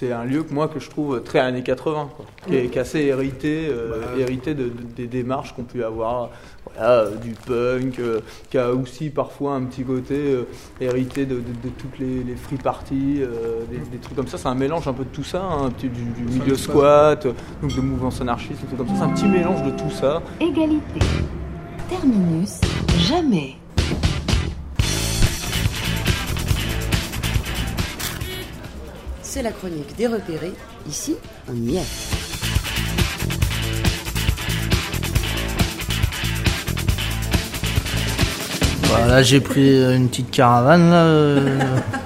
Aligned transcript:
c'est 0.00 0.12
un 0.12 0.24
lieu 0.24 0.42
que 0.42 0.54
moi 0.54 0.66
que 0.68 0.80
je 0.80 0.88
trouve 0.88 1.22
très 1.22 1.40
années 1.40 1.62
80, 1.62 2.08
quoi, 2.16 2.24
qui, 2.48 2.56
est, 2.56 2.66
qui 2.68 2.78
est 2.78 2.80
assez 2.80 3.00
hérité, 3.00 3.68
euh, 3.68 4.00
Bah, 4.00 4.06
hérité 4.18 4.54
de, 4.54 4.64
de- 4.64 4.70
des 4.96 5.06
démarches 5.06 5.54
qu'on 5.54 5.64
peut 5.64 5.84
avoir, 5.84 6.30
voilà, 6.74 7.04
du 7.22 7.32
punk, 7.46 7.98
euh, 7.98 8.20
qui 8.50 8.56
a 8.56 8.72
aussi 8.72 9.10
parfois 9.10 9.54
un 9.56 9.62
petit 9.64 9.82
côté 9.84 10.14
euh, 10.16 10.46
hérité 10.80 11.26
de, 11.26 11.34
de- 11.34 11.40
de 11.40 11.68
toutes 11.76 11.98
les, 11.98 12.24
les 12.24 12.34
free 12.34 12.56
parties, 12.56 13.16
euh, 13.20 13.60
des, 13.70 13.76
des 13.78 13.98
trucs 13.98 14.16
comme 14.16 14.26
ça. 14.26 14.38
C'est 14.38 14.48
un 14.48 14.54
mélange 14.54 14.88
un 14.88 14.94
peu 14.94 15.04
de 15.04 15.10
tout 15.10 15.22
ça, 15.24 15.42
hein, 15.42 15.66
un 15.66 15.70
petit, 15.70 15.88
du, 15.90 16.02
du 16.02 16.22
milieu 16.22 16.54
squat, 16.56 17.26
donc 17.60 17.76
de 17.76 17.80
mouvements 17.82 18.08
anarchistes, 18.22 18.62
des 18.62 18.66
trucs 18.68 18.78
comme 18.78 18.88
ça. 18.88 18.94
C'est 18.96 19.02
un 19.02 19.10
petit 19.10 19.26
mélange 19.28 19.62
de 19.64 19.70
tout 19.72 19.90
ça. 19.90 20.22
Égalité. 20.40 20.80
Terminus. 21.90 22.58
Jamais. 22.98 23.56
C'est 29.32 29.42
la 29.42 29.52
chronique 29.52 29.94
des 29.96 30.08
repérés. 30.08 30.52
Ici, 30.88 31.14
on 31.48 31.54
y 31.54 31.76
est. 31.76 31.86
J'ai 39.22 39.40
pris 39.40 39.76
une 39.94 40.08
petite 40.08 40.30
caravane 40.30 40.90
là, 40.90 41.04
euh, 41.04 41.58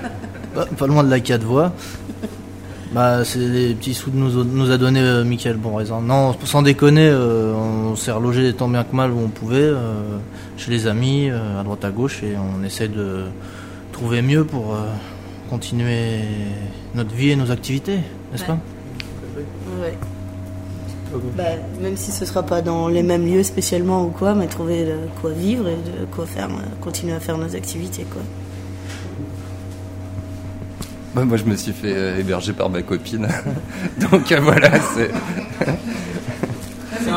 pas- 0.55 0.67
pas 0.67 0.87
loin 0.87 1.05
de 1.05 1.11
la 1.11 1.21
4 1.21 1.45
voies. 1.45 1.73
Bah, 2.93 3.25
c'est 3.25 3.39
les 3.41 3.75
petits 3.75 3.95
sous 3.95 4.11
que 4.11 4.17
nous, 4.17 4.41
a- 4.41 4.45
nous 4.45 4.71
a 4.71 4.79
donné 4.79 5.01
euh, 5.01 5.25
Michael 5.25 5.57
Bonraisin. 5.57 6.01
Non, 6.01 6.35
sans 6.45 6.63
déconner, 6.63 7.09
euh, 7.09 7.53
on 7.53 7.95
s'est 7.97 8.13
relogé 8.13 8.53
tant 8.53 8.69
bien 8.69 8.85
que 8.85 8.95
mal 8.95 9.11
où 9.11 9.19
on 9.25 9.29
pouvait, 9.29 9.57
euh, 9.59 10.03
chez 10.57 10.71
les 10.71 10.87
amis, 10.87 11.31
à 11.31 11.63
droite 11.63 11.85
à 11.85 11.91
gauche, 11.91 12.23
et 12.23 12.35
on 12.37 12.65
essaie 12.65 12.89
de 12.89 13.23
trouver 13.93 14.23
mieux 14.23 14.45
pour 14.45 14.77
continuer 15.51 16.21
notre 16.95 17.15
vie 17.15 17.31
et 17.31 17.37
nos 17.37 17.51
activités, 17.51 17.99
n'est-ce 18.33 18.43
Ouais. 18.43 18.49
pas 18.49 18.59
Ouais. 19.83 19.95
Bah, 21.37 21.45
même 21.81 21.97
si 21.97 22.11
ce 22.11 22.25
sera 22.25 22.43
pas 22.43 22.61
dans 22.61 22.89
les 22.89 23.03
mêmes 23.05 23.25
lieux 23.25 23.45
spécialement 23.45 24.05
ou 24.05 24.09
quoi, 24.09 24.35
mais 24.35 24.47
trouver 24.49 24.85
de 24.85 24.97
quoi 25.21 25.31
vivre 25.31 25.69
et 25.69 25.77
de 25.77 26.07
quoi 26.07 26.27
faire, 26.27 26.49
euh, 26.49 26.63
continuer 26.81 27.13
à 27.13 27.21
faire 27.21 27.39
nos 27.39 27.55
activités 27.55 28.03
quoi. 28.05 28.23
Bah, 31.15 31.25
moi, 31.25 31.37
je 31.37 31.45
me 31.45 31.55
suis 31.55 31.71
fait 31.73 31.95
euh, 31.95 32.19
héberger 32.19 32.53
par 32.53 32.69
ma 32.69 32.83
copine. 32.83 33.29
Donc 34.11 34.33
euh, 34.33 34.41
voilà, 34.41 34.71
c'est. 34.81 35.11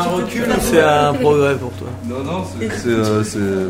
C'est 0.04 0.10
un 0.10 0.12
recul 0.14 0.44
ou 0.44 0.62
c'est 0.62 0.82
un 0.82 1.14
progrès 1.14 1.56
pour 1.56 1.72
toi 1.74 1.88
Non, 2.08 2.24
non, 2.24 2.44
c'est. 2.60 2.70
c'est, 3.24 3.38
euh, 3.38 3.70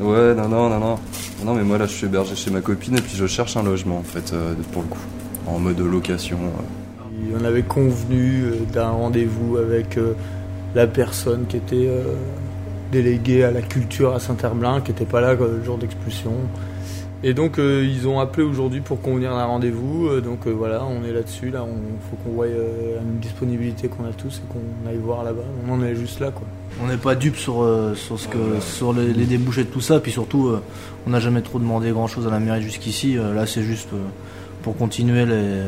Ouais, 0.00 0.34
non, 0.34 0.48
non, 0.48 0.68
non, 0.70 0.78
non. 0.80 0.98
Non, 1.44 1.54
mais 1.54 1.62
moi 1.62 1.78
là, 1.78 1.86
je 1.86 1.92
suis 1.92 2.06
hébergé 2.06 2.34
chez 2.34 2.50
ma 2.50 2.60
copine 2.60 2.96
et 2.96 3.00
puis 3.00 3.16
je 3.16 3.26
cherche 3.26 3.56
un 3.56 3.62
logement 3.62 3.98
en 3.98 4.02
fait, 4.02 4.32
euh, 4.32 4.54
pour 4.72 4.82
le 4.82 4.88
coup. 4.88 4.98
En 5.46 5.58
mode 5.58 5.78
location. 5.78 6.38
euh. 6.38 7.36
On 7.40 7.44
avait 7.44 7.62
convenu 7.62 8.44
euh, 8.44 8.56
d'un 8.72 8.88
rendez-vous 8.90 9.56
avec 9.58 9.96
euh, 9.98 10.14
la 10.74 10.86
personne 10.86 11.46
qui 11.48 11.56
était 11.56 11.86
euh, 11.88 12.14
déléguée 12.92 13.44
à 13.44 13.50
la 13.50 13.62
culture 13.62 14.14
à 14.14 14.20
Saint-Herblain, 14.20 14.80
qui 14.80 14.90
n'était 14.92 15.04
pas 15.04 15.20
là 15.20 15.36
quoi, 15.36 15.46
le 15.48 15.62
jour 15.64 15.78
d'expulsion. 15.78 16.32
Et 17.28 17.34
donc 17.34 17.58
euh, 17.58 17.84
ils 17.84 18.06
ont 18.06 18.20
appelé 18.20 18.44
aujourd'hui 18.46 18.80
pour 18.80 19.00
convenir 19.02 19.30
d'un 19.30 19.46
rendez-vous. 19.46 20.06
euh, 20.06 20.20
donc 20.20 20.46
euh, 20.46 20.50
voilà, 20.52 20.84
on 20.86 21.04
est 21.04 21.12
là-dessus. 21.12 21.50
Là, 21.50 21.66
il 21.66 22.08
faut 22.08 22.14
qu'on 22.22 22.30
voie 22.36 22.46
une 22.46 23.18
disponibilité 23.18 23.88
qu'on 23.88 24.04
a 24.04 24.12
tous 24.12 24.38
et 24.38 24.52
qu'on 24.52 24.88
aille 24.88 24.98
voir 24.98 25.24
là-bas. 25.24 25.42
On 25.68 25.72
en 25.72 25.82
est 25.82 25.96
juste 25.96 26.20
là, 26.20 26.30
quoi. 26.30 26.46
On 26.84 26.86
n'est 26.86 26.96
pas 26.96 27.16
dupe 27.16 27.34
sur, 27.36 27.66
sur, 27.96 28.20
ce 28.20 28.28
que, 28.28 28.60
sur 28.60 28.92
les, 28.92 29.12
les 29.12 29.24
débouchés 29.24 29.64
de 29.64 29.68
tout 29.70 29.80
ça, 29.80 29.98
puis 29.98 30.12
surtout, 30.12 30.52
on 31.06 31.10
n'a 31.10 31.18
jamais 31.18 31.40
trop 31.40 31.58
demandé 31.58 31.90
grand 31.90 32.06
chose 32.06 32.26
à 32.28 32.30
la 32.30 32.38
mairie 32.38 32.62
jusqu'ici. 32.62 33.14
Là, 33.14 33.44
c'est 33.46 33.62
juste 33.62 33.88
pour 34.62 34.76
continuer 34.76 35.24
les- 35.26 35.62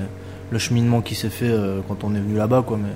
le 0.50 0.58
cheminement 0.58 1.00
qui 1.00 1.14
s'est 1.14 1.28
fait 1.30 1.50
quand 1.88 2.04
on 2.04 2.14
est 2.14 2.20
venu 2.20 2.36
là-bas, 2.36 2.62
quoi. 2.64 2.78
Mais 2.80 2.90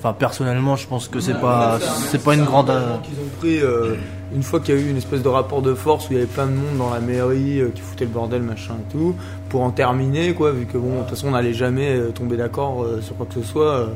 enfin, 0.00 0.12
personnellement, 0.12 0.74
je 0.76 0.86
pense 0.88 1.06
que 1.08 1.20
c'est 1.20 1.38
pas, 1.40 1.78
c'est 2.10 2.22
pas 2.24 2.34
une 2.34 2.44
grande. 2.44 2.66
qu'ils 3.04 3.14
ont 3.20 3.38
pris 3.38 3.60
euh, 3.60 3.94
une 4.34 4.42
fois 4.42 4.58
qu'il 4.60 4.74
y 4.74 4.78
a 4.78 4.80
eu 4.80 4.88
une 4.90 4.96
espèce 4.96 5.22
de 5.22 5.28
rapport 5.28 5.62
de 5.62 5.74
force 5.74 6.08
où 6.08 6.12
il 6.12 6.16
y 6.16 6.18
avait 6.18 6.26
plein 6.26 6.46
de 6.46 6.52
monde 6.52 6.78
dans 6.78 6.90
la 6.90 7.00
mairie 7.00 7.60
euh, 7.60 7.68
qui 7.74 7.80
foutait 7.82 8.04
le 8.06 8.10
bordel 8.10 8.42
machin 8.42 8.74
et 8.78 8.92
tout 8.92 9.14
pour 9.48 9.62
en 9.62 9.70
terminer 9.70 10.34
quoi 10.34 10.52
vu 10.52 10.66
que 10.66 10.78
bon 10.78 10.94
de 10.94 10.98
toute 11.00 11.10
façon 11.10 11.28
on 11.28 11.30
n'allait 11.32 11.52
jamais 11.52 11.96
euh, 11.96 12.10
tomber 12.12 12.36
d'accord 12.36 12.82
euh, 12.84 13.00
sur 13.02 13.16
quoi 13.16 13.26
que 13.26 13.34
ce 13.40 13.42
soit 13.46 13.88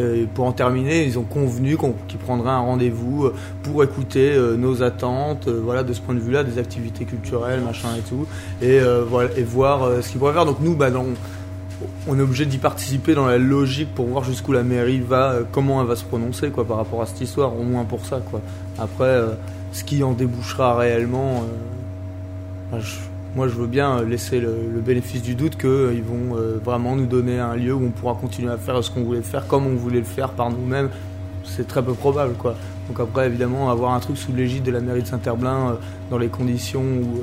et 0.00 0.26
pour 0.34 0.44
en 0.44 0.52
terminer 0.52 1.04
ils 1.04 1.18
ont 1.18 1.24
convenu 1.24 1.76
qu'on- 1.76 1.94
qu'ils 2.08 2.18
prendraient 2.18 2.50
un 2.50 2.58
rendez-vous 2.60 3.30
pour 3.64 3.82
écouter 3.82 4.36
nos 4.56 4.82
attentes 4.84 5.48
voilà 5.48 5.82
de 5.82 5.92
ce 5.92 6.00
point 6.00 6.14
de 6.14 6.20
vue 6.20 6.30
là 6.32 6.44
des 6.44 6.58
activités 6.58 7.04
culturelles 7.04 7.60
machin 7.60 7.88
et 7.98 8.02
tout 8.08 8.24
et 8.62 8.78
voilà 9.08 9.30
et 9.36 9.42
voir 9.42 9.88
ce 10.02 10.08
qu'ils 10.08 10.18
pourraient 10.20 10.34
faire 10.34 10.46
donc 10.46 10.58
nous 10.60 10.76
bah 10.76 10.90
dans 10.90 11.04
on 12.08 12.18
est 12.18 12.22
obligé 12.22 12.46
d'y 12.46 12.58
participer 12.58 13.14
dans 13.14 13.26
la 13.26 13.38
logique 13.38 13.94
pour 13.94 14.06
voir 14.06 14.24
jusqu'où 14.24 14.52
la 14.52 14.62
mairie 14.62 15.00
va, 15.00 15.32
euh, 15.32 15.42
comment 15.50 15.80
elle 15.80 15.86
va 15.86 15.96
se 15.96 16.04
prononcer 16.04 16.50
quoi, 16.50 16.64
par 16.66 16.76
rapport 16.76 17.02
à 17.02 17.06
cette 17.06 17.20
histoire, 17.20 17.58
au 17.58 17.62
moins 17.62 17.84
pour 17.84 18.04
ça. 18.04 18.20
Quoi. 18.30 18.40
Après, 18.78 19.04
euh, 19.04 19.34
ce 19.72 19.84
qui 19.84 20.02
en 20.02 20.12
débouchera 20.12 20.76
réellement, 20.76 21.42
euh, 21.42 22.72
bah, 22.72 22.78
moi 23.36 23.48
je 23.48 23.54
veux 23.54 23.66
bien 23.66 24.02
laisser 24.02 24.40
le, 24.40 24.80
bénéfice 24.84 25.22
du 25.22 25.34
doute 25.34 25.56
qu'ils 25.56 26.02
vont 26.02 26.36
euh, 26.36 26.58
vraiment 26.64 26.96
nous 26.96 27.06
donner 27.06 27.38
un 27.38 27.54
lieu 27.54 27.74
où 27.74 27.84
on 27.84 27.90
pourra 27.90 28.14
continuer 28.14 28.50
à 28.50 28.56
faire 28.56 28.82
ce 28.82 28.90
qu'on 28.90 29.02
voulait 29.02 29.22
faire 29.22 29.46
comme 29.46 29.66
on 29.66 29.74
voulait 29.74 29.98
le 29.98 30.04
faire 30.04 30.30
par 30.30 30.50
nous-mêmes. 30.50 30.90
C'est 31.44 31.66
très 31.66 31.82
peu 31.82 31.92
probable. 31.92 32.34
Quoi. 32.34 32.54
Donc 32.88 33.00
après, 33.00 33.26
évidemment, 33.26 33.70
avoir 33.70 33.94
un 33.94 34.00
truc 34.00 34.16
sous 34.16 34.32
l'égide 34.32 34.62
de 34.62 34.70
la 34.70 34.80
mairie 34.80 35.02
de 35.02 35.06
Saint-Herblain 35.06 35.78
dans 36.10 36.18
les 36.18 36.28
conditions 36.28 36.82
où, 36.82 37.20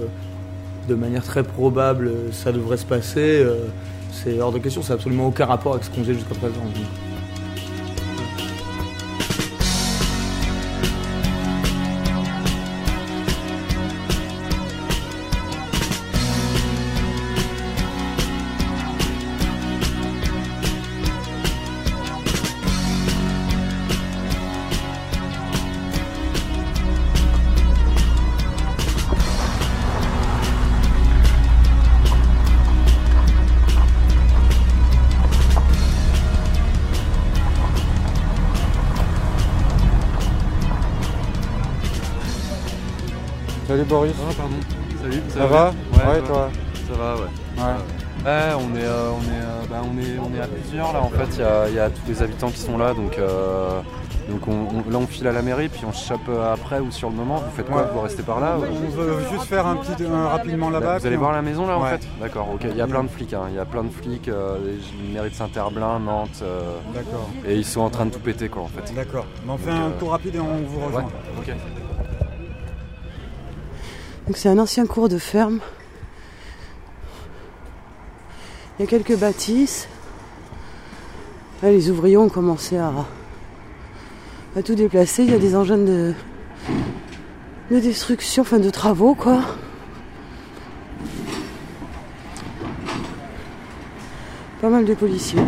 de 0.90 0.96
manière 0.96 1.24
très 1.24 1.44
probable, 1.44 2.12
ça 2.32 2.52
devrait 2.52 2.78
se 2.78 2.86
passer. 2.86 3.46
C'est 4.24 4.40
hors 4.40 4.52
de 4.52 4.60
question, 4.60 4.82
ça 4.82 4.90
n'a 4.90 4.96
absolument 4.96 5.28
aucun 5.28 5.46
rapport 5.46 5.74
avec 5.74 5.84
ce 5.84 5.90
qu'on 5.90 6.02
faisait 6.02 6.14
jusqu'à 6.14 6.36
présent. 6.36 6.62
Ouais. 47.66 47.74
Ouais. 47.74 48.32
Ouais, 48.32 48.54
on 48.58 48.76
est, 48.76 48.84
euh, 48.84 49.12
on, 49.12 49.22
est, 49.22 49.44
euh, 49.44 49.62
bah, 49.70 49.82
on, 49.84 49.98
est, 50.00 50.18
on 50.20 50.36
est 50.36 50.42
à 50.42 50.48
plusieurs 50.48 50.94
là 50.94 51.02
en 51.02 51.10
fait, 51.10 51.28
il 51.34 51.40
y 51.42 51.44
a, 51.44 51.68
il 51.70 51.76
y 51.76 51.80
a 51.80 51.90
tous 51.92 52.02
les 52.08 52.24
habitants 52.24 52.50
qui 52.50 52.58
sont 52.60 52.76
là 52.78 52.94
donc, 52.96 53.20
euh, 53.20 53.82
donc 54.30 54.48
on, 54.48 54.52
on- 54.54 54.90
là 54.92 54.98
on 54.98 55.06
file 55.06 55.28
à 55.28 55.32
la 55.32 55.44
mairie 55.44 55.70
puis 55.70 55.82
on 55.88 55.92
se 55.94 56.08
chope 56.08 56.28
après 56.52 56.80
ou 56.80 56.90
sur 56.90 57.10
le 57.12 57.16
moment. 57.16 57.36
Vous 57.36 57.56
faites 57.56 57.68
quoi 57.70 57.84
Ouais. 57.84 57.88
Vous 57.94 58.02
restez 58.02 58.24
par 58.24 58.40
là 58.40 58.58
ou- 58.58 58.64
On 58.64 58.90
veut 58.90 59.20
juste 59.32 59.44
faire 59.44 59.68
un 59.68 59.76
petit 59.76 60.04
un 60.04 60.28
rapidement 60.30 60.72
là-bas. 60.72 60.98
Vous 60.98 61.06
allez 61.06 61.18
voir 61.18 61.34
la 61.34 61.44
maison 61.44 61.68
là 61.68 61.78
en 61.78 61.84
Ouais. 61.84 61.90
fait 61.92 62.08
D'accord, 62.20 62.48
ok. 62.56 62.66
Il 62.68 62.76
y 62.78 62.82
a 62.82 62.88
plein 62.88 63.04
de 63.04 63.10
flics, 63.10 63.34
hein. 63.34 63.44
il 63.50 63.56
y 63.56 63.60
a 63.60 63.66
plein 63.66 63.84
de 63.84 63.92
flics, 63.92 64.28
euh, 64.28 64.58
les 65.06 65.14
mairies 65.14 65.30
de 65.30 65.36
Saint-Herblain, 65.36 66.00
Nantes, 66.00 66.40
euh, 66.42 66.78
D'accord. 66.96 67.30
et 67.46 67.56
ils 67.56 67.66
sont 67.66 67.82
en 67.82 67.92
train 67.92 68.08
de 68.08 68.12
tout 68.12 68.20
péter 68.20 68.50
quoi 68.50 68.64
en 68.64 68.68
fait. 68.70 68.92
D'accord. 68.96 69.28
Mais 69.46 69.52
on 69.52 69.58
fait 69.60 69.70
Donc, 69.70 69.80
un 69.80 69.86
euh, 69.90 70.00
tour 70.00 70.10
rapide 70.12 70.34
et 70.36 70.40
on 70.40 70.64
vous 70.68 70.80
rejoint. 70.84 71.02
Ouais, 71.02 71.08
ok. 71.38 71.54
Donc 74.26 74.38
c'est 74.38 74.50
un 74.50 74.58
ancien 74.58 74.88
cours 74.88 75.10
de 75.10 75.20
ferme. 75.20 75.60
Il 78.78 78.82
y 78.82 78.84
a 78.84 78.88
quelques 78.90 79.18
bâtisses. 79.18 79.88
Les 81.64 81.90
ouvriers 81.90 82.18
ont 82.18 82.28
commencé 82.30 82.78
à, 82.78 82.92
à 84.56 84.62
tout 84.62 84.76
déplacer. 84.76 85.24
Il 85.24 85.32
y 85.32 85.34
a 85.34 85.40
des 85.40 85.56
engins 85.56 85.78
de, 85.78 86.14
de 87.72 87.80
destruction, 87.80 88.42
enfin 88.42 88.60
de 88.60 88.70
travaux 88.70 89.16
quoi. 89.16 89.42
Pas 94.62 94.70
mal 94.70 94.84
de 94.84 94.94
policiers. 94.94 95.42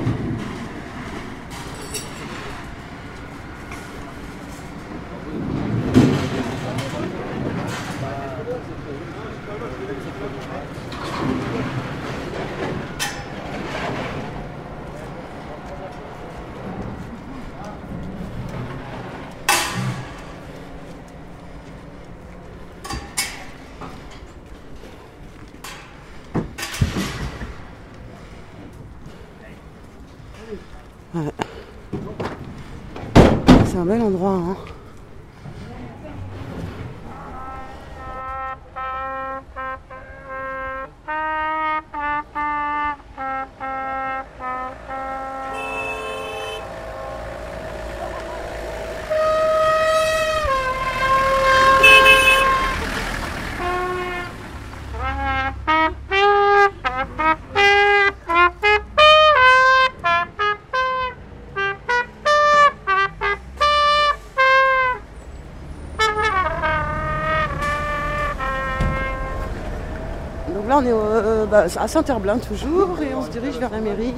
Là, 70.81 70.83
on 70.83 70.85
est 70.85 70.91
au- 70.94 71.00
euh, 71.00 71.45
bah, 71.45 71.65
à 71.77 71.88
Saint-Herblain 71.88 72.38
toujours 72.38 72.89
et 73.01 73.13
on 73.15 73.21
se 73.24 73.29
dirige 73.29 73.57
vers 73.57 73.69
la 73.71 73.79
mairie. 73.79 74.13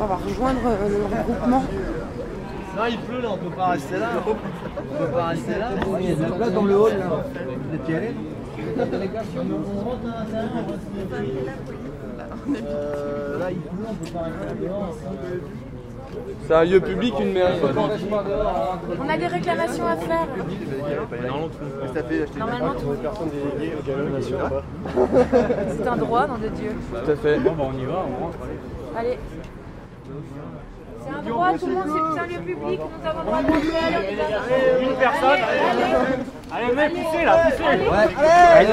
On 0.00 0.06
va 0.06 0.16
rejoindre 0.16 0.60
euh, 0.66 0.88
le 0.88 1.04
regroupement. 1.04 1.64
Non, 2.76 2.82
il 2.88 2.98
pleut 2.98 3.20
là, 3.20 3.28
on 3.32 3.36
peut 3.36 3.54
pas 3.54 3.66
rester 3.68 3.98
là. 3.98 4.08
On 4.26 4.34
peut 5.04 5.10
pas 5.12 5.26
rester 5.26 5.52
là. 5.58 5.68
Il 6.00 6.08
y 6.08 6.12
a 6.12 6.14
de 6.16 6.22
la 6.22 6.28
place 6.30 6.52
dans 6.52 6.64
le 6.64 6.76
hall 6.76 6.92
là. 6.98 7.06
Vous 7.06 7.74
êtes 7.76 7.88
y 7.88 7.94
allés 7.94 8.14
On 8.76 9.84
rentre 9.84 10.00
à 10.04 10.24
l'intérieur, 10.24 10.50
on 10.56 10.62
va 10.62 10.74
se 10.74 10.88
mettre. 10.96 12.66
Euh, 12.66 13.38
Là, 13.38 13.50
il 13.50 13.56
pleut, 13.58 13.86
on 13.88 13.94
peut 13.94 14.10
pas 14.12 14.20
rester 14.24 14.64
dehors. 14.66 14.94
C'est 16.46 16.54
un 16.54 16.64
lieu 16.64 16.80
public, 16.80 17.14
une 17.20 17.32
mairie. 17.32 17.60
On 19.00 19.08
a 19.08 19.16
des 19.16 19.26
réclamations 19.26 19.86
à 19.86 19.96
faire. 19.96 20.26
Normalement, 22.38 22.74
tout. 22.74 22.96
C'est 25.78 25.88
un 25.88 25.96
droit, 25.96 26.26
nom 26.26 26.38
de 26.38 26.48
Dieu. 26.48 26.70
Tout 27.04 27.10
à 27.10 27.16
fait. 27.16 27.38
Allez. 28.96 29.18
C'est 31.06 31.10
un 31.10 31.22
droit, 31.22 31.52
tout 31.58 31.66
le 31.66 31.72
monde, 31.72 31.84
c'est 32.14 32.20
un 32.20 32.26
lieu 32.26 32.38
public, 32.38 32.80
nous 32.80 33.06
avons 33.06 33.20
le 33.20 33.26
droit 33.26 33.42
de 33.42 33.46
l'heure 33.46 34.80
Une 34.80 34.96
personne, 34.96 35.40
allez. 35.42 36.66
Allez, 36.66 36.72
mec, 36.74 36.94
poussez 36.94 37.24
là, 37.24 37.32
poussez. 37.44 37.64
Allez, 37.64 37.88
Allez, 38.54 38.72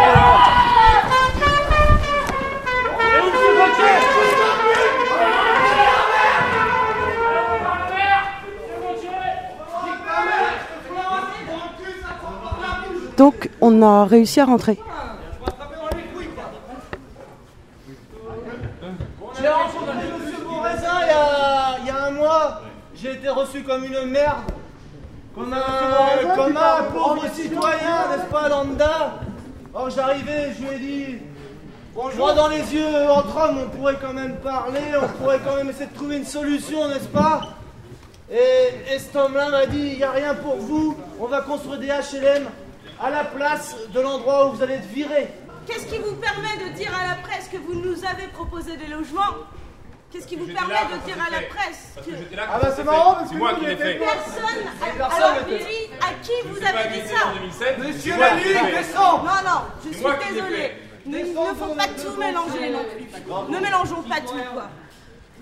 Donc 13.21 13.51
on 13.61 13.83
a 13.83 14.05
réussi 14.05 14.39
à 14.39 14.45
rentrer. 14.45 14.79
J'ai 19.39 19.47
rencontré 19.47 19.93
Monsieur 20.19 20.43
Bourrezin 20.43 20.97
il 21.81 21.85
y 21.85 21.89
a, 21.91 22.05
un 22.07 22.11
mois. 22.13 22.61
J'ai 22.95 23.11
été 23.11 23.29
reçu 23.29 23.61
comme 23.61 23.83
une 23.83 24.09
merde. 24.09 24.39
Comme 25.35 25.53
un, 25.53 26.83
pauvre 26.91 27.23
citoyen, 27.31 28.09
n'est-ce 28.09 28.27
pas, 28.31 28.49
lambda 28.49 29.19
Or 29.71 29.91
j'arrivais, 29.91 30.53
je 30.57 30.65
lui 30.65 30.75
ai 30.75 30.79
dit, 30.79 31.17
droit 31.93 32.33
dans 32.33 32.47
les 32.47 32.73
yeux, 32.73 33.07
entre 33.07 33.37
hommes, 33.37 33.59
on 33.65 33.77
pourrait 33.77 33.99
quand 34.01 34.13
même 34.13 34.37
parler, 34.37 34.81
on 34.99 35.07
pourrait 35.21 35.41
quand 35.45 35.57
même 35.57 35.69
essayer 35.69 35.85
de 35.85 35.93
trouver 35.93 36.17
une 36.17 36.25
solution, 36.25 36.87
n'est-ce 36.87 37.07
pas? 37.07 37.49
Et, 38.31 38.95
et 38.95 38.97
cet 38.97 39.15
homme-là 39.15 39.49
m'a 39.49 39.67
dit, 39.67 39.91
il 39.91 39.97
n'y 39.97 40.03
a 40.03 40.09
rien 40.09 40.33
pour 40.33 40.55
vous, 40.55 40.97
on 41.19 41.27
va 41.27 41.41
construire 41.41 41.77
des 41.77 41.89
HLM 41.89 42.47
à 42.99 43.09
la 43.09 43.23
place 43.23 43.75
de 43.93 43.99
l'endroit 43.99 44.47
où 44.47 44.51
vous 44.53 44.63
allez 44.63 44.75
être 44.75 44.87
virés. 44.87 45.29
Qu'est-ce 45.67 45.85
qui 45.85 45.99
vous 45.99 46.15
permet 46.15 46.57
de 46.69 46.75
dire 46.75 46.91
à 46.95 47.07
la 47.07 47.15
presse 47.21 47.47
que 47.47 47.57
vous 47.57 47.75
nous 47.75 48.03
avez 48.05 48.27
proposé 48.33 48.77
des 48.77 48.87
logements? 48.87 49.35
Qu'est-ce 50.11 50.27
qui 50.27 50.35
vous 50.35 50.47
permet 50.47 50.73
de 50.91 51.05
dire 51.05 51.15
à 51.25 51.29
la 51.31 51.47
presse 51.47 51.93
que 52.05 52.11
Ah 52.37 52.59
bah 52.61 52.73
c'est 52.75 52.83
marrant 52.83 53.13
parce 53.13 53.29
que 53.31 53.35
moi 53.37 53.53
qui 53.53 53.65
fait. 53.65 53.95
personne, 53.99 54.65
alors 54.99 55.29
à 55.29 56.13
qui 56.21 56.31
vous 56.47 56.57
avez 56.57 56.99
dit 57.01 57.07
ça 57.07 57.77
Monsieur 57.77 58.13
fait. 58.13 58.71
descends 58.77 59.19
Non, 59.23 59.31
non, 59.45 59.61
je 59.85 59.93
suis 59.93 60.03
désolée. 60.33 60.71
Ne- 61.05 61.17
Il 61.19 61.33
ne 61.33 61.53
faut 61.55 61.73
pas 61.75 61.87
tout 61.87 62.17
mélanger 62.19 62.69
non 62.71 62.79
plus. 62.93 63.53
Ne 63.53 63.59
mélangeons 63.59 64.03
pas 64.03 64.19
tout, 64.19 64.37
quoi. 64.53 64.67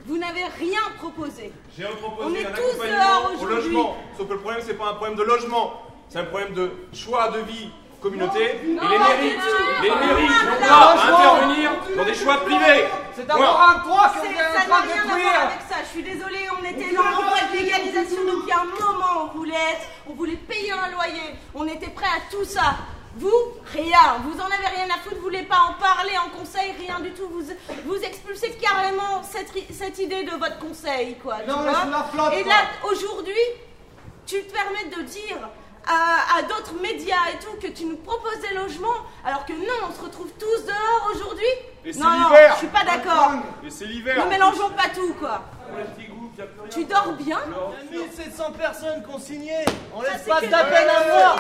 Vous 0.05 0.17
n'avez 0.17 0.43
rien 0.57 0.79
proposé. 0.97 1.51
J'ai 1.77 1.83
proposé 1.85 2.29
On 2.29 2.35
est 2.35 2.53
tous 2.53 2.77
dehors 2.79 3.29
au 3.31 3.35
aujourd'hui. 3.35 3.55
logement. 3.73 3.97
Sauf 4.17 4.27
que 4.27 4.33
le 4.33 4.39
problème, 4.39 4.61
c'est 4.65 4.73
pas 4.75 4.89
un 4.89 4.93
problème 4.93 5.17
de 5.17 5.23
logement, 5.23 5.73
c'est 6.09 6.19
un 6.19 6.23
problème 6.25 6.53
de 6.53 6.71
choix 6.93 7.29
de 7.29 7.39
vie 7.39 7.69
communauté. 8.01 8.59
Non, 8.65 8.81
et 8.83 9.21
les 9.21 9.33
tout. 9.35 9.41
les 9.83 9.89
non, 9.89 9.95
n'ont 9.95 10.01
non, 10.01 10.67
pas 10.67 10.75
à 10.75 10.93
intervenir 10.93 11.71
dans 11.97 12.05
des 12.05 12.15
choix 12.15 12.37
privés. 12.45 12.85
C'est 13.15 13.27
d'abord 13.27 13.61
un 13.61 13.79
droit 13.79 14.09
que 14.09 14.19
vous 14.19 14.25
êtes 14.25 14.37
Ça 14.37 14.63
en 14.63 14.69
n'a 14.69 14.77
train 14.77 14.81
de 14.85 14.91
rien 14.91 15.01
à 15.01 15.05
voir 15.05 15.15
détruire. 15.17 15.41
avec 15.41 15.61
ça. 15.69 15.75
Je 15.83 15.89
suis 15.89 16.03
désolée, 16.03 16.47
on 16.59 16.63
était 16.65 16.95
dans 16.95 17.03
le 17.03 17.13
droit 17.15 17.37
de 17.51 17.57
légalisation 17.57 18.21
depuis 18.25 18.53
un 18.53 18.65
moment. 18.65 19.29
On 19.33 19.37
voulait 19.37 19.53
être, 19.53 19.87
on 20.09 20.13
voulait 20.13 20.37
payer 20.37 20.71
un 20.71 20.89
loyer. 20.91 21.35
On 21.53 21.67
était 21.67 21.89
prêt 21.89 22.07
à 22.07 22.31
tout 22.31 22.45
ça. 22.45 22.75
Vous, 23.17 23.33
rien. 23.73 24.21
Vous 24.23 24.39
en 24.39 24.45
avez 24.45 24.67
rien 24.75 24.85
à 24.95 24.99
foutre. 24.99 25.15
Vous 25.17 25.23
voulez 25.23 25.43
pas 25.43 25.57
en 25.67 25.73
parler 25.73 26.13
en 26.25 26.29
conseil, 26.39 26.73
rien 26.79 26.99
du 27.01 27.11
tout. 27.11 27.27
Vous, 27.29 27.43
vous 27.85 28.01
expulsez 28.01 28.51
carrément 28.61 29.21
cette, 29.23 29.51
cette 29.73 29.99
idée 29.99 30.23
de 30.23 30.31
votre 30.31 30.57
conseil, 30.59 31.17
quoi. 31.21 31.39
tu 31.43 31.49
Non, 31.49 31.57
mais 31.65 31.71
vois. 31.71 31.85
la 31.91 32.03
flotte, 32.03 32.33
Et 32.33 32.43
là, 32.45 32.55
aujourd'hui, 32.89 33.33
tu 34.25 34.41
te 34.43 34.53
permets 34.53 34.95
de 34.95 35.01
dire 35.01 35.37
à, 35.89 36.37
à 36.37 36.41
d'autres 36.43 36.73
médias 36.81 37.15
et 37.33 37.43
tout 37.43 37.57
que 37.59 37.67
tu 37.73 37.83
nous 37.85 37.97
proposes 37.97 38.39
des 38.47 38.55
logements, 38.55 38.95
alors 39.25 39.43
que 39.45 39.53
non, 39.53 39.89
on 39.89 39.93
se 39.93 40.01
retrouve 40.05 40.29
tous 40.39 40.65
dehors 40.65 41.11
aujourd'hui. 41.13 41.45
Et 41.83 41.91
c'est 41.93 41.99
Non, 41.99 42.09
non, 42.11 42.29
l'hiver. 42.29 42.51
je 42.53 42.57
suis 42.59 42.67
pas 42.67 42.83
d'accord. 42.85 43.31
Et 43.65 43.69
c'est 43.69 43.85
l'hiver. 43.85 44.23
Ne 44.23 44.29
mélangeons 44.29 44.69
pas 44.69 44.89
tout, 44.93 45.13
quoi. 45.19 45.41
Tu 46.71 46.85
dors 46.85 47.11
bien 47.13 47.39
1700 47.91 48.51
personnes 48.53 49.03
qui 49.03 49.09
ont 49.13 49.19
signé 49.19 49.55
en 49.93 50.01
Ça, 50.03 50.11
l'espace 50.13 50.37
c'est 50.39 50.45
que 50.45 50.51
d'à 50.51 50.63
peine 50.63 50.87
un 50.89 51.03
mois. 51.13 51.35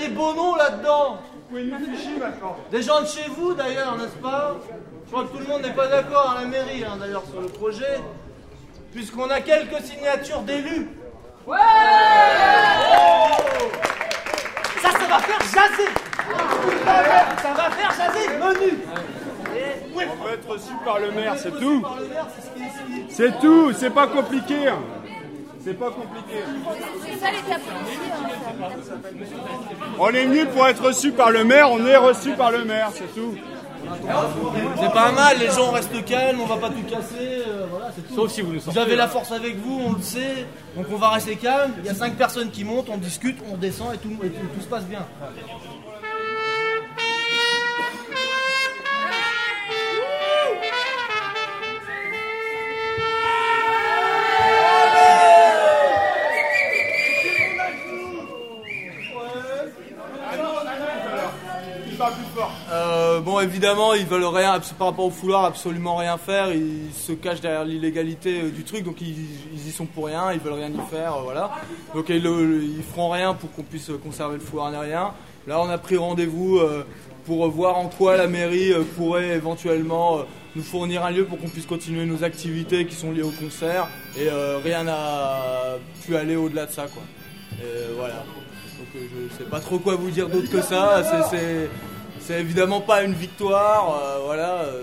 Des 0.00 0.08
beaux 0.08 0.34
noms 0.34 0.56
là-dedans. 0.56 1.18
Des 2.70 2.82
gens 2.82 3.00
de 3.02 3.06
chez 3.06 3.28
vous 3.36 3.54
d'ailleurs, 3.54 3.96
n'est-ce 3.98 4.16
pas? 4.22 4.56
Je 5.06 5.10
crois 5.12 5.24
que 5.24 5.32
tout 5.32 5.38
le 5.38 5.46
monde 5.46 5.62
n'est 5.62 5.72
pas 5.72 5.88
d'accord 5.88 6.34
à 6.36 6.42
la 6.42 6.46
mairie 6.46 6.84
hein, 6.84 6.96
d'ailleurs 6.98 7.24
sur 7.30 7.40
le 7.40 7.48
projet, 7.48 8.00
puisqu'on 8.92 9.28
a 9.28 9.40
quelques 9.40 9.82
signatures 9.82 10.42
d'élus. 10.42 10.88
Ouais 11.46 11.56
Ça, 14.80 14.90
ça 14.92 15.06
va 15.08 15.18
faire 15.18 15.40
jaser 15.40 15.90
Ça 17.42 17.52
va 17.54 17.70
faire 17.70 17.90
jaser 17.90 18.28
menu 18.38 18.78
On 19.96 20.24
peut 20.24 20.32
être 20.32 20.48
reçu 20.48 20.72
par 20.84 21.00
le 21.00 21.10
maire, 21.10 21.34
c'est 21.36 21.50
tout. 21.58 21.80
Par 21.80 21.96
le 21.98 22.06
maire, 22.06 22.26
c'est 22.34 22.46
ce 22.46 22.50
qui 22.54 22.62
est 22.62 22.66
ici. 22.66 23.06
C'est 23.10 23.40
tout, 23.40 23.72
c'est 23.72 23.90
pas 23.90 24.06
compliqué. 24.06 24.70
Hein. 25.60 25.64
C'est 25.64 25.78
pas 25.78 25.90
compliqué. 25.90 26.38
C'est 27.04 27.18
ça 27.18 27.30
les 27.30 27.38
cas 27.38 27.58
policiers. 27.58 28.12
hein, 28.12 29.90
On 29.98 30.08
est 30.08 30.24
venu 30.24 30.46
pour 30.46 30.66
être 30.66 30.82
reçu 30.82 31.12
par 31.12 31.30
le 31.30 31.44
maire, 31.44 31.70
on 31.70 31.84
est 31.86 31.96
reçu 31.96 32.32
par 32.32 32.50
le 32.50 32.64
maire, 32.64 32.90
c'est 32.94 33.14
tout. 33.14 33.34
C'est 34.80 34.92
pas 34.92 35.10
mal, 35.12 35.38
les 35.38 35.50
gens 35.50 35.70
restent 35.70 36.04
calmes, 36.04 36.40
on 36.40 36.46
va 36.46 36.56
pas 36.56 36.68
tout 36.68 36.82
casser, 36.82 37.42
euh, 37.48 37.66
voilà, 37.70 37.90
c'est 37.94 38.06
tout. 38.06 38.14
Sauf 38.14 38.30
si 38.30 38.42
vous 38.42 38.52
nous 38.52 38.60
Vous 38.60 38.78
avez 38.78 38.94
la 38.94 39.08
force 39.08 39.32
avec 39.32 39.56
vous, 39.56 39.80
on 39.86 39.92
le 39.94 40.02
sait, 40.02 40.46
donc 40.76 40.86
on 40.92 40.96
va 40.96 41.10
rester 41.10 41.36
calme. 41.36 41.72
Il 41.78 41.86
y 41.86 41.88
a 41.88 41.94
cinq 41.94 42.14
personnes 42.16 42.50
qui 42.50 42.62
montent, 42.64 42.88
on 42.90 42.98
discute, 42.98 43.38
on 43.50 43.56
descend 43.56 43.94
et 43.94 43.98
tout, 43.98 44.10
et 44.22 44.28
tout, 44.28 44.46
tout 44.54 44.60
se 44.60 44.66
passe 44.68 44.84
bien. 44.84 45.06
Évidemment, 63.42 63.94
ils 63.94 64.06
veulent 64.06 64.24
rien, 64.24 64.60
par 64.78 64.88
rapport 64.88 65.06
au 65.06 65.10
fouloir, 65.10 65.44
absolument 65.44 65.96
rien 65.96 66.16
faire. 66.18 66.52
Ils 66.52 66.92
se 66.92 67.12
cachent 67.12 67.40
derrière 67.40 67.64
l'illégalité 67.64 68.42
euh, 68.42 68.50
du 68.50 68.64
truc, 68.64 68.84
donc 68.84 69.00
ils, 69.00 69.16
y 69.66 69.70
sont 69.70 69.86
pour 69.86 70.06
rien, 70.06 70.32
ils 70.32 70.40
veulent 70.40 70.54
rien 70.54 70.70
y 70.70 70.90
faire, 70.90 71.16
euh, 71.16 71.22
voilà. 71.22 71.50
Donc 71.94 72.08
ils, 72.08 72.22
feront 72.92 73.10
rien 73.10 73.34
pour 73.34 73.52
qu'on 73.52 73.62
puisse 73.62 73.90
conserver 74.02 74.34
le 74.34 74.40
fouloir 74.40 74.70
ni 74.70 74.76
rien. 74.76 75.12
Là, 75.46 75.60
on 75.60 75.68
a 75.68 75.78
pris 75.78 75.96
rendez-vous 75.96 76.58
euh, 76.58 76.84
pour 77.24 77.48
voir 77.48 77.78
en 77.78 77.88
quoi 77.88 78.16
la 78.16 78.26
mairie 78.26 78.72
euh, 78.72 78.82
pourrait 78.96 79.30
éventuellement 79.30 80.18
euh, 80.18 80.22
nous 80.56 80.62
fournir 80.62 81.04
un 81.04 81.10
lieu 81.10 81.24
pour 81.24 81.38
qu'on 81.38 81.48
puisse 81.48 81.66
continuer 81.66 82.06
nos 82.06 82.24
activités 82.24 82.86
qui 82.86 82.94
sont 82.94 83.12
liées 83.12 83.22
au 83.22 83.30
concert. 83.30 83.88
Et 84.16 84.28
euh, 84.28 84.58
rien 84.62 84.84
n'a 84.84 85.78
pu 86.04 86.16
aller 86.16 86.36
au-delà 86.36 86.66
de 86.66 86.72
ça, 86.72 86.86
quoi. 86.86 87.02
Et 87.60 87.64
euh, 87.64 87.88
voilà. 87.96 88.14
Donc 88.78 88.88
euh, 88.96 89.06
je 89.30 89.36
sais 89.36 89.48
pas 89.50 89.60
trop 89.60 89.78
quoi 89.78 89.94
vous 89.94 90.10
dire 90.10 90.28
d'autre 90.28 90.50
que 90.50 90.62
ça. 90.62 91.02
C'est- 91.30 91.68
C'est 92.30 92.38
évidemment 92.42 92.80
pas 92.80 93.02
une 93.02 93.14
victoire, 93.14 93.92
euh, 94.00 94.18
voilà. 94.24 94.50
euh, 94.62 94.82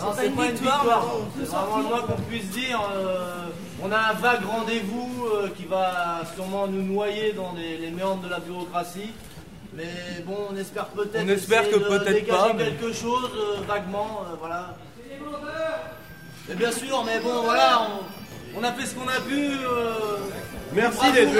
Non, 0.00 0.06
c'est 0.16 0.30
pas 0.30 0.46
une 0.46 0.50
victoire. 0.54 1.04
C'est 1.38 1.44
vraiment 1.46 1.76
le 1.78 1.82
moins 1.84 2.00
qu'on 2.00 2.20
puisse 2.22 2.50
dire. 2.50 2.80
euh, 2.92 3.44
on 3.80 3.92
a 3.92 3.98
un 3.98 4.12
vague 4.14 4.44
rendez-vous 4.44 5.26
euh, 5.32 5.48
qui 5.56 5.64
va 5.66 6.22
sûrement 6.34 6.66
nous 6.66 6.82
noyer 6.82 7.34
dans 7.34 7.52
les, 7.56 7.76
les 7.76 7.92
méandres 7.92 8.22
de 8.22 8.28
la 8.28 8.40
bureaucratie. 8.40 9.12
Mais 9.74 9.84
bon, 10.26 10.38
on 10.50 10.56
espère 10.56 10.86
peut-être. 10.86 11.22
On 11.24 11.28
espère 11.28 11.70
que 11.70 11.76
peut-être 11.76 12.12
dégager 12.12 12.26
pas, 12.26 12.52
mais- 12.52 12.64
quelque 12.64 12.92
chose 12.92 13.30
euh, 13.36 13.60
vaguement, 13.68 14.22
euh, 14.24 14.34
voilà. 14.40 14.74
Mais 16.48 16.54
bien 16.56 16.72
sûr, 16.72 17.04
mais 17.06 17.20
bon, 17.20 17.42
voilà, 17.44 17.82
on, 18.56 18.58
on 18.60 18.64
a 18.64 18.72
fait 18.72 18.86
ce 18.86 18.94
qu'on 18.96 19.06
a 19.06 19.20
pu. 19.20 19.50
euh, 19.52 19.92
Merci 20.74 20.96
bravo. 20.98 21.12
d'être 21.12 21.30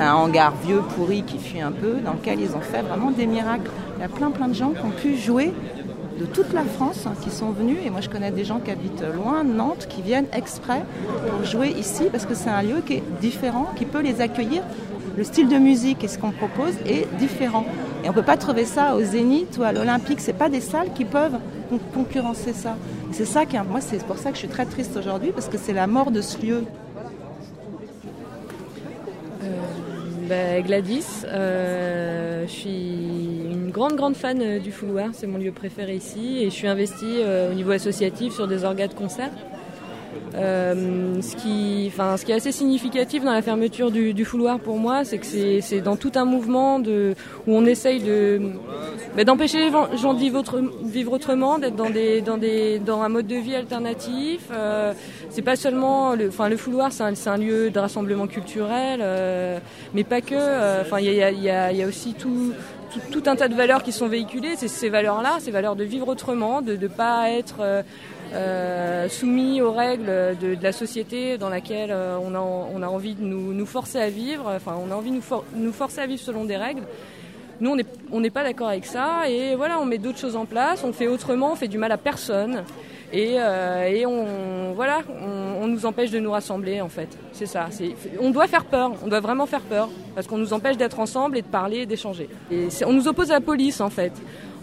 C'est 0.00 0.06
un 0.06 0.14
hangar 0.14 0.54
vieux, 0.64 0.80
pourri, 0.96 1.24
qui 1.24 1.36
fuit 1.36 1.60
un 1.60 1.72
peu, 1.72 1.96
dans 2.02 2.12
lequel 2.14 2.40
ils 2.40 2.56
ont 2.56 2.62
fait 2.62 2.80
vraiment 2.80 3.10
des 3.10 3.26
miracles. 3.26 3.70
Il 3.98 4.00
y 4.00 4.04
a 4.04 4.08
plein 4.08 4.30
plein 4.30 4.48
de 4.48 4.54
gens 4.54 4.70
qui 4.70 4.80
ont 4.80 4.88
pu 4.98 5.14
jouer 5.14 5.52
de 6.18 6.24
toute 6.24 6.54
la 6.54 6.62
France, 6.64 7.04
hein, 7.06 7.12
qui 7.20 7.28
sont 7.28 7.50
venus. 7.50 7.76
Et 7.84 7.90
moi, 7.90 8.00
je 8.00 8.08
connais 8.08 8.30
des 8.30 8.46
gens 8.46 8.60
qui 8.60 8.70
habitent 8.70 9.04
loin, 9.14 9.44
Nantes, 9.44 9.88
qui 9.90 10.00
viennent 10.00 10.24
exprès 10.32 10.86
pour 11.28 11.44
jouer 11.44 11.74
ici, 11.78 12.04
parce 12.10 12.24
que 12.24 12.34
c'est 12.34 12.48
un 12.48 12.62
lieu 12.62 12.76
qui 12.80 12.94
est 12.94 13.02
différent, 13.20 13.66
qui 13.76 13.84
peut 13.84 14.00
les 14.00 14.22
accueillir. 14.22 14.62
Le 15.18 15.22
style 15.22 15.48
de 15.48 15.58
musique 15.58 16.02
et 16.02 16.08
ce 16.08 16.16
qu'on 16.16 16.30
propose 16.30 16.72
est 16.86 17.06
différent. 17.18 17.66
Et 18.02 18.06
on 18.06 18.12
ne 18.12 18.14
peut 18.14 18.22
pas 18.22 18.38
trouver 18.38 18.64
ça 18.64 18.94
au 18.94 19.02
Zénith 19.02 19.58
ou 19.60 19.64
à 19.64 19.72
l'Olympique. 19.72 20.22
Ce 20.22 20.30
pas 20.30 20.48
des 20.48 20.62
salles 20.62 20.94
qui 20.94 21.04
peuvent 21.04 21.36
con- 21.68 21.78
concurrencer 21.92 22.54
ça. 22.54 22.76
C'est 23.12 23.26
ça 23.26 23.44
qui, 23.44 23.58
moi, 23.70 23.82
c'est 23.82 24.02
pour 24.06 24.16
ça 24.16 24.30
que 24.30 24.36
je 24.36 24.40
suis 24.40 24.48
très 24.48 24.64
triste 24.64 24.96
aujourd'hui, 24.96 25.32
parce 25.32 25.48
que 25.48 25.58
c'est 25.58 25.74
la 25.74 25.86
mort 25.86 26.10
de 26.10 26.22
ce 26.22 26.40
lieu. 26.40 26.64
Bah, 30.30 30.60
Gladys, 30.60 31.26
euh, 31.26 32.46
je 32.46 32.52
suis 32.52 32.70
une 33.50 33.72
grande 33.72 33.96
grande 33.96 34.14
fan 34.14 34.40
euh, 34.40 34.60
du 34.60 34.70
fouloir, 34.70 35.08
c'est 35.12 35.26
mon 35.26 35.38
lieu 35.38 35.50
préféré 35.50 35.96
ici 35.96 36.38
et 36.38 36.44
je 36.44 36.54
suis 36.54 36.68
investie 36.68 37.16
euh, 37.18 37.50
au 37.50 37.54
niveau 37.54 37.72
associatif 37.72 38.32
sur 38.32 38.46
des 38.46 38.62
orgas 38.62 38.86
de 38.86 38.94
concert. 38.94 39.32
Euh, 40.36 41.20
ce, 41.20 41.34
qui, 41.34 41.86
enfin, 41.88 42.16
ce 42.16 42.24
qui 42.24 42.30
est 42.30 42.36
assez 42.36 42.52
significatif 42.52 43.24
dans 43.24 43.32
la 43.32 43.42
fermeture 43.42 43.90
du, 43.90 44.14
du 44.14 44.24
fouloir 44.24 44.60
pour 44.60 44.76
moi, 44.78 45.04
c'est 45.04 45.18
que 45.18 45.26
c'est 45.26 45.80
dans 45.80 45.96
tout 45.96 46.12
un 46.14 46.24
mouvement 46.24 46.78
de, 46.78 47.16
où 47.48 47.56
on 47.56 47.64
essaye 47.64 48.00
de 48.00 48.40
bah, 49.16 49.24
d'empêcher 49.24 49.58
les 49.58 49.70
gens 49.98 50.14
de 50.14 50.20
vivre, 50.20 50.38
autre- 50.38 50.62
vivre 50.84 51.12
autrement, 51.14 51.58
d'être 51.58 51.74
dans, 51.74 51.90
des, 51.90 52.20
dans, 52.20 52.36
des, 52.38 52.78
dans 52.78 53.02
un 53.02 53.08
mode 53.08 53.26
de 53.26 53.34
vie 53.34 53.56
alternatif. 53.56 54.42
Euh, 54.52 54.92
c'est 55.30 55.42
pas 55.42 55.56
seulement, 55.56 56.14
le, 56.14 56.28
enfin, 56.28 56.48
le 56.48 56.56
fouloir, 56.56 56.92
c'est 56.92 57.02
un, 57.02 57.14
un 57.26 57.36
lieu 57.36 57.70
de 57.70 57.78
rassemblement 57.80 58.28
culturel, 58.28 59.00
euh, 59.02 59.58
mais 59.94 60.04
pas 60.04 60.20
que. 60.20 60.34
euh, 60.36 60.82
Enfin, 60.82 61.00
il 61.00 61.12
y 61.12 61.22
a, 61.22 61.30
y, 61.32 61.50
a, 61.50 61.72
y 61.72 61.82
a 61.82 61.86
aussi 61.88 62.14
tout, 62.14 62.52
tout, 62.92 63.00
tout 63.20 63.28
un 63.28 63.34
tas 63.34 63.48
de 63.48 63.54
valeurs 63.56 63.82
qui 63.82 63.90
sont 63.90 64.06
véhiculées. 64.06 64.54
C'est 64.56 64.68
ces 64.68 64.88
valeurs-là, 64.90 65.38
ces 65.40 65.50
valeurs 65.50 65.74
de 65.74 65.82
vivre 65.84 66.06
autrement, 66.06 66.62
de 66.62 66.76
ne 66.76 66.86
pas 66.86 67.30
être 67.30 67.56
euh, 68.32 69.08
soumis 69.08 69.60
aux 69.60 69.72
règles 69.72 70.36
de, 70.40 70.54
de 70.54 70.62
la 70.62 70.72
société 70.72 71.38
dans 71.38 71.48
laquelle 71.48 71.90
euh, 71.90 72.16
on, 72.22 72.34
a, 72.34 72.38
on 72.40 72.82
a 72.82 72.86
envie 72.86 73.14
de 73.14 73.22
nous, 73.22 73.52
nous 73.52 73.66
forcer 73.66 73.98
à 73.98 74.08
vivre. 74.10 74.52
Enfin, 74.54 74.76
on 74.78 74.90
a 74.90 74.94
envie 74.94 75.10
de 75.10 75.16
nous, 75.16 75.22
nous 75.54 75.72
forcer 75.72 76.00
à 76.00 76.06
vivre 76.06 76.20
selon 76.20 76.44
des 76.44 76.56
règles. 76.56 76.82
Nous, 77.60 77.76
on 78.10 78.20
n'est 78.20 78.30
pas 78.30 78.42
d'accord 78.42 78.68
avec 78.68 78.86
ça. 78.86 79.28
Et 79.28 79.54
voilà, 79.54 79.80
on 79.80 79.84
met 79.84 79.98
d'autres 79.98 80.18
choses 80.18 80.36
en 80.36 80.46
place. 80.46 80.82
On 80.84 80.92
fait 80.92 81.08
autrement. 81.08 81.52
On 81.52 81.56
fait 81.56 81.68
du 81.68 81.76
mal 81.76 81.92
à 81.92 81.98
personne. 81.98 82.64
Et, 83.12 83.34
euh, 83.38 83.88
et 83.88 84.06
on, 84.06 84.72
voilà, 84.74 85.00
on, 85.08 85.64
on 85.64 85.66
nous 85.66 85.84
empêche 85.84 86.10
de 86.10 86.20
nous 86.20 86.30
rassembler, 86.30 86.80
en 86.80 86.88
fait. 86.88 87.08
C'est 87.32 87.46
ça. 87.46 87.68
On 88.20 88.30
doit 88.30 88.46
faire 88.46 88.64
peur. 88.64 88.92
On 89.04 89.08
doit 89.08 89.20
vraiment 89.20 89.46
faire 89.46 89.60
peur. 89.60 89.88
Parce 90.14 90.26
qu'on 90.26 90.38
nous 90.38 90.52
empêche 90.52 90.76
d'être 90.76 91.00
ensemble 91.00 91.36
et 91.36 91.42
de 91.42 91.48
parler 91.48 91.78
et 91.78 91.86
d'échanger. 91.86 92.28
On 92.86 92.92
nous 92.92 93.08
oppose 93.08 93.30
à 93.30 93.34
la 93.34 93.40
police, 93.40 93.80
en 93.80 93.90
fait. 93.90 94.12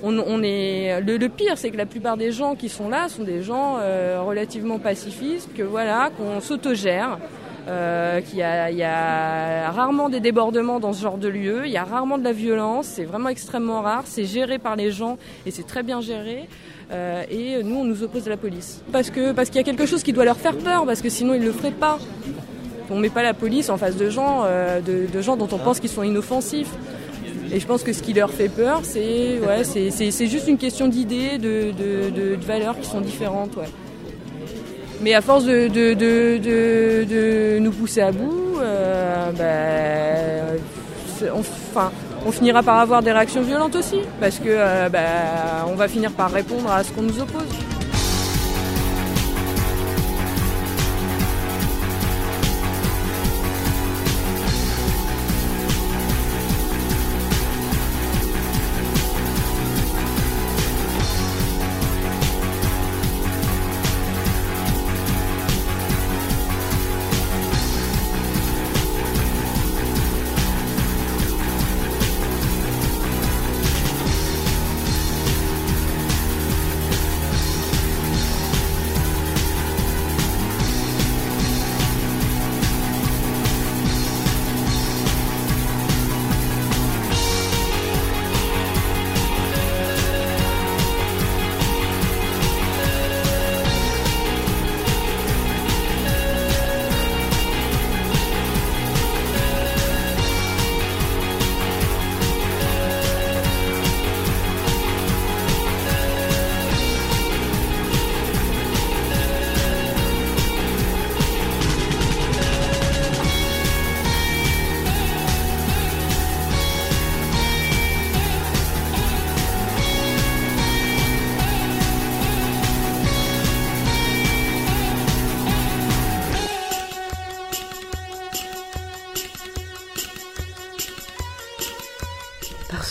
On, 0.03 0.17
on 0.19 0.43
est, 0.43 1.01
le, 1.01 1.17
le 1.17 1.29
pire, 1.29 1.57
c'est 1.57 1.71
que 1.71 1.77
la 1.77 1.85
plupart 1.87 2.17
des 2.17 2.31
gens 2.31 2.55
qui 2.55 2.69
sont 2.69 2.87
là 2.89 3.09
sont 3.09 3.23
des 3.23 3.41
gens 3.41 3.77
euh, 3.79 4.21
relativement 4.21 4.77
pacifistes, 4.77 5.49
que 5.55 5.63
voilà, 5.63 6.11
qu'on 6.17 6.39
s'autogère. 6.39 7.17
Euh, 7.69 8.21
qu'il 8.21 8.35
y 8.35 8.77
y 8.77 8.83
a 8.83 9.71
rarement 9.71 10.07
des 10.07 10.21
débordements 10.21 10.79
dans 10.79 10.93
ce 10.93 11.01
genre 11.01 11.17
de 11.17 11.27
lieu, 11.27 11.63
il 11.65 11.71
y 11.71 11.75
a 11.75 11.83
rarement 11.83 12.17
de 12.17 12.23
la 12.23 12.31
violence, 12.31 12.85
c'est 12.85 13.03
vraiment 13.03 13.27
extrêmement 13.27 13.81
rare, 13.81 14.03
c'est 14.05 14.23
géré 14.23 14.57
par 14.57 14.77
les 14.77 14.89
gens 14.89 15.17
et 15.45 15.51
c'est 15.51 15.67
très 15.67 15.83
bien 15.83 15.99
géré. 15.99 16.47
Euh, 16.93 17.23
et 17.29 17.61
nous, 17.63 17.75
on 17.75 17.83
nous 17.83 18.03
oppose 18.03 18.25
à 18.27 18.29
la 18.29 18.37
police. 18.37 18.81
Parce 18.93 19.09
que 19.09 19.33
parce 19.33 19.49
qu'il 19.49 19.57
y 19.57 19.59
a 19.59 19.65
quelque 19.65 19.85
chose 19.85 20.01
qui 20.01 20.13
doit 20.13 20.23
leur 20.23 20.37
faire 20.37 20.55
peur, 20.55 20.85
parce 20.85 21.01
que 21.01 21.09
sinon 21.09 21.33
ils 21.33 21.43
le 21.43 21.51
feraient 21.51 21.71
pas. 21.71 21.97
On 22.89 22.99
met 22.99 23.09
pas 23.09 23.23
la 23.23 23.33
police 23.33 23.69
en 23.69 23.75
face 23.75 23.97
de 23.97 24.09
gens, 24.09 24.43
euh, 24.45 24.79
de, 24.79 25.05
de 25.11 25.21
gens 25.21 25.35
dont 25.35 25.49
on 25.51 25.57
pense 25.57 25.81
qu'ils 25.81 25.89
sont 25.89 26.03
inoffensifs. 26.03 26.71
Et 27.51 27.59
je 27.59 27.65
pense 27.67 27.83
que 27.83 27.93
ce 27.93 28.01
qui 28.01 28.13
leur 28.13 28.29
fait 28.29 28.49
peur, 28.49 28.81
c'est 28.83 29.39
ouais, 29.39 29.63
c'est, 29.63 30.27
juste 30.27 30.47
une 30.47 30.57
question 30.57 30.87
d'idées, 30.87 31.37
de, 31.37 31.71
de, 31.71 32.09
de, 32.09 32.37
valeurs 32.45 32.77
qui 32.79 32.87
sont 32.87 33.01
différentes. 33.01 33.55
Ouais. 33.55 33.69
Mais 35.01 35.13
à 35.13 35.21
force 35.21 35.45
de, 35.45 35.67
de, 35.67 37.59
nous 37.59 37.71
pousser 37.71 38.01
à 38.01 38.11
bout, 38.11 38.57
euh, 38.59 40.57
c'est- 41.17 41.29
on, 41.31 41.41
on 42.25 42.31
finira 42.31 42.63
par 42.63 42.79
avoir 42.79 43.01
des 43.01 43.11
réactions 43.11 43.41
violentes 43.41 43.75
aussi, 43.75 43.99
parce 44.19 44.39
que 44.39 44.49
euh, 44.49 44.89
ben, 44.89 45.05
on 45.67 45.75
va 45.75 45.87
finir 45.87 46.11
par 46.11 46.31
répondre 46.31 46.69
à 46.71 46.83
ce 46.83 46.91
qu'on 46.91 47.03
nous 47.03 47.19
oppose. 47.19 47.66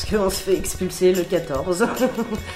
Qu'on 0.09 0.31
se 0.31 0.43
fait 0.43 0.57
expulser 0.57 1.13
le 1.13 1.25
14. 1.25 1.87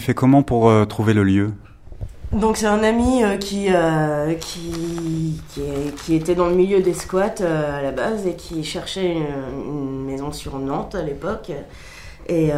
fait 0.00 0.14
comment 0.14 0.42
pour 0.42 0.68
euh, 0.68 0.84
trouver 0.84 1.14
le 1.14 1.22
lieu? 1.24 1.52
Donc 2.32 2.56
c'est 2.56 2.66
un 2.66 2.82
ami 2.84 3.24
euh, 3.24 3.36
qui, 3.36 3.66
euh, 3.70 4.34
qui, 4.34 5.40
qui, 5.52 5.60
est- 5.60 5.94
qui 6.04 6.14
était 6.14 6.34
dans 6.34 6.46
le 6.46 6.54
milieu 6.54 6.80
des 6.80 6.94
squats 6.94 7.42
à 7.42 7.82
la 7.82 7.90
base 7.90 8.26
et 8.26 8.34
qui 8.34 8.62
cherchait 8.62 9.16
une, 9.16 10.04
maison 10.04 10.32
sur 10.32 10.58
Nantes 10.58 10.94
à 10.94 11.02
l'époque. 11.02 11.52
Et, 12.28 12.50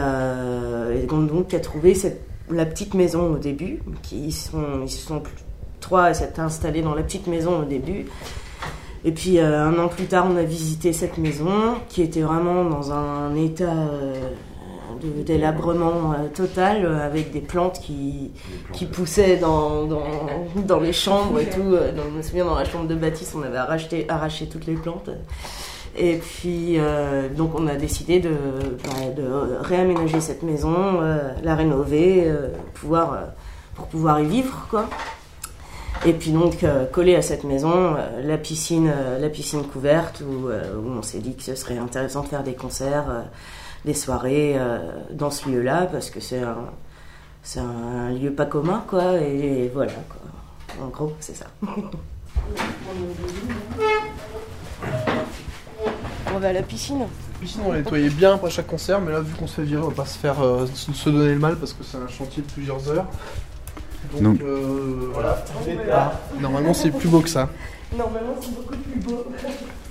donc, 1.08 1.48
qui 1.48 1.56
a 1.56 1.60
trouvé 1.60 1.94
cette, 1.94 2.26
la 2.50 2.66
petite 2.66 2.94
maison 2.94 3.32
au 3.32 3.38
début. 3.38 3.82
Qui 4.02 4.26
ils 4.26 4.32
sont, 4.32 4.82
ils 4.82 4.90
sont 4.90 5.22
trois 5.80 6.04
à 6.04 6.14
s'être 6.14 6.40
installés 6.40 6.82
dans 6.82 6.94
la 6.94 7.02
petite 7.02 7.26
maison 7.26 7.60
au 7.60 7.64
début. 7.64 8.06
Et 9.04 9.12
puis 9.12 9.38
un 9.38 9.78
an 9.78 9.88
plus 9.88 10.06
tard, 10.06 10.26
on 10.30 10.36
a 10.36 10.42
visité 10.42 10.92
cette 10.92 11.18
maison 11.18 11.76
qui 11.88 12.02
était 12.02 12.20
vraiment 12.22 12.64
dans 12.64 12.92
un 12.92 13.34
état 13.36 13.72
de 15.02 15.22
délabrement 15.22 16.12
euh, 16.12 16.28
total 16.34 16.84
euh, 16.84 17.04
avec 17.04 17.32
des 17.32 17.40
plantes 17.40 17.80
qui, 17.80 18.30
qui 18.72 18.86
poussaient 18.86 19.36
dans, 19.36 19.84
dans, 19.84 20.04
dans 20.56 20.80
les 20.80 20.92
chambres 20.92 21.40
et 21.40 21.48
tout. 21.48 21.74
Euh, 21.74 21.92
je 21.96 22.16
me 22.16 22.22
souviens, 22.22 22.44
dans 22.44 22.54
la 22.54 22.64
chambre 22.64 22.88
de 22.88 22.94
Baptiste, 22.94 23.34
on 23.36 23.42
avait 23.42 23.58
arraché, 23.58 24.06
arraché 24.08 24.46
toutes 24.46 24.66
les 24.66 24.74
plantes. 24.74 25.10
Et 25.94 26.16
puis, 26.16 26.78
donc, 27.36 27.54
on 27.54 27.66
a 27.66 27.74
décidé 27.74 28.18
de, 28.18 28.30
bah, 28.30 29.10
de 29.14 29.58
réaménager 29.60 30.22
cette 30.22 30.42
maison, 30.42 31.00
la 31.42 31.54
rénover, 31.54 32.32
pouvoir, 32.72 33.18
pour 33.74 33.88
pouvoir 33.88 34.18
y 34.20 34.24
vivre, 34.24 34.68
quoi. 34.70 34.88
Et 36.04 36.12
puis 36.12 36.30
donc 36.30 36.64
euh, 36.64 36.84
collé 36.84 37.14
à 37.14 37.22
cette 37.22 37.44
maison, 37.44 37.94
euh, 37.96 38.22
la 38.22 38.36
piscine, 38.36 38.90
euh, 38.92 39.18
la 39.20 39.28
piscine 39.28 39.62
couverte 39.64 40.20
où, 40.20 40.48
où 40.48 40.90
on 40.90 41.02
s'est 41.02 41.20
dit 41.20 41.36
que 41.36 41.42
ce 41.42 41.54
serait 41.54 41.78
intéressant 41.78 42.22
de 42.22 42.28
faire 42.28 42.42
des 42.42 42.54
concerts, 42.54 43.24
des 43.84 43.94
soirées 43.94 44.54
euh, 44.56 44.78
dans 45.10 45.30
ce 45.30 45.48
lieu-là 45.48 45.86
parce 45.90 46.10
que 46.10 46.20
c'est 46.20 46.42
un, 46.42 46.70
c'est 47.42 47.60
un 47.60 48.10
lieu 48.10 48.32
pas 48.32 48.46
commun 48.46 48.84
quoi. 48.86 49.18
Et, 49.18 49.70
voilà 49.72 49.92
quoi. 50.08 50.84
En 50.84 50.88
gros, 50.88 51.12
c'est 51.20 51.36
ça. 51.36 51.46
on 56.34 56.38
va 56.38 56.48
à 56.48 56.52
la 56.52 56.62
piscine. 56.62 57.00
La 57.00 57.06
piscine, 57.40 57.60
on 57.66 57.72
la 57.72 57.78
nettoyait 57.78 58.08
bien 58.08 58.34
après 58.34 58.50
chaque 58.50 58.68
concert, 58.68 59.00
mais 59.00 59.12
là, 59.12 59.20
vu 59.20 59.34
qu'on 59.34 59.46
se 59.46 59.56
fait 59.56 59.64
virer, 59.64 59.82
on 59.82 59.88
va 59.88 59.94
pas 59.94 60.06
se 60.06 60.18
faire 60.18 60.40
euh, 60.40 60.66
se 60.66 61.10
donner 61.10 61.34
le 61.34 61.40
mal 61.40 61.56
parce 61.56 61.72
que 61.72 61.84
c'est 61.84 61.98
un 61.98 62.08
chantier 62.08 62.42
de 62.42 62.50
plusieurs 62.50 62.88
heures. 62.90 63.06
Donc, 64.14 64.22
Donc- 64.22 64.40
euh, 64.42 65.10
voilà. 65.12 65.44
Ah, 65.92 66.12
normalement, 66.40 66.74
c'est 66.74 66.90
plus 66.90 67.08
beau 67.08 67.20
que 67.20 67.28
ça. 67.28 67.48
Normalement, 67.96 68.34
c'est 68.40 68.54
beaucoup 68.54 68.76
plus 68.76 69.00
beau. 69.00 69.24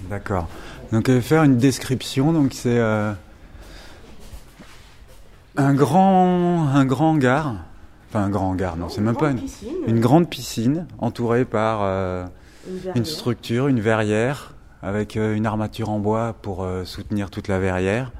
D'accord. 0.09 0.47
Donc, 0.91 1.07
je 1.07 1.13
vais 1.13 1.21
faire 1.21 1.43
une 1.43 1.57
description. 1.57 2.33
Donc, 2.33 2.53
c'est 2.53 2.77
euh, 2.77 3.13
un 5.57 5.73
grand, 5.73 6.67
un 6.69 6.85
grand 6.85 7.11
hangar. 7.11 7.55
Enfin, 8.09 8.23
un 8.25 8.29
grand 8.29 8.49
hangar. 8.51 8.75
Non, 8.77 8.89
c'est 8.89 9.01
même 9.01 9.15
pas 9.15 9.31
une, 9.31 9.39
piscine. 9.39 9.69
une 9.87 9.99
grande 9.99 10.29
piscine 10.29 10.85
entourée 10.97 11.45
par 11.45 11.79
euh, 11.83 12.25
Une 12.95 13.05
structure, 13.05 13.67
une 13.67 13.79
verrière 13.79 14.53
avec 14.83 15.15
euh, 15.15 15.35
une 15.35 15.45
armature 15.45 15.89
en 15.89 15.99
bois 15.99 16.33
pour 16.41 16.63
euh, 16.63 16.83
soutenir 16.85 17.29
toute 17.29 17.47
la 17.47 17.59
verrière. 17.59 18.11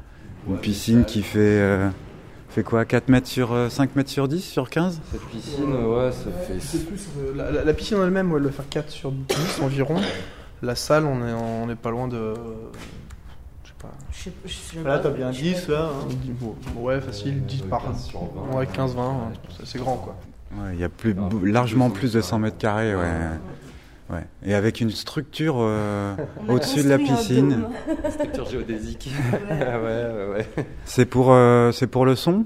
Une 0.48 0.58
piscine 0.58 1.06
qui 1.06 1.22
fait 1.24 1.40
euh, 1.40 1.90
fait 2.50 2.64
quoi 2.64 2.86
4 2.86 3.10
mètres 3.10 3.28
sur 3.28 3.52
euh, 3.54 3.70
5 3.70 3.96
mètres 3.96 4.10
sur 4.10 4.28
10 4.28 4.42
sur 4.42 4.70
15 4.70 5.02
Cette 5.12 5.22
piscine, 5.26 5.72
ouais, 5.74 6.12
ça 6.12 6.32
fait. 6.48 6.60
C'est 6.60 6.86
plus, 6.88 7.08
euh, 7.20 7.34
la, 7.36 7.52
la- 7.52 7.64
la 7.66 7.74
piscine 7.74 7.98
en 7.98 8.04
elle-même, 8.04 8.32
ouais, 8.32 8.38
elle 8.38 8.44
doit 8.44 8.52
faire 8.52 8.70
4 8.70 8.90
sur 8.90 9.12
10 9.12 9.62
environ. 9.64 9.98
La 10.64 10.76
salle, 10.76 11.06
on 11.06 11.28
est, 11.28 11.34
on 11.34 11.70
est 11.70 11.76
pas 11.76 11.92
loin 11.92 12.08
de. 12.08 12.34
Pas. 13.82 13.90
Je 14.12 14.24
sais- 14.24 14.32
je 14.46 14.54
sais 14.54 14.84
Là, 14.84 15.00
t'as 15.00 15.10
bien 15.10 15.32
10 15.32 15.68
là. 15.68 15.90
hein. 15.92 16.50
Ouais, 16.78 17.02
facile, 17.02 17.44
10 17.46 17.62
par. 17.64 17.84
Ouais, 18.54 18.66
15-20, 18.68 19.32
c'est 19.58 19.64
assez 19.64 19.80
grand 19.80 19.98
quoi. 19.98 20.16
Ouais, 20.54 20.72
il 20.74 20.80
y 20.80 20.84
a 20.84 20.90
plus, 20.90 21.14
bou- 21.14 21.46
largement 21.46 21.90
plus 21.90 22.14
de 22.14 22.22
100 22.22 22.40
mètres 22.40 22.58
carrés, 22.58 22.94
ouais. 22.96 23.02
ouais. 24.12 24.26
Et 24.46 24.54
avec 24.54 24.82
une 24.82 24.92
structure 24.92 25.56
euh, 25.60 26.14
au-dessus 26.50 26.84
de 26.84 26.90
la 26.90 26.98
piscine. 26.98 27.64
Structure 28.10 28.46
géodésique. 28.50 29.10
ouais, 29.50 29.66
ouais, 29.66 30.28
ouais. 30.58 30.66
C'est 30.86 31.06
pour, 31.06 31.32
euh, 31.32 31.72
c'est 31.72 31.88
pour 31.88 32.06
le 32.06 32.16
son? 32.16 32.46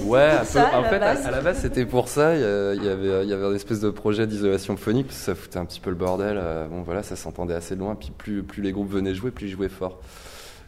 Ouais, 0.00 0.30
pour 0.30 0.36
un 0.36 0.38
peu- 0.40 0.44
ça, 0.46 0.68
à 0.68 0.80
en 0.80 0.84
fait, 0.84 0.98
base. 0.98 1.24
à, 1.26 1.30
la 1.30 1.40
base, 1.40 1.58
c'était 1.60 1.84
pour 1.86 2.08
ça. 2.08 2.34
Il 2.34 2.40
y, 2.82 2.88
avait, 2.88 3.22
il 3.24 3.28
y 3.28 3.32
avait 3.32 3.46
un 3.46 3.54
espèce 3.54 3.80
de 3.80 3.90
projet 3.90 4.26
d'isolation 4.26 4.76
phonique, 4.76 5.06
parce 5.06 5.18
que 5.18 5.24
ça 5.24 5.34
foutait 5.34 5.58
un 5.58 5.64
petit 5.66 5.80
peu 5.80 5.90
le 5.90 5.96
bordel. 5.96 6.36
euh, 6.42 6.66
Bon, 6.66 6.82
voilà, 6.82 7.02
ça 7.02 7.14
s'entendait 7.14 7.54
assez 7.54 7.76
loin. 7.76 7.94
Puis 7.94 8.10
plus, 8.16 8.42
plus 8.42 8.62
les 8.62 8.72
groupes 8.72 8.90
venaient 8.90 9.14
jouer, 9.14 9.30
plus 9.30 9.46
ils 9.46 9.52
jouaient 9.52 9.68
fort. 9.68 10.00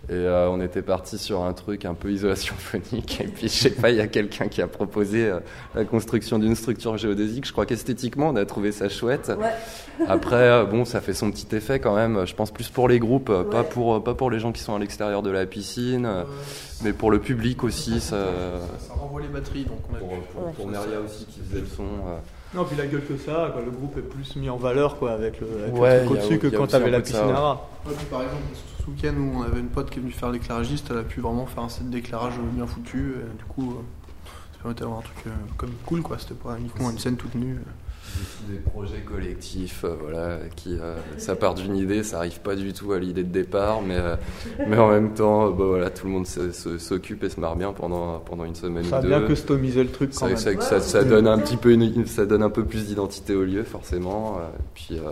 Et 0.08 0.14
euh, 0.14 0.48
on 0.50 0.60
était 0.60 0.82
parti 0.82 1.18
sur 1.18 1.42
un 1.44 1.52
truc 1.52 1.84
un 1.84 1.94
peu 1.94 2.10
isolation 2.10 2.54
phonique. 2.58 3.20
Et 3.20 3.28
puis, 3.28 3.48
je 3.48 3.52
sais 3.54 3.70
pas, 3.70 3.90
il 3.90 3.96
y 3.96 4.00
a 4.00 4.08
quelqu'un 4.08 4.48
qui 4.48 4.60
a 4.60 4.66
proposé 4.66 5.26
euh, 5.26 5.38
la 5.74 5.84
construction 5.84 6.38
d'une 6.40 6.56
structure 6.56 6.96
géodésique. 6.96 7.46
Je 7.46 7.52
crois 7.52 7.64
qu'esthétiquement, 7.66 8.30
on 8.30 8.36
a 8.36 8.44
trouvé 8.44 8.72
ça 8.72 8.88
chouette. 8.88 9.30
Ouais. 9.38 10.06
Après, 10.08 10.34
euh, 10.36 10.64
bon, 10.64 10.84
ça 10.84 11.00
fait 11.00 11.14
son 11.14 11.30
petit 11.30 11.54
effet 11.54 11.78
quand 11.78 11.94
même. 11.94 12.26
Je 12.26 12.34
pense 12.34 12.50
plus 12.50 12.68
pour 12.70 12.88
les 12.88 12.98
groupes, 12.98 13.30
pas 13.50 13.62
pour 13.62 14.02
pas 14.02 14.14
pour 14.14 14.30
les 14.30 14.40
gens 14.40 14.50
qui 14.50 14.62
sont 14.62 14.74
à 14.74 14.78
l'extérieur 14.78 15.22
de 15.22 15.30
la 15.30 15.46
piscine, 15.46 16.08
mais 16.82 16.92
pour 16.92 17.10
le 17.10 17.20
public 17.20 17.62
aussi. 17.62 18.00
Ça, 18.00 18.16
Ça 18.78 18.94
renvoie 18.94 19.20
les 19.20 19.28
batteries, 19.28 19.64
donc 19.64 19.78
on 19.92 19.96
a 19.96 19.98
pour, 19.98 20.08
pour, 20.42 20.52
pour 20.52 20.66
Neria 20.70 21.00
aussi 21.04 21.26
qui 21.26 21.40
faisait 21.40 21.60
le 21.60 21.66
son. 21.66 21.84
euh. 21.84 22.16
Non, 22.52 22.64
puis 22.64 22.76
la 22.76 22.86
gueule 22.86 23.04
que 23.06 23.16
ça, 23.16 23.50
quoi, 23.52 23.62
le 23.64 23.70
groupe 23.70 23.96
est 23.96 24.00
plus 24.00 24.34
mis 24.36 24.50
en 24.50 24.56
valeur 24.56 24.96
quoi, 24.98 25.12
avec 25.12 25.38
le, 25.40 25.46
avec 25.62 25.72
le 25.74 25.78
Ouais, 25.78 25.98
truc 26.04 26.10
au-dessus 26.18 26.38
que 26.40 26.46
il 26.48 26.52
y 26.52 26.56
a 26.56 26.58
quand 26.58 26.66
t'avais 26.66 26.90
la 26.90 27.00
piscine 27.00 27.26
ouais. 27.26 27.32
à 27.32 27.38
rats. 27.40 27.68
Ouais, 27.86 27.92
puis 27.96 28.06
par 28.06 28.22
exemple, 28.22 28.42
week-end 28.90 29.14
où 29.18 29.38
on 29.38 29.42
avait 29.42 29.61
une 29.61 29.68
pote 29.68 29.90
qui 29.90 29.98
est 29.98 30.03
venue 30.03 30.12
faire 30.12 30.31
l'éclairagiste, 30.31 30.88
elle 30.90 30.98
a 30.98 31.03
pu 31.03 31.20
vraiment 31.20 31.46
faire 31.46 31.62
un 31.64 31.68
set 31.68 31.88
d'éclairage 31.90 32.35
bien 32.53 32.66
foutu. 32.66 33.14
Et 33.20 33.38
du 33.38 33.44
coup, 33.44 33.70
euh, 33.72 33.83
ça 34.55 34.59
permettait 34.62 34.81
d'avoir 34.81 34.98
un 35.00 35.03
truc 35.03 35.16
euh, 35.26 35.31
comme 35.57 35.70
cool, 35.87 36.03
quoi. 36.03 36.18
C'était 36.18 36.35
pas 36.35 36.57
uniquement 36.59 36.90
une 36.90 36.98
scène 36.98 37.16
toute 37.16 37.35
nue. 37.35 37.59
Des 38.48 38.57
projets 38.59 39.03
collectifs, 39.03 39.85
euh, 39.85 39.94
voilà, 40.00 40.38
qui 40.57 40.76
euh, 40.81 40.96
ça 41.16 41.37
part 41.37 41.55
d'une 41.55 41.76
idée, 41.76 42.03
ça 42.03 42.18
arrive 42.18 42.40
pas 42.40 42.57
du 42.57 42.72
tout 42.72 42.90
à 42.92 42.98
l'idée 42.98 43.22
de 43.22 43.31
départ, 43.31 43.83
mais 43.83 43.94
euh, 43.98 44.16
mais 44.66 44.76
en 44.79 44.88
même 44.90 45.14
temps, 45.14 45.46
euh, 45.46 45.50
bah 45.50 45.64
voilà, 45.64 45.90
tout 45.90 46.07
le 46.07 46.12
monde 46.12 46.26
s'occupe 46.26 47.22
et 47.22 47.29
se 47.31 47.38
marre 47.38 47.55
bien 47.55 47.72
pendant 47.72 48.18
pendant 48.18 48.44
une 48.44 48.57
semaine 48.57 48.83
Ça 48.85 48.96
a 48.96 48.98
ou 48.98 49.03
deux. 49.03 49.09
bien 49.11 49.22
customisé 49.22 49.85
le 49.85 49.90
truc 49.90 50.11
quand 50.12 50.26
Ça, 50.37 50.50
même. 50.50 50.61
ça, 50.61 50.61
ça- 50.61 50.81
ça 50.81 51.05
donne 51.05 51.29
un 51.29 51.38
petit 51.38 51.57
peu 51.57 51.70
une- 51.70 52.05
ça 52.07 52.26
donne 52.26 52.42
un 52.42 52.50
peu 52.50 52.64
plus 52.64 52.87
d'identité 52.87 53.37
au 53.37 53.44
lieu 53.44 53.62
forcément. 53.62 54.38
puis 54.74 54.98
euh, 54.98 55.03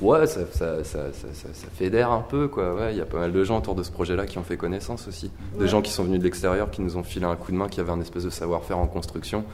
ouais, 0.00 0.26
ça, 0.26 0.40
ça, 0.52 0.84
ça, 0.84 1.12
ça, 1.12 1.28
ça- 1.32 1.48
ça 1.52 1.66
fédère 1.74 2.10
un 2.10 2.20
peu 2.22 2.48
quoi. 2.48 2.74
Ouais, 2.74 2.92
il 2.94 2.98
y 2.98 3.00
a 3.00 3.04
pas 3.06 3.18
mal 3.18 3.32
de 3.32 3.44
gens 3.44 3.58
autour 3.58 3.74
de 3.74 3.82
ce 3.82 3.90
projet-là 3.90 4.26
qui 4.26 4.38
ont 4.38 4.42
fait 4.42 4.56
connaissance 4.56 5.06
aussi. 5.08 5.30
Des 5.54 5.62
Ouais. 5.62 5.68
gens 5.68 5.82
qui 5.82 5.90
sont 5.92 6.04
venus 6.04 6.18
de 6.18 6.24
l'extérieur, 6.24 6.70
qui 6.70 6.80
nous 6.82 6.96
ont 6.96 7.02
filé 7.02 7.26
un 7.26 7.36
coup 7.36 7.52
de 7.52 7.56
main, 7.56 7.68
qui 7.68 7.80
avaient 7.80 7.92
un 7.92 8.00
espèce 8.00 8.24
de 8.24 8.30
savoir-faire 8.30 8.78
en 8.78 8.86
construction, 8.86 9.44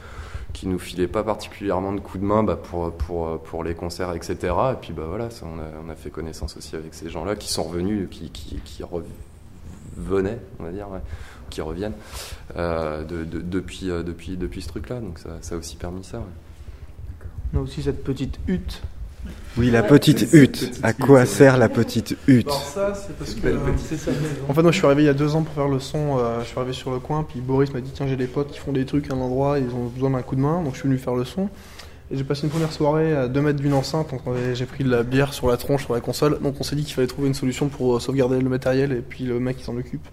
qui 0.53 0.67
nous 0.67 0.79
filaient 0.79 1.07
pas 1.07 1.23
particulièrement 1.23 1.93
de 1.93 1.99
coup 1.99 2.17
de 2.17 2.23
main 2.25 2.41
bah, 2.43 2.55
pour, 2.55 2.91
pour, 2.93 3.39
pour 3.41 3.63
les 3.63 3.75
concerts, 3.75 4.13
etc. 4.13 4.37
Et 4.73 4.75
puis 4.81 4.93
bah 4.93 5.03
voilà, 5.07 5.29
ça, 5.29 5.45
on, 5.45 5.59
a, 5.59 5.63
on 5.85 5.89
a 5.89 5.95
fait 5.95 6.09
connaissance 6.09 6.57
aussi 6.57 6.75
avec 6.75 6.93
ces 6.93 7.09
gens-là 7.09 7.35
qui 7.35 7.51
sont 7.51 7.63
revenus, 7.63 8.07
qui, 8.09 8.29
qui, 8.31 8.55
qui 8.65 8.83
revenaient, 8.83 10.39
on 10.59 10.63
va 10.63 10.71
dire, 10.71 10.89
ouais, 10.89 10.99
qui 11.51 11.61
reviennent 11.61 11.93
euh, 12.55 13.03
de, 13.03 13.23
de- 13.25 13.41
depuis, 13.41 13.89
euh, 13.91 14.01
depuis, 14.03 14.37
depuis 14.37 14.61
ce 14.61 14.69
truc-là. 14.69 14.99
Donc 14.99 15.19
ça, 15.19 15.29
ça 15.41 15.55
a 15.55 15.57
aussi 15.57 15.75
permis 15.75 16.03
ça. 16.03 16.17
ouais. 16.17 16.23
On 17.53 17.57
a 17.59 17.61
aussi 17.61 17.81
cette 17.83 18.03
petite 18.03 18.39
hutte. 18.47 18.81
Oui, 19.57 19.71
la 19.71 19.83
petite 19.83 20.21
hutte. 20.33 20.51
petite 20.51 20.79
À 20.83 20.91
hutte, 20.91 20.97
quoi 20.99 21.19
ouais. 21.19 21.25
sert 21.25 21.57
la 21.57 21.67
petite 21.69 22.15
hutte 22.27 22.47
Alors 22.47 22.61
ça, 22.63 22.93
c'est 22.93 23.17
parce 23.17 23.33
que... 23.33 23.41
Belle 23.41 23.57
euh. 23.57 24.13
En 24.47 24.53
fait, 24.53 24.61
moi, 24.61 24.71
je 24.71 24.77
suis 24.77 24.85
arrivé 24.85 25.03
il 25.03 25.05
y 25.07 25.09
a 25.09 25.13
deux 25.13 25.35
ans 25.35 25.43
pour 25.43 25.53
faire 25.53 25.67
le 25.67 25.79
son. 25.79 26.17
euh, 26.17 26.39
je 26.41 26.47
suis 26.47 26.57
arrivé 26.57 26.73
sur 26.73 26.91
le 26.91 26.99
coin, 26.99 27.25
puis 27.27 27.41
Boris 27.41 27.73
m'a 27.73 27.81
dit 27.81 27.91
Tiens, 27.93 28.07
j'ai 28.07 28.15
des 28.15 28.27
potes 28.27 28.51
qui 28.51 28.59
font 28.59 28.71
des 28.71 28.85
trucs 28.85 29.11
à 29.11 29.15
un 29.15 29.19
endroit, 29.19 29.59
ils 29.59 29.73
ont 29.75 29.87
besoin 29.87 30.11
d'un 30.11 30.21
coup 30.21 30.35
de 30.35 30.41
main, 30.41 30.61
donc 30.63 30.73
je 30.75 30.79
suis 30.79 30.87
venu 30.87 30.97
faire 30.97 31.15
le 31.15 31.25
son. 31.25 31.49
Et 32.11 32.17
j'ai 32.17 32.23
passé 32.23 32.45
une 32.45 32.49
première 32.49 32.71
soirée 32.71 33.15
à 33.15 33.27
2 33.27 33.39
mètres 33.39 33.59
d'une 33.59 33.73
enceinte, 33.73 34.09
donc 34.09 34.21
j'ai 34.55 34.65
pris 34.65 34.83
de 34.83 34.89
la 34.89 35.03
bière 35.03 35.31
sur 35.31 35.47
la 35.47 35.57
tronche, 35.57 35.83
sur 35.85 35.93
la 35.93 36.01
console. 36.01 36.39
Donc 36.41 36.55
on 36.59 36.63
s'est 36.63 36.75
dit 36.75 36.83
qu'il 36.83 36.95
fallait 36.95 37.05
trouver 37.07 37.27
une 37.27 37.35
solution 37.35 37.67
pour 37.69 37.95
euh, 37.97 37.99
sauvegarder 37.99 38.39
le 38.41 38.49
matériel 38.49 38.91
et 38.93 39.01
puis 39.01 39.25
le 39.25 39.39
mec 39.39 39.57
qui 39.57 39.63
s'en 39.63 39.77
occupe. 39.77 40.07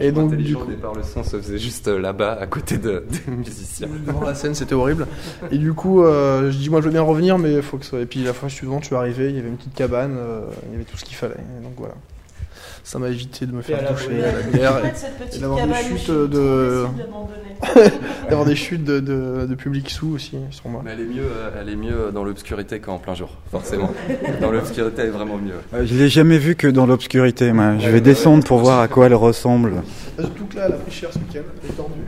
Et 0.00 0.12
donc, 0.12 0.34
du 0.34 0.54
coup- 0.54 0.64
au 0.64 0.66
départ, 0.66 0.94
le 0.94 1.02
son 1.02 1.24
se 1.24 1.38
faisait 1.40 1.56
juste 1.58 1.88
euh, 1.88 1.98
là-bas, 1.98 2.32
à 2.38 2.46
côté 2.46 2.76
de, 2.76 3.06
des 3.26 3.32
musiciens. 3.32 3.88
Devant 4.06 4.20
la 4.22 4.34
scène, 4.34 4.54
c'était 4.54 4.74
horrible. 4.74 5.06
Et 5.50 5.56
du 5.56 5.72
coup, 5.72 6.02
euh, 6.02 6.50
je 6.50 6.58
dis 6.58 6.68
moi 6.68 6.80
je 6.80 6.86
veux 6.86 6.92
bien 6.92 7.00
revenir, 7.02 7.38
mais 7.38 7.54
il 7.54 7.62
faut 7.62 7.78
que 7.78 7.86
ça. 7.86 7.98
Et 8.00 8.06
puis 8.06 8.22
la 8.22 8.34
fois 8.34 8.50
suivante, 8.50 8.82
je 8.82 8.88
suis 8.88 8.96
arrivé, 8.96 9.30
il 9.30 9.36
y 9.36 9.38
avait 9.38 9.48
une 9.48 9.56
petite 9.56 9.74
cabane, 9.74 10.16
euh, 10.18 10.42
il 10.66 10.72
y 10.72 10.74
avait 10.74 10.84
tout 10.84 10.98
ce 10.98 11.04
qu'il 11.06 11.16
fallait. 11.16 11.34
Et 11.58 11.62
donc 11.64 11.72
voilà. 11.78 11.94
Ça 12.86 12.98
m'a 12.98 13.08
évité 13.08 13.46
de 13.46 13.52
me 13.52 13.62
faire 13.62 13.78
toucher 13.94 14.22
à 14.22 14.32
la 14.32 14.42
bière 14.42 14.82
et, 14.84 15.36
et 15.36 15.38
d'avoir 15.40 15.66
des 15.66 15.74
chutes 15.74 16.10
de. 16.10 16.84
d'avoir 18.28 18.44
des 18.46 18.56
chutes 18.56 18.84
de, 18.84 19.00
de, 19.00 19.46
de 19.48 19.54
public 19.54 19.88
sous 19.88 20.08
aussi 20.14 20.36
sur 20.50 20.68
moi. 20.68 20.82
Mais 20.84 20.90
elle 20.92 21.00
est 21.00 21.04
mieux, 21.04 21.22
euh, 21.22 21.50
elle 21.58 21.70
est 21.70 21.76
mieux 21.76 22.10
dans 22.12 22.24
l'obscurité 22.24 22.80
qu'en 22.80 22.98
plein 22.98 23.14
jour, 23.14 23.30
forcément. 23.50 23.90
dans 24.42 24.50
l'obscurité, 24.50 25.00
elle 25.02 25.08
est 25.08 25.12
vraiment 25.12 25.38
mieux. 25.38 25.54
Euh, 25.72 25.86
Je 25.86 25.94
l'ai 25.94 26.10
jamais 26.10 26.36
vue 26.36 26.56
que 26.56 26.66
dans 26.66 26.84
l'obscurité. 26.84 27.52
moi. 27.52 27.78
Je 27.78 27.88
vais 27.88 28.02
descendre 28.02 28.44
pour 28.44 28.58
voir 28.58 28.80
à 28.80 28.88
quoi 28.88 29.06
elle 29.06 29.14
ressemble. 29.14 29.82
Surtout 30.18 30.44
que 30.44 30.56
là, 30.56 30.64
elle 30.66 30.72
a 30.74 30.76
pris 30.76 30.92
cher 30.92 31.08
ce 31.10 31.18
week-end, 31.18 31.40
elle 31.64 31.70
est 31.70 31.72
tendue. 31.72 32.00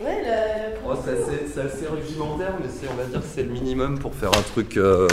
Ouais, 0.00 0.22
la, 0.24 0.30
la- 0.30 0.62
Oh, 0.84 0.94
c'est 1.04 1.60
assez, 1.60 1.86
rudimentaire, 1.86 2.54
mais 2.60 2.66
c'est, 2.68 2.86
on 2.92 2.96
va 2.96 3.04
dire, 3.04 3.20
que 3.20 3.26
c'est 3.34 3.44
le 3.44 3.50
minimum 3.50 3.98
pour 3.98 4.12
faire 4.14 4.30
un 4.30 4.42
truc, 4.52 4.76
euh, 4.76 5.06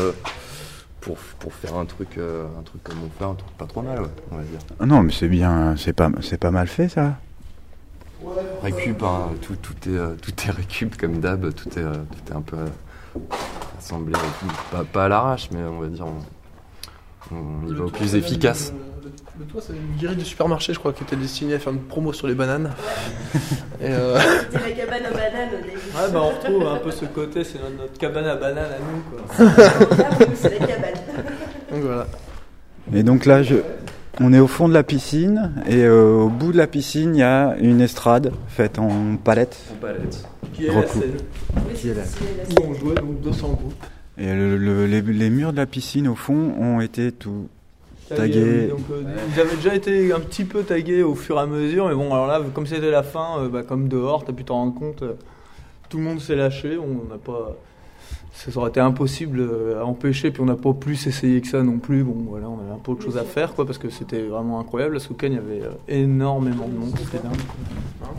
pour, 1.01 1.17
pour 1.39 1.53
faire 1.53 1.75
un 1.75 1.85
truc, 1.85 2.17
euh, 2.17 2.45
un 2.59 2.63
truc 2.63 2.83
comme 2.83 2.97
on 3.05 3.09
fait, 3.17 3.25
un 3.29 3.35
truc 3.35 3.51
pas 3.57 3.65
trop 3.65 3.81
mal, 3.81 4.01
ouais, 4.01 4.07
on 4.31 4.35
va 4.37 4.43
dire. 4.43 4.59
Ah 4.79 4.85
Non, 4.85 5.01
mais 5.03 5.11
c'est 5.11 5.27
bien, 5.27 5.75
c'est 5.77 5.93
pas, 5.93 6.09
c'est 6.21 6.37
pas 6.37 6.51
mal 6.51 6.67
fait 6.67 6.89
ça. 6.89 7.15
récup, 8.61 9.01
hein, 9.03 9.29
tout, 9.41 9.55
tout, 9.55 9.73
est, 9.89 9.93
euh, 9.93 10.15
tout 10.21 10.31
est 10.45 10.51
récup 10.51 10.97
comme 10.97 11.19
d'hab, 11.19 11.53
tout 11.53 11.69
est, 11.69 11.83
euh, 11.83 11.93
tout 11.93 12.33
est 12.33 12.35
un 12.35 12.41
peu 12.41 12.57
assemblé, 13.77 14.13
pas, 14.71 14.83
pas 14.83 15.05
à 15.05 15.07
l'arrache, 15.07 15.49
mais 15.51 15.63
on 15.63 15.79
va 15.79 15.87
dire 15.87 16.05
on, 17.31 17.35
on 17.35 17.67
y 17.67 17.73
va 17.73 17.85
au 17.85 17.89
plus 17.89 18.15
efficace. 18.15 18.73
Le 19.39 19.45
toit, 19.45 19.61
c'est 19.65 19.73
une 19.73 19.97
grille 20.05 20.15
de 20.17 20.23
supermarché, 20.23 20.73
je 20.73 20.79
crois, 20.79 20.93
qui 20.93 21.03
était 21.03 21.15
destinée 21.15 21.53
à 21.55 21.59
faire 21.59 21.71
une 21.73 21.79
promo 21.81 22.11
sur 22.13 22.27
les 22.27 22.35
bananes. 22.35 22.71
Et 23.81 23.85
euh, 23.85 24.17
C'est 24.51 24.59
la 24.61 24.71
cabane 24.71 25.05
à 25.05 25.11
bananes 25.11 25.49
au 25.53 25.63
début. 25.63 25.77
Ouais, 25.77 26.11
bah 26.11 26.21
on 26.23 26.29
retrouve 26.29 26.67
un 26.67 26.77
peu 26.77 26.91
ce 26.91 27.05
côté, 27.05 27.43
c'est 27.43 27.59
notre, 27.61 27.77
notre 27.77 27.97
cabane 27.97 28.25
à 28.25 28.35
banane 28.35 28.65
à 28.71 28.79
nous, 28.79 29.45
quoi. 29.45 29.49
C'est 30.35 30.59
la 30.59 30.65
cabane. 30.67 30.93
donc 31.71 31.81
voilà. 31.81 32.07
Et 32.93 33.03
donc 33.03 33.25
là, 33.25 33.43
je, 33.43 33.55
on 34.19 34.33
est 34.33 34.39
au 34.39 34.47
fond 34.47 34.67
de 34.67 34.73
la 34.73 34.83
piscine 34.83 35.53
et 35.67 35.83
euh, 35.83 36.11
au 36.13 36.29
bout 36.29 36.51
de 36.51 36.57
la 36.57 36.67
piscine, 36.67 37.15
il 37.15 37.19
y 37.19 37.23
a 37.23 37.55
une 37.59 37.81
estrade 37.81 38.31
faite 38.47 38.79
en 38.79 39.15
palette. 39.15 39.57
En 39.73 39.75
palette. 39.75 40.23
Qui 40.53 40.65
est 40.65 40.73
la 40.73 40.85
scène. 40.87 41.01
Qui 41.75 41.89
est 41.89 41.93
là. 41.93 42.01
Où 42.59 42.63
on 42.69 42.73
jouait 42.73 42.95
donc 42.95 43.21
200 43.21 43.47
groupes. 43.49 43.73
Et 44.17 44.33
le- 44.33 44.57
le- 44.57 44.85
les, 44.87 45.01
les 45.01 45.29
murs 45.29 45.53
de 45.53 45.57
la 45.57 45.65
piscine, 45.65 46.07
au 46.09 46.15
fond, 46.15 46.53
ont 46.59 46.81
été 46.81 47.11
tout 47.13 47.47
Donc, 48.09 48.81
euh, 48.91 49.03
ils 49.33 49.39
avaient 49.39 49.55
déjà 49.55 49.75
été 49.75 50.11
un 50.13 50.19
petit 50.19 50.43
peu 50.43 50.63
tagués 50.63 51.03
au 51.03 51.15
fur 51.15 51.37
et 51.37 51.41
à 51.41 51.45
mesure, 51.45 51.87
mais 51.87 51.95
bon, 51.95 52.13
alors 52.13 52.27
là, 52.27 52.41
comme 52.53 52.65
c'était 52.65 52.91
la 52.91 53.03
fin, 53.03 53.39
euh, 53.39 53.49
bah, 53.49 53.63
comme 53.63 53.87
dehors, 53.87 54.25
t'as 54.25 54.33
pu 54.33 54.43
t'en 54.43 54.55
rendre 54.55 54.75
compte, 54.75 55.03
euh, 55.03 55.13
tout 55.89 55.97
le 55.97 56.03
monde 56.03 56.19
s'est 56.19 56.35
lâché, 56.35 56.77
on 56.77 57.09
n'a 57.09 57.17
pas. 57.17 57.55
Ça 58.31 58.57
aurait 58.57 58.69
été 58.69 58.79
impossible 58.79 59.49
à 59.77 59.85
empêcher, 59.85 60.31
puis 60.31 60.41
on 60.41 60.45
n'a 60.45 60.55
pas 60.55 60.71
plus 60.71 61.07
essayé 61.07 61.41
que 61.41 61.47
ça 61.47 61.61
non 61.61 61.77
plus. 61.77 62.03
Bon, 62.03 62.15
voilà, 62.29 62.47
on 62.47 62.59
avait 62.59 62.71
un 62.71 62.77
peu 62.77 62.93
autre 62.93 63.03
chose 63.03 63.17
à 63.17 63.23
faire, 63.23 63.53
quoi, 63.53 63.65
parce 63.65 63.77
que 63.77 63.89
c'était 63.89 64.21
vraiment 64.21 64.59
incroyable. 64.59 64.95
À 64.95 64.99
Souken, 64.99 65.33
il 65.33 65.35
y 65.35 65.39
avait 65.39 65.69
énormément 65.89 66.67
de 66.67 66.73
monde, 66.73 66.93
c'était 66.97 67.21
dingue. 67.21 67.35
quoi. 67.99 68.09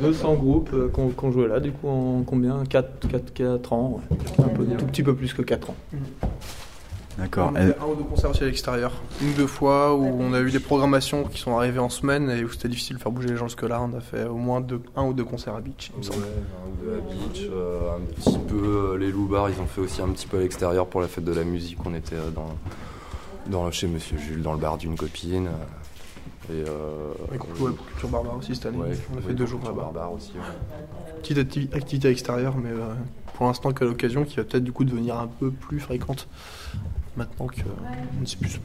200 0.00 0.34
groupes 0.34 0.70
euh, 0.72 0.88
qu'on 0.88 1.08
qu'on 1.10 1.30
jouait 1.30 1.48
là, 1.48 1.60
du 1.60 1.72
coup, 1.72 1.88
en 1.88 2.22
combien? 2.24 2.64
4, 2.64 3.08
4, 3.08 3.32
4 3.32 3.72
ans, 3.72 4.00
ouais. 4.10 4.44
un 4.44 4.48
peu, 4.48 4.64
tout 4.64 4.86
petit 4.86 5.02
peu 5.02 5.14
plus 5.14 5.32
que 5.32 5.42
4 5.42 5.70
ans. 5.70 5.76
On 5.92 5.98
a 7.18 7.26
fait 7.26 7.40
un 7.80 7.86
ou 7.86 7.94
deux 7.94 8.02
concerts 8.04 8.30
aussi 8.30 8.42
à 8.42 8.46
l'extérieur. 8.46 8.92
Une 9.22 9.30
ou 9.30 9.32
deux 9.34 9.46
fois 9.46 9.94
où 9.94 10.04
on 10.04 10.32
a 10.32 10.40
eu 10.40 10.50
des 10.50 10.58
programmations 10.60 11.24
qui 11.24 11.38
sont 11.40 11.56
arrivées 11.56 11.78
en 11.78 11.88
semaine 11.88 12.28
et 12.30 12.44
où 12.44 12.50
c'était 12.50 12.68
difficile 12.68 12.96
de 12.96 13.02
faire 13.02 13.12
bouger 13.12 13.28
les 13.28 13.36
gens 13.36 13.46
jusque-là. 13.46 13.80
On 13.82 13.96
a 13.96 14.00
fait 14.00 14.24
au 14.24 14.36
moins 14.36 14.60
deux, 14.60 14.80
un 14.96 15.04
ou 15.04 15.12
deux 15.12 15.24
concerts 15.24 15.54
à 15.54 15.60
Beach, 15.60 15.90
il 15.94 15.98
me 15.98 16.02
semble. 16.02 16.18
Ouais, 16.22 16.28
un 16.28 16.68
ou 16.68 16.84
deux 16.84 16.92
à 16.96 17.00
Beach, 17.14 17.48
euh, 17.52 17.96
un 17.96 18.00
petit 18.00 18.38
peu 18.38 18.90
euh, 18.94 18.98
les 18.98 19.10
loupards, 19.12 19.48
ils 19.50 19.60
ont 19.60 19.66
fait 19.66 19.80
aussi 19.80 20.02
un 20.02 20.08
petit 20.08 20.26
peu 20.26 20.38
à 20.38 20.40
l'extérieur 20.40 20.86
pour 20.86 21.00
la 21.00 21.08
fête 21.08 21.24
de 21.24 21.32
la 21.32 21.44
musique. 21.44 21.78
On 21.84 21.94
était 21.94 22.16
euh, 22.16 22.30
dans, 22.30 22.48
dans 23.46 23.70
chez 23.70 23.86
Monsieur 23.86 24.18
Jules, 24.18 24.42
dans 24.42 24.52
le 24.52 24.58
bar 24.58 24.76
d'une 24.78 24.96
copine. 24.96 25.46
euh, 25.48 26.52
Et, 26.52 26.68
euh, 26.68 27.12
Et 27.34 27.38
qu'on 27.38 27.54
jouait 27.54 27.72
pour 27.72 27.86
Culture 27.86 28.08
Barbare 28.08 28.36
aussi 28.38 28.54
cette 28.54 28.66
année. 28.66 28.76
Ouais, 28.78 28.98
on 29.14 29.18
a 29.18 29.22
fait 29.22 29.34
deux 29.34 29.46
jours 29.46 29.60
Culture 29.60 29.76
là-bas. 29.76 29.90
Barbare 29.92 30.12
aussi. 30.12 30.32
ouais. 30.34 31.16
Petite 31.22 31.38
acti- 31.38 31.74
activité 31.74 32.08
à 32.08 32.10
l'extérieur, 32.10 32.54
mais 32.56 32.68
euh, 32.70 32.92
pour 33.34 33.46
l'instant 33.46 33.72
qu'à 33.72 33.84
l'occasion, 33.86 34.24
qui 34.24 34.36
va 34.36 34.44
peut-être 34.44 34.62
du 34.64 34.72
coup 34.72 34.84
devenir 34.84 35.18
un 35.18 35.26
peu 35.26 35.50
plus 35.50 35.80
fréquente 35.80 36.28
maintenant 37.16 37.46
qu'on 37.46 38.18
ne 38.20 38.24
dispose, 38.24 38.60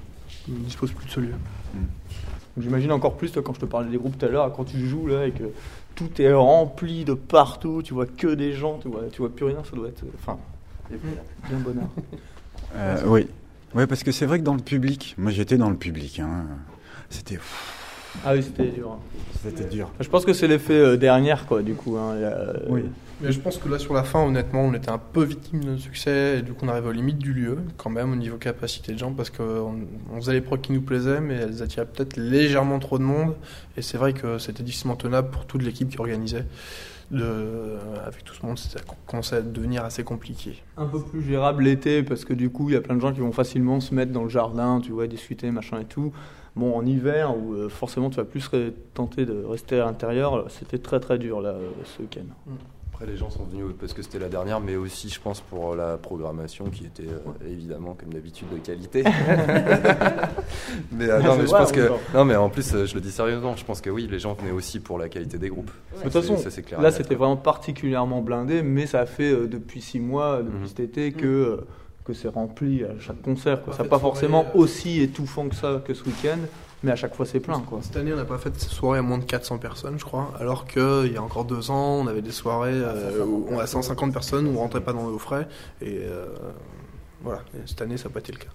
on 0.50 0.54
ne 0.54 0.60
dispose 0.60 0.92
plus 0.92 1.06
de 1.06 1.12
ce 1.12 1.20
lieu. 1.20 1.34
Donc 1.34 2.64
J'imagine 2.64 2.92
encore 2.92 3.16
plus 3.16 3.32
toi, 3.32 3.42
quand 3.42 3.54
je 3.54 3.60
te 3.62 3.66
parlais 3.66 3.90
des 3.90 3.98
groupes 3.98 4.18
tout 4.18 4.26
à 4.26 4.30
l'heure, 4.30 4.52
quand 4.54 4.66
tu 4.66 4.86
joues 4.88 5.08
là 5.08 5.28
et 5.28 5.32
que 5.32 5.46
tout 5.96 6.22
est 6.22 6.34
rempli 6.34 7.06
de 7.06 7.14
partout, 7.14 7.82
tu 7.84 7.94
vois 7.94 8.06
que 8.06 8.28
des 8.28 8.54
gens, 8.54 8.80
tu 8.80 8.88
vois, 8.88 9.04
tu 9.12 9.22
vois 9.22 9.34
plus 9.34 9.46
rien, 9.46 9.64
ça 9.64 9.76
doit 9.76 9.88
être. 9.90 10.04
Enfin, 10.20 10.38
bien 10.90 11.60
bonheur. 11.60 11.90
Euh, 12.76 13.02
oui. 13.08 13.26
Ouais, 13.74 13.88
parce 13.88 14.04
que 14.04 14.12
c'est 14.12 14.28
vrai 14.28 14.38
que 14.38 14.44
dans 14.44 14.54
le 14.54 14.62
public, 14.62 15.16
moi 15.18 15.32
j'étais 15.32 15.58
dans 15.58 15.72
le 15.72 15.76
public, 15.76 16.20
hein, 16.20 16.46
c'était. 17.10 17.40
Ah 18.26 18.34
oui, 18.34 18.44
c'était 18.44 18.68
dur. 18.72 18.98
C'était 19.44 19.64
dur. 19.66 19.90
Je 20.00 20.10
pense 20.10 20.26
que 20.26 20.34
c'est 20.34 20.48
l'effet 20.48 20.74
euh, 20.74 20.98
dernière, 20.98 21.46
quoi, 21.46 21.62
du 21.62 21.74
coup. 21.74 21.98
hein, 21.98 22.16
a- 22.24 22.70
Oui. 22.70 22.84
Mais 23.22 23.32
je 23.34 23.40
pense 23.40 23.58
que 23.58 23.68
là, 23.68 23.78
sur 23.80 23.94
la 23.94 24.04
fin, 24.04 24.24
honnêtement, 24.26 24.62
on 24.62 24.74
était 24.74 24.90
un 24.90 24.98
peu 24.98 25.24
victime 25.24 25.62
de 25.64 25.70
notre 25.72 25.82
succès 25.82 26.38
et 26.40 26.42
du 26.42 26.54
coup, 26.54 26.66
on 26.66 26.70
arrive 26.70 26.86
aux 26.86 26.92
limites 26.94 27.18
du 27.18 27.34
lieu, 27.34 27.58
quand 27.78 27.90
même, 27.90 28.14
au 28.14 28.16
niveau 28.16 28.38
capacité 28.38 28.94
de 28.94 28.98
gens, 28.98 29.12
parce 29.12 29.30
qu'on 29.30 29.76
on 30.14 30.16
faisait 30.22 30.34
les 30.34 30.42
prods 30.42 30.58
qui 30.58 30.72
nous 30.72 30.82
plaisaient, 30.82 31.20
mais 31.20 31.36
elles 31.36 31.62
attiraient 31.62 31.86
peut-être 31.86 32.16
légèrement 32.18 32.80
trop 32.80 32.98
de 32.98 33.04
monde. 33.04 33.36
Et 33.78 33.82
c'est 33.82 33.98
vrai 33.98 34.14
que 34.14 34.38
c'était 34.38 34.64
difficilement 34.64 34.96
tenable 34.96 35.30
pour 35.32 35.46
toute 35.46 35.64
l'équipe 35.64 35.90
qui 35.90 36.00
organisait. 36.00 36.46
De, 37.12 37.78
avec 38.06 38.24
tout 38.24 38.36
ce 38.36 38.46
monde, 38.46 38.60
ça 38.60 38.80
commençait 39.08 39.38
à 39.38 39.42
devenir 39.42 39.84
assez 39.84 40.04
compliqué. 40.04 40.62
Un 40.78 40.86
peu 40.86 41.02
plus 41.02 41.24
gérable 41.24 41.64
l'été, 41.64 42.04
parce 42.04 42.24
que 42.24 42.34
du 42.34 42.52
coup, 42.52 42.70
il 42.70 42.74
y 42.74 42.76
a 42.78 42.82
plein 42.82 42.96
de 42.96 43.02
gens 43.02 43.12
qui 43.12 43.20
vont 43.20 43.32
facilement 43.32 43.80
se 43.80 43.96
mettre 43.96 44.12
dans 44.12 44.24
le 44.24 44.30
jardin, 44.30 44.80
tu 44.80 44.92
vois, 44.92 45.08
discuter, 45.08 45.50
machin 45.50 45.80
et 45.82 45.86
tout. 45.86 46.14
Bon, 46.60 46.76
en 46.78 46.86
hiver, 46.86 47.36
où 47.38 47.54
euh, 47.54 47.70
forcément 47.70 48.10
tu 48.10 48.18
vas 48.18 48.26
plus 48.26 48.50
tenter 48.94 49.26
de 49.26 49.44
rester 49.46 49.80
à 49.80 49.86
l'intérieur, 49.86 50.46
c'était 50.50 50.78
très 50.80 51.00
très 51.00 51.18
dur 51.18 51.40
là, 51.42 51.52
euh, 51.52 51.70
ce 51.86 52.02
week-end. 52.02 52.26
Après, 52.92 53.06
les 53.10 53.16
gens 53.16 53.30
sont 53.30 53.46
venus 53.46 53.68
parce 53.80 53.94
que 53.94 54.02
c'était 54.02 54.20
la 54.20 54.28
dernière, 54.28 54.60
mais 54.60 54.76
aussi, 54.76 55.08
je 55.08 55.22
pense, 55.22 55.40
pour 55.40 55.74
la 55.74 55.98
programmation 55.98 56.66
qui 56.66 56.86
était 56.86 57.04
euh, 57.08 57.48
évidemment, 57.50 57.94
comme 57.98 58.14
d'habitude, 58.14 58.48
de 58.54 58.58
qualité. 58.58 59.04
mais 60.92 61.10
euh, 61.10 61.20
non, 61.22 61.36
mais 61.36 61.42
je 61.44 61.48
vrai, 61.48 61.60
pense 61.62 61.70
en 61.70 61.74
que. 61.74 61.80
même 61.80 61.90
temps. 61.90 62.00
Non, 62.14 62.26
mais 62.26 62.36
en 62.36 62.50
plus, 62.50 62.74
euh, 62.74 62.86
je 62.86 62.96
le 62.96 63.02
dis 63.02 63.12
sérieusement, 63.12 63.56
je 63.56 63.64
pense 63.66 63.82
que 63.82 63.90
oui, 63.90 64.08
les 64.12 64.20
gens 64.20 64.34
venaient 64.34 64.52
aussi 64.52 64.80
pour 64.80 64.98
la 65.00 65.10
qualité 65.10 65.38
des 65.38 65.50
groupes. 65.50 65.72
De 65.98 66.04
toute 66.04 66.12
façon, 66.12 66.38
Ça, 66.38 66.50
clair 66.62 66.82
là 66.82 66.92
c'était 66.92 67.16
vraiment 67.16 67.38
particulièrement 67.38 68.22
blindé, 68.22 68.64
mais 68.64 68.86
ça 68.86 69.06
fait 69.06 69.32
euh, 69.32 69.48
depuis 69.48 69.82
six 69.82 70.00
mois, 70.00 70.42
depuis 70.44 70.60
Mhm. 70.60 70.68
cet 70.68 70.80
été, 70.82 71.12
que, 71.14 71.26
euh, 71.26 71.62
que 72.10 72.16
c'est 72.16 72.28
rempli 72.28 72.84
à 72.84 73.00
chaque 73.00 73.22
concert. 73.22 73.62
Quoi. 73.62 73.74
Ça 73.74 73.84
pas 73.84 73.84
de 73.84 73.90
soirée, 73.90 74.02
forcément 74.02 74.46
euh, 74.56 74.60
aussi 74.60 75.02
étouffant 75.02 75.48
que 75.48 75.56
ça 75.56 75.82
que 75.86 75.94
ce 75.94 76.04
week-end, 76.06 76.40
mais 76.82 76.92
à 76.92 76.96
chaque 76.96 77.14
fois 77.14 77.26
c'est 77.26 77.40
plein. 77.40 77.60
Quoi. 77.60 77.80
Cette 77.84 77.98
année, 77.98 78.12
on 78.12 78.16
n'a 78.16 78.26
pas 78.26 78.40
fait 78.40 78.50
de 78.50 78.58
soirée 78.58 79.00
à 79.00 79.02
moins 79.04 79.20
de 79.20 79.26
400 79.26 79.60
personnes, 79.60 80.00
je 80.00 80.06
crois, 80.06 80.34
alors 80.40 80.66
qu'il 80.66 81.12
y 81.14 81.18
a 81.18 81.22
encore 81.22 81.46
deux 81.46 81.70
ans, 81.70 82.00
on 82.02 82.08
avait 82.08 82.24
des 82.24 82.32
soirées 82.32 82.72
euh, 82.74 83.24
où 83.24 83.46
on 83.50 83.60
a 83.60 83.68
150 83.68 84.12
personnes 84.12 84.48
où 84.48 84.58
on 84.58 84.60
rentrait 84.60 84.82
pas 84.82 84.94
dans 84.94 85.04
nos 85.04 85.20
frais. 85.20 85.48
Et 85.82 86.00
euh, 86.02 86.26
voilà, 87.22 87.42
Et 87.54 87.68
cette 87.68 87.82
année, 87.82 87.98
ça 87.98 88.10
n'a 88.10 88.14
pas 88.14 88.22
été 88.22 88.32
le 88.32 88.40
cas. 88.40 88.50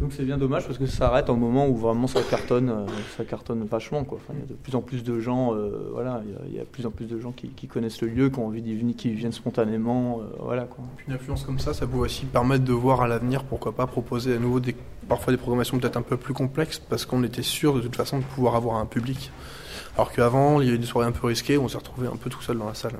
Donc 0.00 0.12
c'est 0.12 0.24
bien 0.24 0.36
dommage 0.38 0.66
parce 0.66 0.78
que 0.78 0.86
ça 0.86 0.96
s'arrête 0.98 1.28
au 1.30 1.36
moment 1.36 1.68
où 1.68 1.76
vraiment 1.76 2.06
ça 2.06 2.20
cartonne, 2.22 2.68
euh, 2.68 2.86
ça 3.16 3.24
cartonne 3.24 3.64
vachement. 3.64 4.04
Quoi. 4.04 4.18
Il 4.32 4.40
y 4.40 4.42
a 4.42 4.46
de 4.46 4.54
plus 4.54 4.74
en 4.74 4.80
plus 4.80 5.04
de 5.04 5.20
gens, 5.20 5.54
euh, 5.54 5.90
voilà, 5.92 6.22
il 6.48 6.54
y 6.54 6.60
a- 6.60 6.64
plus 6.64 6.84
en 6.86 6.90
plus 6.90 7.06
de 7.06 7.18
gens 7.20 7.32
qui, 7.32 7.66
connaissent 7.68 8.00
le 8.02 8.08
lieu, 8.08 8.28
qui 8.28 8.38
ont 8.38 8.46
envie 8.46 8.62
d'y 8.62 8.74
venir, 8.76 8.96
qui 8.96 9.10
viennent 9.12 9.32
spontanément, 9.32 10.20
euh, 10.20 10.24
voilà 10.40 10.64
quoi. 10.64 10.84
Une 11.06 11.14
influence 11.14 11.44
comme 11.44 11.58
ça, 11.58 11.72
ça 11.74 11.86
peut 11.86 11.96
aussi 11.96 12.26
permettre 12.26 12.64
de 12.64 12.72
voir 12.72 13.02
à 13.02 13.08
l'avenir, 13.08 13.44
pourquoi 13.44 13.72
pas, 13.72 13.86
proposer 13.86 14.34
à 14.34 14.38
nouveau 14.38 14.60
parfois 15.08 15.32
des 15.32 15.36
programmations 15.36 15.78
peut-être 15.78 15.96
un 15.96 16.02
peu 16.02 16.16
plus 16.16 16.34
complexes, 16.34 16.78
parce 16.78 17.06
qu'on 17.06 17.22
était 17.22 17.42
sûr 17.42 17.74
de 17.74 17.80
toute 17.80 17.96
façon 17.96 18.18
de 18.18 18.24
pouvoir 18.24 18.56
avoir 18.56 18.76
un 18.76 18.86
public. 18.86 19.30
Alors 19.96 20.12
qu'avant, 20.12 20.60
il 20.60 20.68
y 20.68 20.70
a 20.70 20.74
eu 20.74 20.78
des 20.78 20.86
soirées 20.86 21.06
un 21.08 21.12
peu 21.12 21.26
risquées, 21.26 21.56
on 21.56 21.68
s'est 21.68 21.78
retrouvé 21.78 22.08
un 22.08 22.16
peu 22.16 22.28
tout 22.30 22.42
seul 22.42 22.58
dans 22.58 22.66
la 22.66 22.74
salle. 22.74 22.94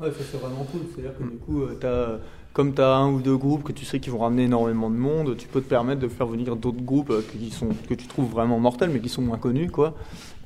Ouais, 0.00 0.10
ça 0.10 0.18
c'est 0.30 0.38
vraiment 0.38 0.64
cool. 0.70 0.82
C'est-à-dire 0.94 1.16
que 1.18 1.24
du 1.24 1.38
coup, 1.38 1.62
euh, 1.62 1.76
t'as- 1.80 2.18
comme 2.52 2.72
tu 2.74 2.80
as 2.80 2.94
un 2.96 3.10
ou 3.12 3.20
deux 3.20 3.36
groupes 3.36 3.64
que 3.64 3.72
tu 3.72 3.84
sais 3.84 3.98
qui 4.00 4.10
vont 4.10 4.18
ramener 4.18 4.44
énormément 4.44 4.90
de 4.90 4.96
monde, 4.96 5.36
tu 5.36 5.48
peux 5.48 5.60
te 5.60 5.68
permettre 5.68 6.00
de 6.00 6.08
faire 6.08 6.26
venir 6.26 6.54
d'autres 6.56 6.80
groupes 6.82 7.10
euh, 7.10 7.22
qui 7.32 7.50
sont, 7.50 7.68
que 7.88 7.94
tu 7.94 8.06
trouves 8.06 8.30
vraiment 8.30 8.58
mortels, 8.60 8.90
mais 8.90 9.00
qui 9.00 9.08
sont 9.08 9.22
moins 9.22 9.38
connus, 9.38 9.70
quoi. 9.70 9.94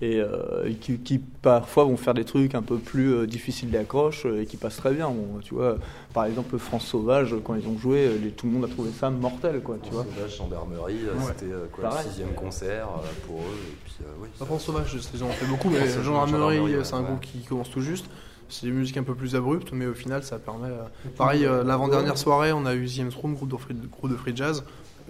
Et, 0.01 0.21
euh, 0.21 0.73
qui, 0.81 0.99
qui, 0.99 1.19
parfois 1.19 1.85
vont 1.85 1.97
faire 1.97 2.12
des 2.15 2.25
trucs 2.25 2.55
un 2.57 2.62
peu 2.62 2.79
plus 2.79 3.12
euh, 3.15 3.27
difficiles 3.27 3.71
d'accroche 3.71 4.27
euh, 4.27 4.41
et 4.43 4.47
qui 4.47 4.57
passent 4.57 4.77
très 4.79 4.93
bien. 4.93 5.09
Bon, 5.09 5.38
tu 5.43 5.55
vois, 5.55 5.77
par 6.12 6.25
exemple, 6.25 6.59
France 6.59 6.87
Sauvage, 6.87 7.37
quand 7.45 7.55
ils 7.55 7.69
ont 7.69 7.79
joué, 7.79 8.07
euh, 8.07 8.19
les- 8.21 8.31
tout 8.31 8.47
le 8.47 8.53
monde 8.53 8.65
a 8.65 8.69
trouvé 8.69 8.91
ça 8.91 9.11
mortel, 9.11 9.61
quoi. 9.62 9.77
Tu 9.83 9.91
vois. 9.93 10.05
Sauvage, 10.05 10.37
gendarmerie, 10.38 10.97
euh, 11.07 11.15
Ouais. 11.15 11.33
c'était 11.38 11.53
euh, 11.53 11.67
quoi, 11.71 11.91
le 12.03 12.09
sixième 12.09 12.35
concert 12.35 12.88
euh, 12.88 13.07
pour 13.27 13.37
eux. 13.37 13.41
Et 13.43 13.77
puis, 13.85 13.95
euh, 14.03 14.07
oui, 14.23 14.29
La 14.41 14.47
France 14.47 14.65
Sauvage, 14.65 14.97
ils 15.15 15.23
en 15.23 15.27
ont 15.27 15.31
fait 15.31 15.47
beaucoup, 15.47 15.69
mais 15.71 15.87
France 15.87 16.05
Gendarmerie, 16.05 16.57
Gendarmerie, 16.57 16.85
c'est 16.85 16.95
un 16.95 17.01
ouais. 17.01 17.05
groupe 17.07 17.21
qui 17.21 17.38
commence 17.45 17.71
tout 17.71 17.81
juste. 17.83 18.07
C'est 18.53 18.67
des 18.67 18.73
musiques 18.73 18.99
un 18.99 19.03
peu 19.03 19.15
plus 19.15 19.35
abruptes, 19.35 19.73
mais 19.73 19.87
au 19.87 19.95
final, 19.95 20.23
ça 20.23 20.38
permet. 20.38 20.69
euh, 20.69 20.83
Pareil, 21.17 21.47
euh, 21.47 21.65
l'avant-dernière 21.65 22.19
soirée, 22.19 22.53
on 22.53 22.67
a 22.67 22.75
eu 22.75 22.87
The 22.87 23.15
Room, 23.15 23.35
groupe 23.35 23.51
de 23.51 23.57
free, 23.57 23.75
groupe 23.91 24.11
de 24.11 24.17
free 24.17 24.37
jazz. 24.37 24.62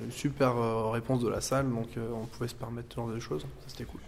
Une 0.03 0.13
super 0.13 0.57
euh, 0.57 0.91
réponse 0.91 1.23
de 1.23 1.29
la 1.29 1.41
salle, 1.41 1.69
donc 1.69 1.89
euh, 1.99 2.09
on 2.15 2.27
pouvait 2.27 2.49
se 2.49 2.55
permettre 2.55 2.89
ce 2.91 2.97
genre 2.97 3.09
de 3.09 3.19
choses. 3.19 3.43
Ça, 3.43 3.47
c'était 3.67 3.85
cool. 3.85 4.01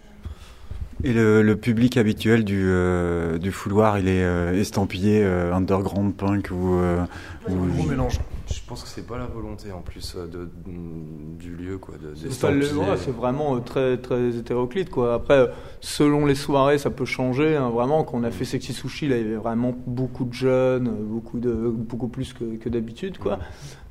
Et 1.03 1.11
le, 1.13 1.41
le 1.43 1.55
public 1.57 1.97
habituel 1.97 2.43
du, 2.45 2.63
euh, 2.65 3.37
du 3.37 3.51
fouloir, 3.51 3.99
il 3.99 4.07
est 4.07 4.23
euh, 4.23 4.53
estampillé 4.59 5.21
euh, 5.23 5.53
underground 5.53 6.15
punk 6.15 6.49
ou. 6.51 6.75
euh, 6.75 7.03
ou- 7.49 7.65
Gros 7.75 7.83
mélange. 7.83 8.19
Je 8.47 8.59
pense 8.67 8.83
que 8.83 8.89
c'est 8.89 9.05
pas 9.07 9.17
la 9.17 9.25
volonté 9.25 9.71
en 9.71 9.81
plus 9.81 10.15
euh, 10.15 10.27
de, 10.27 10.49
mm, 10.69 11.37
du 11.37 11.55
lieu 11.55 11.77
quoi. 11.77 11.95
De, 11.97 12.13
C'est 12.15 12.53
ouais, 12.75 12.95
vraiment 13.17 13.55
euh, 13.55 13.59
très, 13.59 13.97
très 13.97 14.35
hétéroclite. 14.37 14.89
Quoi. 14.89 15.13
Après, 15.15 15.33
euh, 15.35 15.47
selon 15.81 16.25
les 16.25 16.35
soirées, 16.35 16.77
ça 16.77 16.89
peut 16.91 17.05
changer. 17.05 17.55
hein, 17.55 17.69
vraiment, 17.69 18.03
quand 18.03 18.17
on 18.17 18.23
a 18.23 18.31
fait 18.31 18.45
Sexy 18.45 18.73
Sushi, 18.73 19.07
là, 19.07 19.17
il 19.17 19.23
y 19.23 19.25
avait 19.25 19.35
vraiment 19.35 19.73
beaucoup 19.87 20.25
de 20.25 20.33
jeunes, 20.33 20.89
beaucoup, 20.89 21.39
de, 21.39 21.53
beaucoup 21.53 22.07
plus 22.07 22.33
que, 22.33 22.55
que 22.57 22.69
d'habitude. 22.69 23.17
Quoi. 23.17 23.39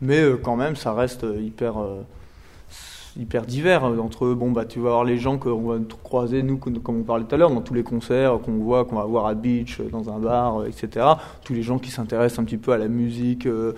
Mais 0.00 0.20
euh, 0.20 0.36
quand 0.36 0.56
même, 0.56 0.76
ça 0.76 0.92
reste 0.94 1.26
hyper, 1.40 1.78
euh, 1.80 2.02
hyper 3.18 3.46
divers. 3.46 3.84
Entre 3.84 4.32
bon, 4.34 4.50
bah, 4.52 4.64
tu 4.64 4.78
vas 4.80 4.90
avoir 4.90 5.04
les 5.04 5.18
gens 5.18 5.38
qu'on 5.38 5.62
va 5.62 5.78
croiser, 6.02 6.42
nous, 6.42 6.58
comme 6.58 7.00
on 7.00 7.02
parlait 7.02 7.24
tout 7.24 7.34
à 7.34 7.38
l'heure, 7.38 7.50
dans 7.50 7.60
tous 7.60 7.74
les 7.74 7.82
concerts 7.84 8.38
qu'on 8.44 8.58
voit, 8.58 8.84
qu'on 8.84 8.96
va 8.96 9.04
voir 9.04 9.26
à 9.26 9.34
Beach, 9.34 9.80
dans 9.90 10.10
un 10.10 10.18
bar, 10.18 10.64
etc. 10.66 11.06
Tous 11.44 11.54
les 11.54 11.62
gens 11.62 11.78
qui 11.78 11.90
s'intéressent 11.90 12.38
un 12.40 12.44
petit 12.44 12.56
peu 12.58 12.72
à 12.72 12.78
la 12.78 12.88
musique. 12.88 13.46
euh, 13.46 13.72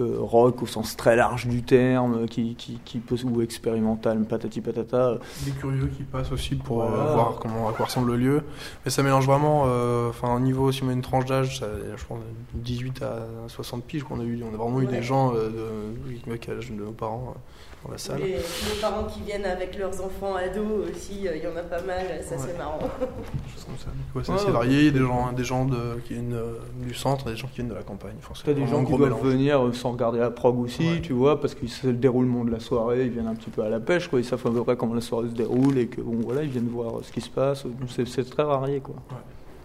euh, 0.00 0.16
rock 0.18 0.62
au 0.62 0.66
sens 0.66 0.96
très 0.96 1.16
large 1.16 1.46
du 1.46 1.62
terme, 1.62 2.26
qui, 2.26 2.54
qui, 2.54 2.80
qui 2.84 2.98
peut, 2.98 3.16
ou 3.24 3.42
expérimental, 3.42 4.22
patati 4.24 4.60
patata. 4.60 5.18
Des 5.44 5.50
curieux 5.52 5.88
qui 5.96 6.02
passent 6.02 6.32
aussi 6.32 6.54
pour 6.54 6.82
euh, 6.82 6.86
voir 7.14 7.36
comment, 7.40 7.68
à 7.68 7.72
quoi 7.72 7.86
ressemble 7.86 8.12
le 8.12 8.16
lieu. 8.16 8.42
Mais 8.84 8.90
ça 8.90 9.02
mélange 9.02 9.26
vraiment, 9.26 9.64
euh, 9.66 10.08
enfin, 10.08 10.34
au 10.34 10.40
niveau, 10.40 10.72
si 10.72 10.82
on 10.82 10.86
met 10.86 10.94
une 10.94 11.02
tranche 11.02 11.26
d'âge, 11.26 11.58
ça- 11.60 11.66
je 11.96 12.04
pense 12.04 12.18
18 12.54 13.02
à 13.02 13.18
60 13.48 13.84
piges, 13.84 14.02
qu'on 14.04 14.20
a 14.20 14.24
eu, 14.24 14.42
on 14.50 14.54
a 14.54 14.56
vraiment 14.56 14.80
eu 14.80 14.86
des 14.86 15.02
gens 15.02 15.34
euh, 15.34 15.50
de, 15.50 16.32
à 16.50 16.54
l'âge 16.54 16.70
de 16.70 16.74
nos 16.76 16.90
parents 16.92 17.34
euh, 17.36 17.38
dans 17.84 17.92
la 17.92 17.98
salle. 17.98 18.20
Les, 18.20 18.28
les 18.36 18.80
parents 18.80 19.04
qui 19.04 19.20
viennent 19.22 19.44
avec 19.44 19.76
leurs 19.78 19.94
enfants 20.04 20.36
ados 20.36 20.88
aussi, 20.90 21.26
euh, 21.26 21.36
il 21.36 21.42
y 21.42 21.46
en 21.46 21.56
a 21.56 21.62
pas 21.62 21.82
mal, 21.82 22.06
ça 22.22 22.36
c'est 22.38 22.56
marrant. 22.56 22.78
Choses 23.54 23.64
comme 23.64 23.76
ça. 23.78 23.86
Ouais, 24.14 24.22
c'est 24.24 24.30
Ouais, 24.30 24.36
assez 24.36 24.46
ouais. 24.46 24.52
varié, 24.52 24.90
des 24.92 24.98
gens, 25.00 25.32
des 25.32 25.44
gens 25.44 25.64
de, 25.64 25.98
qui 26.06 26.14
viennent 26.14 26.34
euh, 26.34 26.54
du 26.80 26.94
centre, 26.94 27.24
des 27.26 27.36
gens 27.36 27.48
qui 27.48 27.56
viennent 27.56 27.68
de 27.68 27.74
la 27.74 27.82
campagne. 27.82 28.14
T'as 28.44 28.52
des 28.52 28.66
gens 28.66 28.84
qui 28.84 28.90
doivent 28.96 29.10
mélange. 29.10 29.22
venir 29.22 29.64
euh, 29.64 29.72
sans 29.72 29.92
regarder 29.92 30.18
la 30.18 30.30
prog 30.30 30.58
aussi, 30.60 31.00
tu 31.02 31.12
vois, 31.12 31.40
parce 31.40 31.54
que 31.54 31.66
c'est 31.66 31.88
le 31.88 31.92
déroulement 31.94 32.44
de 32.44 32.50
la 32.50 32.60
soirée, 32.60 33.04
ils 33.06 33.10
viennent 33.10 33.26
un 33.28 33.34
petit 33.34 33.50
peu 33.50 33.62
à 33.62 33.68
la 33.68 33.80
pêche, 33.80 34.08
quoi, 34.08 34.20
ils 34.20 34.24
savent 34.24 34.46
à 34.46 34.50
peu 34.50 34.62
près 34.64 34.76
comment 34.76 34.94
la 34.94 35.00
soirée 35.00 35.28
se 35.28 35.34
déroule 35.34 35.78
et 35.78 35.86
que 35.86 36.00
bon 36.00 36.20
voilà, 36.22 36.42
ils 36.42 36.50
viennent 36.50 36.68
voir 36.68 36.94
ce 37.02 37.10
qui 37.12 37.20
se 37.20 37.30
passe. 37.30 37.64
C'est 37.88 38.28
très 38.30 38.44
varié 38.44 38.80
quoi. 38.80 38.94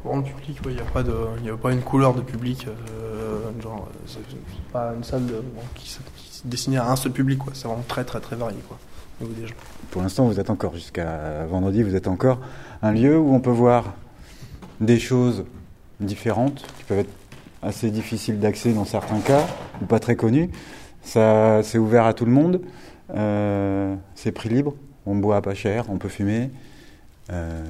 Pour 0.01 0.11
rendre 0.11 0.23
public, 0.23 0.57
il 0.65 0.71
n'y 0.75 0.79
a, 0.79 0.83
pas 0.83 1.03
de- 1.03 1.15
y 1.43 1.49
a 1.49 1.57
pas 1.57 1.71
une 1.73 1.81
couleur 1.81 2.13
de 2.13 2.21
public. 2.21 2.67
euh, 2.67 3.39
genre, 3.61 3.87
c'est 4.05 4.19
pas 4.71 4.93
une 4.95 5.03
salle 5.03 5.25
de- 5.25 5.33
bon, 5.33 5.61
qui, 5.75 5.89
se- 5.89 5.99
qui 6.15 6.33
se 6.37 6.47
destinée 6.47 6.77
à 6.77 6.89
un 6.89 6.95
seul 6.95 7.11
public. 7.11 7.39
quoi. 7.39 7.53
C'est 7.55 7.67
vraiment 7.67 7.83
très 7.87 8.03
très 8.05 8.19
très 8.19 8.35
varié 8.35 8.57
quoi, 8.67 8.77
au 9.19 9.25
niveau 9.25 9.39
des 9.41 9.47
gens. 9.47 9.55
Pour 9.91 10.01
l'instant, 10.01 10.25
vous 10.27 10.39
êtes 10.39 10.49
encore, 10.49 10.73
jusqu'à 10.75 11.45
vendredi, 11.47 11.81
vous 11.83 11.95
êtes 11.95 12.07
encore 12.07 12.39
un 12.81 12.91
lieu 12.91 13.17
où 13.17 13.33
on 13.33 13.39
peut 13.39 13.49
voir 13.51 13.95
des 14.79 14.99
choses 14.99 15.45
différentes, 15.99 16.65
qui 16.77 16.83
peuvent 16.83 16.99
être 16.99 17.09
assez 17.63 17.89
difficiles 17.89 18.39
d'accès 18.39 18.71
dans 18.73 18.85
certains 18.85 19.19
cas, 19.19 19.45
ou 19.81 19.85
pas 19.85 19.99
très 19.99 20.15
connues. 20.15 20.51
Ça, 21.01 21.63
c'est 21.63 21.79
ouvert 21.79 22.05
à 22.05 22.13
tout 22.13 22.25
le 22.25 22.31
monde. 22.31 22.61
Euh, 23.15 23.95
c'est 24.13 24.31
prix 24.31 24.49
libre. 24.49 24.75
On 25.05 25.15
boit 25.15 25.41
pas 25.41 25.55
cher, 25.55 25.85
on 25.89 25.97
peut 25.97 26.09
fumer. 26.09 26.51
Euh, 27.31 27.63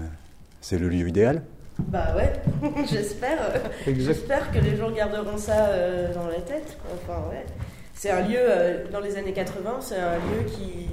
c'est 0.59 0.77
le 0.77 0.89
lieu 0.89 1.07
idéal. 1.07 1.43
Bah 1.79 2.15
ouais, 2.15 2.33
j'espère. 2.89 3.37
Exact. 3.85 4.13
J'espère 4.13 4.51
que 4.51 4.59
les 4.59 4.75
gens 4.77 4.89
garderont 4.91 5.37
ça 5.37 5.67
euh, 5.69 6.13
dans 6.13 6.27
la 6.27 6.41
tête. 6.41 6.77
Enfin 6.93 7.19
ouais. 7.29 7.45
C'est 7.93 8.11
un 8.11 8.21
lieu, 8.21 8.37
euh, 8.37 8.83
dans 8.91 8.99
les 8.99 9.17
années 9.17 9.33
80, 9.33 9.77
c'est 9.79 9.95
un 9.95 10.15
lieu 10.15 10.43
qui, 10.45 10.87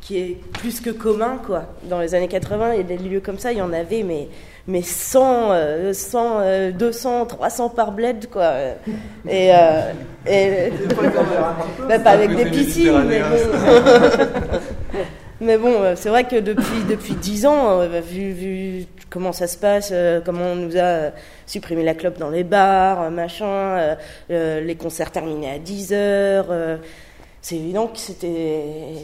qui 0.00 0.18
est 0.18 0.38
plus 0.52 0.80
que 0.80 0.90
commun 0.90 1.38
quoi. 1.44 1.64
Dans 1.84 1.98
les 1.98 2.14
années 2.14 2.28
80, 2.28 2.74
il 2.74 2.76
y 2.76 2.80
a 2.80 2.82
des 2.84 2.98
lieux 2.98 3.20
comme 3.20 3.38
ça, 3.38 3.52
il 3.52 3.58
y 3.58 3.62
en 3.62 3.72
avait, 3.72 4.04
mais, 4.04 4.28
mais 4.68 4.82
100, 4.82 5.50
euh, 5.50 5.92
100 5.92 6.40
euh, 6.40 6.70
200, 6.72 7.26
300 7.26 7.70
par 7.70 7.90
bled 7.90 8.28
quoi. 8.30 8.52
Et, 9.28 9.50
euh, 9.52 9.92
et 10.26 10.72
bah, 11.88 11.98
pas 11.98 12.10
avec 12.10 12.36
des 12.36 12.46
piscines, 12.46 13.02
mais 13.08 13.20
bon. 13.20 14.98
Mais 15.40 15.58
bon, 15.58 15.82
euh, 15.82 15.94
c'est 15.96 16.08
vrai 16.08 16.24
que 16.24 16.36
depuis, 16.36 16.84
depuis 16.88 17.14
10 17.14 17.46
ans, 17.46 17.80
euh, 17.80 18.00
vu, 18.00 18.32
vu 18.32 18.84
comment 19.10 19.32
ça 19.32 19.46
se 19.46 19.56
passe, 19.58 19.90
euh, 19.92 20.20
comment 20.24 20.44
on 20.52 20.56
nous 20.56 20.76
a 20.76 20.80
euh, 20.80 21.10
supprimé 21.46 21.82
la 21.84 21.94
clope 21.94 22.18
dans 22.18 22.30
les 22.30 22.44
bars, 22.44 23.02
euh, 23.02 23.10
machin, 23.10 23.96
les 24.28 24.76
concerts 24.76 25.10
terminés 25.12 25.50
à 25.50 25.58
10 25.58 25.92
heures, 25.92 26.46
c'est 27.42 27.56
évident 27.56 27.86
que 27.88 27.98
c'était 27.98 28.94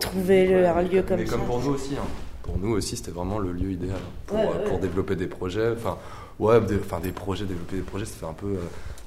trouver 0.00 0.46
le- 0.46 0.66
un 0.66 0.82
lieu 0.82 1.02
comme 1.02 1.18
Mais 1.20 1.26
ça. 1.26 1.32
comme 1.32 1.44
pour 1.46 1.60
nous 1.60 1.70
aussi. 1.74 1.94
hein. 1.96 2.06
Pour 2.42 2.58
nous 2.58 2.72
aussi, 2.74 2.96
c'était 2.96 3.12
vraiment 3.12 3.38
le 3.38 3.52
lieu 3.52 3.70
idéal 3.72 3.98
pour, 4.26 4.36
Ouais, 4.38 4.44
ouais. 4.46 4.64
pour 4.66 4.78
développer 4.78 5.14
des 5.14 5.26
projets. 5.28 5.70
Enfin, 5.76 5.98
ouais, 6.40 6.60
des, 6.62 6.76
enfin, 6.76 6.98
des 6.98 7.12
projets, 7.12 7.44
développer 7.44 7.76
des 7.76 7.82
projets, 7.82 8.06
ça 8.06 8.14
fait 8.18 8.26
un 8.26 8.32
peu. 8.32 8.56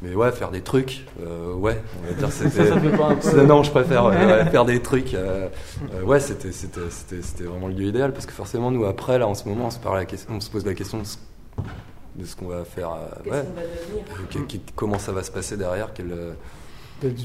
Mais 0.04 0.14
ouais, 0.16 0.32
faire 0.32 0.52
des 0.52 0.62
trucs, 0.62 1.06
euh, 1.26 1.54
ouais, 1.54 1.82
on 2.04 2.08
va 2.08 2.14
dire 2.14 2.32
c'était. 2.32 2.50
Ça, 2.66 2.74
ça 2.74 2.80
fait 2.80 2.96
pas 2.98 3.08
un 3.08 3.16
peu- 3.16 3.42
Non, 3.46 3.64
je 3.64 3.72
préfère 3.72 4.06
ouais, 4.06 4.26
ouais, 4.26 4.46
faire 4.52 4.66
des 4.66 4.82
trucs. 4.82 5.14
euh, 5.14 5.48
euh, 5.96 6.02
ouais, 6.04 6.20
c'était, 6.20 6.52
c'était, 6.52 6.82
c'était, 6.90 7.22
c'était 7.22 7.44
vraiment 7.46 7.68
le 7.68 7.74
lieu 7.74 7.86
idéal 7.88 8.12
parce 8.14 8.26
que 8.26 8.34
forcément, 8.34 8.70
nous, 8.70 8.86
après, 8.86 9.18
là, 9.18 9.28
en 9.28 9.34
ce 9.34 9.48
moment, 9.48 9.68
on 9.68 9.72
se, 9.72 9.80
parle 9.80 9.98
la 9.98 10.06
question, 10.06 10.34
on 10.36 10.40
se 10.42 10.50
pose 10.52 10.66
la 10.66 10.74
question 10.74 11.00
de 11.00 11.06
ce, 11.06 11.18
de 12.18 12.26
ce 12.26 12.36
qu'on 12.36 12.48
va 12.48 12.64
faire. 12.66 12.92
euh, 12.92 13.30
ouais. 13.32 13.38
Euh, 13.38 14.58
comment 14.76 15.00
ça 15.00 15.12
va 15.12 15.24
se 15.24 15.32
passer 15.32 15.58
derrière 15.58 15.94
quel, 15.94 16.12
euh, 16.12 16.34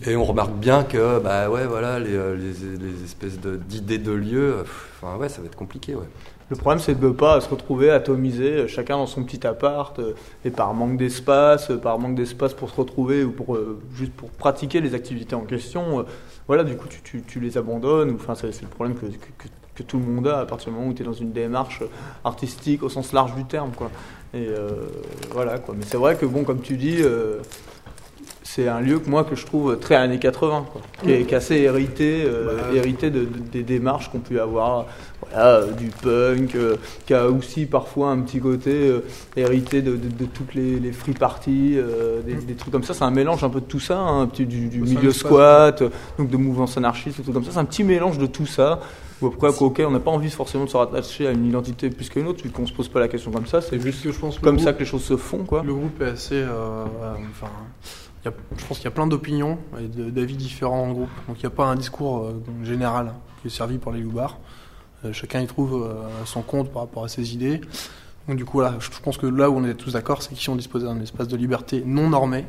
et 0.06 0.16
on 0.16 0.24
remarque 0.24 0.54
bien 0.54 0.82
que 0.82 1.20
bah 1.20 1.48
ouais 1.50 1.64
voilà 1.66 2.00
les, 2.00 2.10
les, 2.36 2.52
les 2.78 3.04
espèces 3.04 3.38
de- 3.38 3.54
d'idées 3.56 3.98
de 3.98 4.10
lieux 4.10 4.64
enfin 5.00 5.16
ouais 5.18 5.28
ça 5.28 5.40
va 5.40 5.46
être 5.46 5.54
compliqué 5.54 5.94
ouais 5.94 6.08
Le 6.50 6.56
problème, 6.56 6.78
c'est 6.78 6.98
de 6.98 7.06
ne 7.06 7.12
pas 7.12 7.40
se 7.42 7.48
retrouver 7.50 7.90
atomisé, 7.90 8.52
euh, 8.52 8.66
chacun 8.68 8.96
dans 8.96 9.06
son 9.06 9.22
petit 9.22 9.46
appart, 9.46 9.98
euh, 9.98 10.14
et 10.46 10.50
par 10.50 10.72
manque 10.72 10.96
d'espace, 10.96 11.70
euh, 11.70 11.76
par 11.76 11.98
manque 11.98 12.14
d'espace 12.14 12.54
pour 12.54 12.70
se 12.70 12.76
retrouver 12.76 13.22
ou 13.22 13.32
pour 13.32 13.58
juste 13.94 14.12
pour 14.12 14.30
pratiquer 14.30 14.80
les 14.80 14.94
activités 14.94 15.34
en 15.34 15.42
question. 15.42 16.04
voilà, 16.46 16.64
du 16.64 16.74
coup, 16.76 16.86
tu, 16.88 17.02
tu- 17.02 17.22
tu 17.22 17.40
les 17.40 17.58
abandonnes. 17.58 18.14
Enfin, 18.14 18.34
c'est 18.34 18.46
le 18.62 18.68
problème 18.68 18.96
que, 18.96 19.04
que- 19.06 19.10
que- 19.38 19.48
que 19.74 19.82
tout 19.82 19.98
le 19.98 20.04
monde 20.06 20.26
a 20.26 20.40
à 20.40 20.46
partir 20.46 20.70
du 20.70 20.76
moment 20.78 20.88
où 20.90 20.94
tu 20.94 21.02
es 21.02 21.04
dans 21.04 21.12
une 21.12 21.30
démarche 21.32 21.82
artistique 22.24 22.82
au 22.82 22.88
sens 22.88 23.12
large 23.12 23.34
du 23.34 23.44
terme, 23.44 23.70
quoi. 23.76 23.90
Et 24.34 24.46
euh, 24.48 24.70
voilà, 25.32 25.58
quoi. 25.58 25.74
Mais 25.78 25.84
c'est 25.86 25.98
vrai 25.98 26.16
que 26.16 26.24
bon, 26.26 26.44
comme 26.44 26.60
tu 26.62 26.76
dis. 26.78 26.96
euh, 27.02 27.36
c'est 28.42 28.66
un 28.66 28.80
lieu 28.80 28.98
que 28.98 29.08
moi 29.10 29.24
que 29.24 29.36
je 29.36 29.44
trouve 29.44 29.78
très 29.78 29.94
années 29.94 30.18
80, 30.18 30.64
quoi, 30.72 30.80
qui, 31.04 31.12
est, 31.12 31.22
qui 31.24 31.34
est 31.34 31.36
assez 31.36 31.56
hérité, 31.56 32.24
euh, 32.26 32.56
Bah, 32.56 32.62
hérité 32.74 33.10
de, 33.10 33.20
de- 33.20 33.26
des 33.52 33.62
démarches 33.62 34.10
qu'on 34.10 34.20
peut 34.20 34.40
avoir, 34.40 34.86
voilà, 35.32 35.46
euh, 35.56 35.72
du 35.72 35.86
punk, 35.88 36.54
euh, 36.54 36.76
qui 37.06 37.14
a 37.14 37.28
aussi 37.28 37.66
parfois 37.66 38.10
un 38.10 38.20
petit 38.20 38.40
côté 38.40 38.70
euh, 38.88 39.00
hérité 39.36 39.82
de, 39.82 39.92
de- 39.96 40.08
de 40.08 40.24
toutes 40.26 40.54
les, 40.54 40.78
les 40.78 40.92
free 40.92 41.12
parties, 41.12 41.74
euh, 41.76 42.20
des, 42.22 42.34
des 42.34 42.54
trucs 42.54 42.72
comme 42.72 42.84
ça. 42.84 42.94
C'est 42.94 43.04
un 43.04 43.10
mélange 43.10 43.44
un 43.44 43.50
peu 43.50 43.60
de 43.60 43.66
tout 43.66 43.80
ça, 43.80 43.98
hein, 43.98 44.22
un 44.22 44.26
petit, 44.26 44.46
du, 44.46 44.68
du 44.68 44.80
milieu 44.96 45.12
squat, 45.12 45.82
donc 46.18 46.30
de 46.30 46.36
mouvements 46.36 46.66
anarchistes, 46.76 47.24
tout 47.24 47.32
comme 47.32 47.44
ça. 47.44 47.50
C'est 47.52 47.58
un 47.58 47.64
petit 47.64 47.84
mélange 47.84 48.18
de 48.18 48.26
tout 48.26 48.46
ça. 48.46 48.80
Ou 49.20 49.26
après, 49.26 49.48
auquel 49.62 49.86
on 49.86 49.90
n'a 49.90 49.98
pas 49.98 50.12
envie 50.12 50.30
forcément 50.30 50.64
de 50.64 50.70
se 50.70 50.76
rattacher 50.76 51.26
à 51.26 51.32
une 51.32 51.44
identité 51.44 51.90
plus 51.90 52.08
qu'une 52.08 52.28
autre, 52.28 52.40
vu 52.44 52.50
qu'on 52.50 52.66
se 52.66 52.72
pose 52.72 52.88
pas 52.88 53.00
la 53.00 53.08
question 53.08 53.32
comme 53.32 53.46
ça. 53.46 53.60
C'est 53.60 53.80
juste 53.80 54.04
que 54.04 54.12
je 54.12 54.18
pense 54.18 54.38
que 54.38 54.44
comme 54.44 54.60
ça 54.60 54.72
que 54.72 54.78
les 54.78 54.84
choses 54.84 55.02
se 55.02 55.16
font, 55.16 55.38
quoi. 55.44 55.64
Le 55.66 55.74
groupe 55.74 56.00
est 56.02 56.10
assez. 56.10 56.36
euh, 56.36 56.46
euh, 57.02 57.14
enfin, 57.32 57.50
y 58.24 58.28
a- 58.28 58.32
je 58.56 58.64
pense 58.64 58.78
qu'il 58.78 58.84
y 58.84 58.88
a 58.88 58.92
plein 58.92 59.08
d'opinions 59.08 59.58
et 59.80 59.88
d'avis 59.88 60.36
différents 60.36 60.84
en 60.84 60.92
groupe. 60.92 61.08
Donc 61.26 61.36
il 61.38 61.40
n'y 61.40 61.46
a 61.46 61.50
pas 61.50 61.64
un 61.66 61.74
discours 61.74 62.26
euh, 62.26 62.64
général 62.64 63.12
qui 63.42 63.48
est 63.48 63.50
servi 63.50 63.78
par 63.78 63.92
les 63.92 64.00
loupards. 64.02 64.38
Euh, 65.04 65.12
chacun 65.12 65.40
y 65.40 65.46
trouve 65.46 65.82
euh, 65.84 65.94
son 66.24 66.42
compte 66.42 66.70
par 66.72 66.82
rapport 66.82 67.04
à 67.04 67.08
ses 67.08 67.34
idées. 67.34 67.60
Donc 68.26 68.36
du 68.36 68.44
coup, 68.44 68.58
voilà, 68.58 68.76
je 68.80 68.88
pense 69.02 69.16
que 69.16 69.26
là 69.26 69.48
où 69.48 69.56
on 69.56 69.64
est 69.64 69.74
tous 69.74 69.92
d'accord, 69.92 70.22
c'est 70.22 70.34
qu'ici 70.34 70.50
on 70.50 70.56
dispose 70.56 70.84
d'un 70.84 71.00
espace 71.00 71.28
de 71.28 71.36
liberté 71.36 71.82
non 71.86 72.10
normé. 72.10 72.44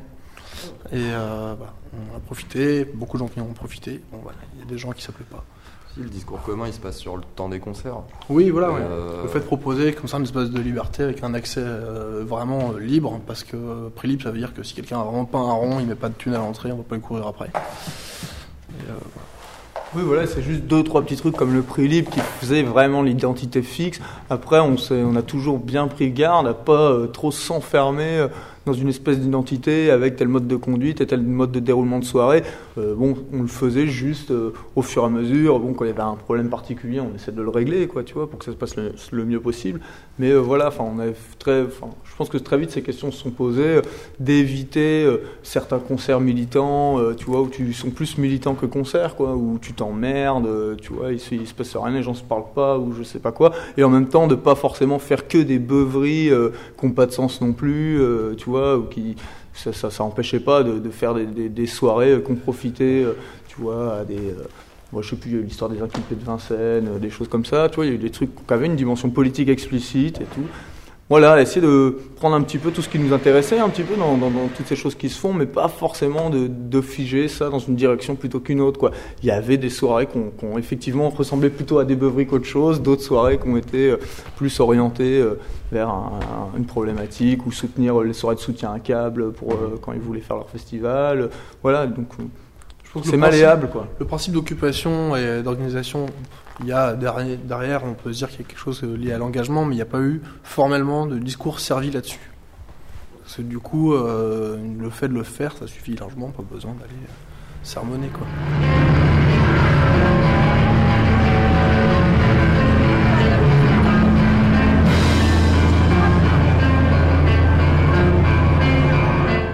Et 0.91 0.95
euh, 0.95 1.53
voilà, 1.57 1.73
on 1.93 2.17
a 2.17 2.19
profité, 2.19 2.83
beaucoup 2.85 3.17
de 3.17 3.23
gens 3.23 3.29
qui 3.29 3.39
en 3.39 3.43
ont 3.43 3.53
profité. 3.53 4.01
Bon, 4.11 4.19
voilà, 4.23 4.37
il 4.55 4.59
y 4.59 4.63
a 4.63 4.65
des 4.65 4.77
gens 4.77 4.91
qui 4.91 5.01
ne 5.01 5.05
s'appelaient 5.05 5.25
pas. 5.29 5.45
si 5.93 6.01
le 6.01 6.09
discours 6.09 6.41
commun 6.41 6.65
il 6.67 6.73
se 6.73 6.79
passe 6.79 6.97
sur 6.97 7.15
le 7.15 7.23
temps 7.35 7.47
des 7.47 7.59
concerts 7.59 7.99
Oui, 8.29 8.49
voilà, 8.49 8.71
ouais. 8.71 8.81
euh, 8.81 9.23
le 9.23 9.29
fait 9.29 9.39
de 9.39 9.45
proposer 9.45 9.93
comme 9.93 10.07
ça 10.09 10.17
un 10.17 10.23
espace 10.23 10.49
de 10.49 10.59
liberté 10.59 11.03
avec 11.03 11.23
un 11.23 11.33
accès 11.33 11.61
euh, 11.63 12.23
vraiment 12.27 12.73
libre, 12.73 13.21
parce 13.25 13.43
que 13.45 13.87
prix 13.95 14.09
libre, 14.09 14.23
ça 14.23 14.31
veut 14.31 14.37
dire 14.39 14.53
que 14.53 14.63
si 14.63 14.73
quelqu'un 14.73 14.99
a 14.99 15.03
vraiment 15.03 15.25
pas 15.25 15.37
un 15.37 15.53
rond, 15.53 15.79
il 15.79 15.85
met 15.85 15.95
pas 15.95 16.09
de 16.09 16.15
thune 16.15 16.33
à 16.33 16.39
l'entrée, 16.39 16.71
on 16.73 16.77
va 16.77 16.83
pas 16.83 16.95
le 16.95 17.01
courir 17.01 17.25
après. 17.27 17.47
Et, 17.47 18.89
euh, 18.89 18.93
Oui, 19.95 20.03
voilà, 20.05 20.27
c'est 20.27 20.43
juste 20.43 20.65
deux, 20.65 20.83
trois 20.83 21.01
petits 21.01 21.15
trucs 21.15 21.35
comme 21.35 21.51
le 21.51 21.63
prix 21.63 21.87
libre 21.87 22.11
qui 22.11 22.19
faisait 22.19 22.61
vraiment 22.61 23.01
l'identité 23.01 23.63
fixe. 23.63 23.99
Après, 24.29 24.59
on, 24.59 24.75
on 24.91 25.15
a 25.15 25.23
toujours 25.23 25.57
bien 25.57 25.87
pris 25.87 26.11
garde 26.11 26.45
à 26.45 26.53
pas 26.53 26.91
euh, 26.91 27.07
trop 27.07 27.31
s'enfermer 27.31 28.19
euh, 28.19 28.27
dans 28.67 28.73
une 28.73 28.89
espèce 28.89 29.19
d'identité 29.19 29.89
avec 29.89 30.15
tel 30.15 30.27
mode 30.27 30.47
de 30.47 30.55
conduite 30.55 31.01
et 31.01 31.07
tel 31.07 31.23
mode 31.23 31.51
de 31.51 31.59
déroulement 31.59 31.97
de 31.97 32.05
soirée. 32.05 32.43
Euh, 32.77 32.93
bon, 32.93 33.15
on 33.33 33.41
le 33.41 33.47
faisait 33.47 33.87
juste 33.87 34.29
euh, 34.29 34.53
au 34.75 34.83
fur 34.83 35.01
et 35.01 35.05
à 35.07 35.09
mesure. 35.09 35.59
Bon, 35.59 35.73
quand 35.73 35.85
il 35.85 35.87
y 35.87 35.91
avait 35.91 36.01
un 36.01 36.13
problème 36.13 36.49
particulier, 36.49 36.99
on 36.99 37.15
essaie 37.15 37.31
de 37.31 37.41
le 37.41 37.49
régler, 37.49 37.87
quoi, 37.87 38.03
tu 38.03 38.13
vois, 38.13 38.29
pour 38.29 38.37
que 38.37 38.45
ça 38.45 38.51
se 38.51 38.57
passe 38.57 38.75
le 38.75 39.25
mieux 39.25 39.39
possible. 39.39 39.79
Mais 40.19 40.31
euh, 40.31 40.37
voilà, 40.37 40.67
enfin, 40.67 40.83
on 40.83 40.99
très, 41.39 41.63
je 41.63 42.15
pense 42.17 42.27
que 42.27 42.37
très 42.37 42.57
vite 42.57 42.71
ces 42.71 42.81
questions 42.81 43.09
se 43.09 43.17
sont 43.17 43.31
posées 43.31 43.77
euh, 43.77 43.81
d'éviter 44.19 45.05
euh, 45.05 45.23
certains 45.43 45.79
concerts 45.79 46.19
militants, 46.19 46.97
tu 47.15 47.25
vois, 47.25 47.41
où 47.41 47.47
tu 47.47 47.71
sont 47.73 47.89
plus 47.89 48.17
militants 48.17 48.53
que 48.53 48.65
concerts, 48.65 49.15
quoi, 49.15 49.33
où 49.35 49.57
tu 49.61 49.71
t'emmerdes, 49.73 50.77
tu 50.81 50.91
vois, 50.91 51.13
il, 51.13 51.21
il 51.31 51.47
se 51.47 51.53
passe 51.53 51.75
rien, 51.77 51.95
les 51.95 52.03
gens 52.03 52.13
se 52.13 52.23
parlent 52.23 52.51
pas, 52.53 52.77
ou 52.77 52.91
je 52.91 53.03
sais 53.03 53.19
pas 53.19 53.31
quoi, 53.31 53.53
et 53.77 53.83
en 53.83 53.89
même 53.89 54.09
temps 54.09 54.27
de 54.27 54.35
pas 54.35 54.55
forcément 54.55 54.99
faire 54.99 55.27
que 55.27 55.37
des 55.37 55.57
beuveries 55.59 56.31
qui 56.77 56.85
n'ont 56.85 56.91
pas 56.91 57.05
de 57.05 57.11
sens 57.11 57.39
non 57.39 57.53
plus, 57.53 58.01
tu 58.37 58.49
vois, 58.49 58.77
ou 58.77 58.83
qui 58.83 59.15
ça, 59.53 59.71
ça, 59.73 60.03
empêchait 60.03 60.41
pas 60.41 60.63
de, 60.63 60.89
faire 60.89 61.13
des, 61.15 61.67
soirées 61.67 62.21
qu'on 62.21 62.35
profitait, 62.35 63.05
tu 63.47 63.61
vois, 63.61 63.95
à 63.95 64.03
des 64.03 64.33
moi, 64.91 65.01
je 65.03 65.09
sais 65.09 65.15
plus, 65.15 65.41
l'histoire 65.43 65.69
des 65.69 65.81
inculpés 65.81 66.15
de 66.15 66.23
Vincennes, 66.23 66.87
euh, 66.87 66.99
des 66.99 67.09
choses 67.09 67.27
comme 67.27 67.45
ça. 67.45 67.69
Tu 67.69 67.75
vois, 67.75 67.85
il 67.85 67.89
y 67.89 67.91
a 67.91 67.95
eu 67.95 67.99
des 67.99 68.09
trucs 68.09 68.33
qui 68.35 68.53
avaient 68.53 68.65
une 68.65 68.75
dimension 68.75 69.09
politique 69.09 69.49
explicite 69.49 70.19
et 70.21 70.25
tout. 70.25 70.45
Voilà, 71.09 71.41
essayer 71.41 71.61
de 71.61 71.97
prendre 72.17 72.35
un 72.35 72.41
petit 72.43 72.59
peu 72.59 72.69
tout 72.69 72.83
ce 72.83 72.89
qui 72.89 72.99
nous 72.99 73.13
intéressait, 73.13 73.57
un 73.57 73.69
petit 73.69 73.81
peu 73.81 73.95
dans, 73.95 74.15
toutes 74.55 74.67
ces 74.67 74.75
choses 74.75 74.93
qui 74.93 75.09
se 75.09 75.19
font, 75.19 75.33
mais 75.33 75.47
pas 75.47 75.67
forcément 75.67 76.29
de, 76.29 76.81
figer 76.81 77.27
ça 77.27 77.49
dans 77.49 77.57
une 77.57 77.75
direction 77.75 78.15
plutôt 78.15 78.39
qu'une 78.39 78.61
autre. 78.61 78.79
Quoi. 78.79 78.91
Il 79.23 79.27
y 79.27 79.31
avait 79.31 79.57
des 79.57 79.71
soirées 79.71 80.05
qui 80.05 80.19
ont, 80.19 80.57
effectivement 80.59 81.09
ressemblé 81.09 81.49
plutôt 81.49 81.79
à 81.79 81.85
des 81.85 81.95
beuveries 81.95 82.27
qu'autre 82.27 82.45
chose, 82.45 82.83
d'autres 82.83 83.01
soirées 83.01 83.39
qui 83.39 83.47
ont 83.47 83.57
été 83.57 83.89
euh, 83.89 83.97
plus 84.37 84.59
orientées 84.59 85.19
euh, 85.19 85.39
vers 85.71 85.89
un- 85.89 86.19
un- 86.53 86.57
une 86.57 86.65
problématique 86.65 87.43
ou 87.47 87.51
soutenir 87.51 87.99
les 88.01 88.13
soirées 88.13 88.35
de 88.35 88.41
soutien 88.41 88.71
à 88.71 88.79
câble 88.79 89.31
pour 89.31 89.55
quand 89.81 89.93
ils 89.93 89.99
voulaient 89.99 90.19
faire 90.21 90.35
leur 90.37 90.49
festival. 90.51 91.31
Voilà, 91.63 91.87
donc 91.87 92.09
euh, 92.89 92.93
Je 92.93 92.93
pense 92.93 93.03
que 93.03 93.09
C'est 93.09 93.17
malléable, 93.17 93.69
quoi. 93.69 93.87
Le 93.99 94.05
principe 94.05 94.33
d'occupation 94.33 95.15
et 95.15 95.43
d'organisation, 95.43 96.07
il 96.61 96.67
y 96.67 96.71
a 96.71 96.93
derrière, 96.93 97.37
derrière, 97.37 97.83
on 97.85 97.93
peut 97.93 98.11
se 98.11 98.17
dire 98.17 98.29
qu'il 98.29 98.41
y 98.41 98.43
a 98.43 98.47
quelque 98.47 98.59
chose 98.59 98.83
lié 98.83 99.13
à 99.13 99.17
l'engagement, 99.17 99.65
mais 99.65 99.75
il 99.75 99.77
n'y 99.77 99.81
a 99.81 99.85
pas 99.85 99.99
eu 100.01 100.21
formellement 100.43 101.05
de 101.05 101.17
discours 101.17 101.59
servi 101.59 101.91
là-dessus. 101.91 102.19
Parce 103.29 103.37
que 103.37 103.41
du 103.43 103.59
coup, 103.59 103.93
euh, 103.93 104.57
le 104.79 104.89
fait 104.89 105.07
de 105.07 105.13
le 105.13 105.21
faire, 105.21 105.55
ça 105.55 105.67
suffit 105.67 105.95
largement, 105.95 106.29
pas 106.29 106.41
besoin 106.41 106.73
d'aller 106.73 106.89
euh, 106.93 107.13
sermonner 107.61 108.07
quoi. 108.07 108.25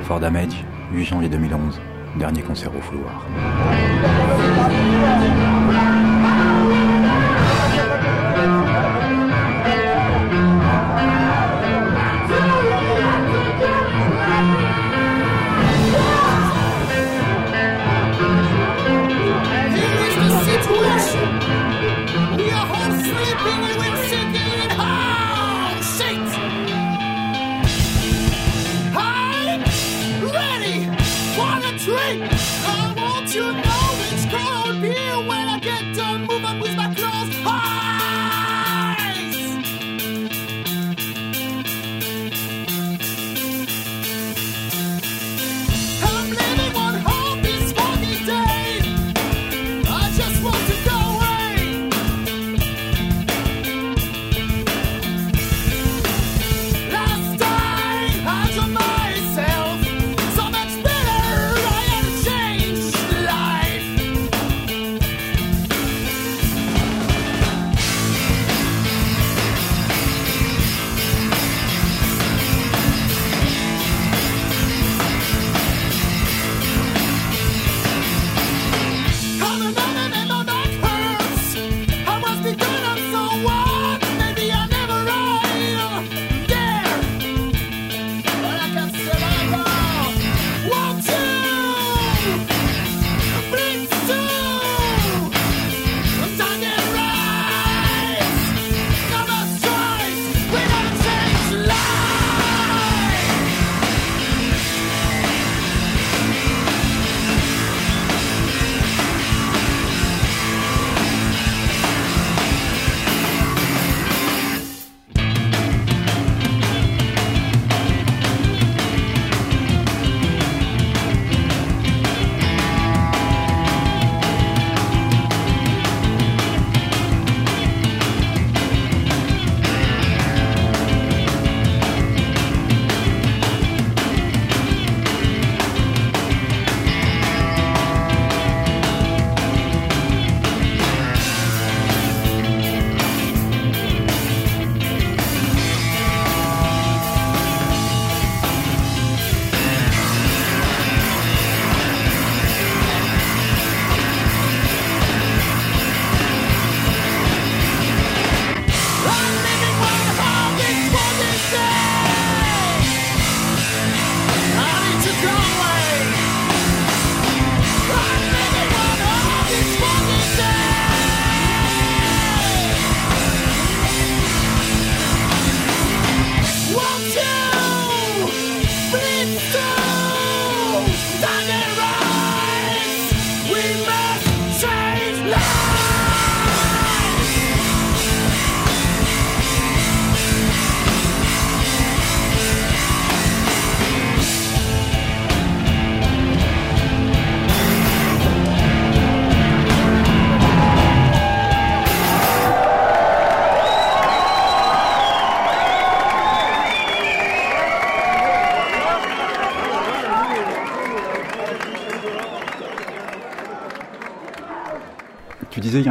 Fort 0.03 0.21
Damage, 0.21 0.63
8 0.93 1.03
janvier 1.03 1.27
2011, 1.27 1.81
dernier 2.17 2.41
concert 2.41 2.75
au 2.75 2.81
fouloir. 2.81 3.25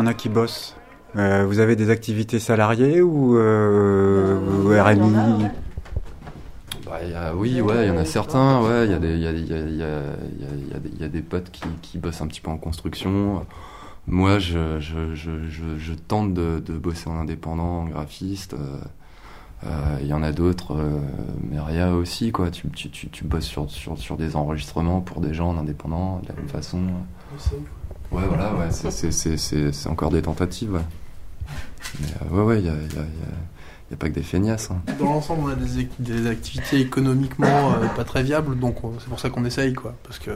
En 0.04 0.06
a 0.06 0.14
qui 0.14 0.28
bossent. 0.28 0.76
Euh, 1.16 1.44
vous 1.46 1.60
avez 1.60 1.76
des 1.76 1.90
activités 1.90 2.38
salariées 2.38 3.00
ou, 3.00 3.36
euh, 3.38 4.36
ou 4.38 4.68
RMI 4.68 5.44
Bah, 6.86 6.98
il 7.02 7.10
y 7.10 7.14
a- 7.14 7.34
oui, 7.34 7.60
ouais, 7.60 7.86
il 7.86 7.88
y 7.88 7.90
en 7.90 7.96
a 7.96 8.04
certains. 8.04 8.60
Ouais, 8.62 8.84
il 8.86 8.90
y 8.90 8.94
a 8.94 8.98
des, 8.98 9.14
il 9.14 9.20
y 9.20 9.26
a, 9.26 9.32
y 9.32 9.52
a- 9.52 9.58
y 9.58 9.82
a- 9.82 11.00
y 11.00 11.18
a- 11.18 11.22
potes 11.28 11.50
qui, 11.50 11.62
qui 11.82 11.98
bossent 11.98 12.20
un 12.20 12.26
petit 12.26 12.40
peu 12.40 12.50
en 12.50 12.56
construction. 12.58 13.46
Moi, 14.06 14.38
je, 14.38 14.80
je, 14.80 15.14
je, 15.14 15.30
je, 15.48 15.78
je 15.78 15.94
tente 15.94 16.34
de, 16.34 16.58
de 16.64 16.74
bosser 16.74 17.08
en 17.08 17.16
indépendant, 17.18 17.82
en 17.82 17.84
graphiste. 17.86 18.54
Euh, 18.54 18.76
euh, 19.64 19.98
Il 20.02 20.06
y 20.08 20.12
en 20.12 20.22
a 20.22 20.32
d'autres, 20.32 20.74
euh, 20.76 20.98
mais 21.50 21.58
Ria 21.58 21.94
aussi, 21.94 22.30
quoi. 22.32 22.50
Tu, 22.50 22.68
tu, 22.68 22.90
tu, 22.90 23.08
tu 23.08 23.24
bosses 23.24 23.46
sur, 23.46 23.70
sur, 23.70 23.96
sur 23.96 24.16
des 24.18 24.36
enregistrements 24.36 25.00
pour 25.00 25.20
des 25.22 25.32
gens 25.32 25.50
en 25.50 25.56
indépendant, 25.58 26.18
de 26.22 26.28
la 26.28 26.34
même 26.34 26.48
façon. 26.48 26.80
Ouais, 28.12 28.22
voilà, 28.28 28.52
ouais, 28.54 28.70
c'est- 28.70 29.88
encore 29.88 30.10
des 30.10 30.22
tentatives, 30.22 30.72
ouais. 30.74 30.80
Mais 32.00 32.06
euh, 32.22 32.34
ouais, 32.36 32.42
ouais, 32.44 32.58
il 32.60 32.66
y 32.66 32.68
a, 32.68 32.72
il 32.72 32.78
y, 32.80 32.82
a, 32.82 32.86
il 32.86 32.96
y 32.96 32.98
a- 33.00 33.34
il 33.90 33.92
y 33.92 33.94
a 33.94 33.96
pas 33.96 34.08
que 34.08 34.14
des 34.14 34.22
feignasses. 34.22 34.70
hein. 34.70 34.80
Dans 34.98 35.06
l'ensemble, 35.06 35.42
on 35.44 35.48
a 35.48 35.54
des, 35.56 35.82
ac- 35.84 35.88
des 35.98 36.26
activités 36.28 36.80
économiquement 36.80 37.72
euh, 37.74 37.86
pas 37.96 38.04
très 38.04 38.22
viables, 38.22 38.58
donc 38.58 38.82
on- 38.84 38.94
c'est 38.98 39.08
pour 39.08 39.18
ça 39.20 39.30
qu'on 39.30 39.44
essaye, 39.44 39.74
quoi. 39.74 39.94
Parce 40.04 40.18
que 40.18 40.30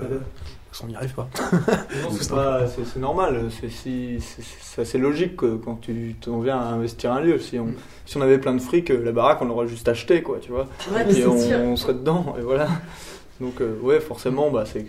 parce 0.71 0.83
qu'on 0.83 0.89
n'y 0.89 0.97
arrive 0.97 1.14
pas. 1.14 1.29
C'est 2.93 3.01
normal, 3.01 3.47
c'est 3.51 3.71
si- 3.71 4.21
c'est- 4.21 4.43
c'est 4.61 4.83
assez 4.83 4.99
logique 4.99 5.37
que 5.37 5.57
quand 5.57 5.77
tu 5.81 6.14
t'en 6.21 6.41
viens 6.41 6.59
à 6.59 6.64
investir 6.66 7.12
un 7.12 7.21
lieu. 7.21 7.39
Si 7.39 7.59
on, 7.59 7.69
si 8.05 8.16
on 8.19 8.21
avait 8.21 8.39
plein 8.39 8.53
de 8.55 8.61
fric, 8.61 8.91
euh, 8.91 9.03
la 9.03 9.12
baraque 9.12 9.41
on 9.41 9.47
l'aurait 9.47 9.66
juste 9.69 9.89
acheté, 9.89 10.23
quoi, 10.23 10.39
tu 10.43 10.51
vois. 10.53 10.66
Ouais, 10.93 11.09
et 11.09 11.14
c'est 11.14 11.27
on, 11.27 11.73
on 11.73 11.77
serait 11.77 11.95
dedans, 11.95 12.35
et 12.39 12.43
voilà. 12.43 12.69
Donc, 13.41 13.61
euh, 13.62 13.79
ouais, 13.83 13.99
forcément, 14.01 14.51
bah, 14.51 14.64
c'est 14.66 14.85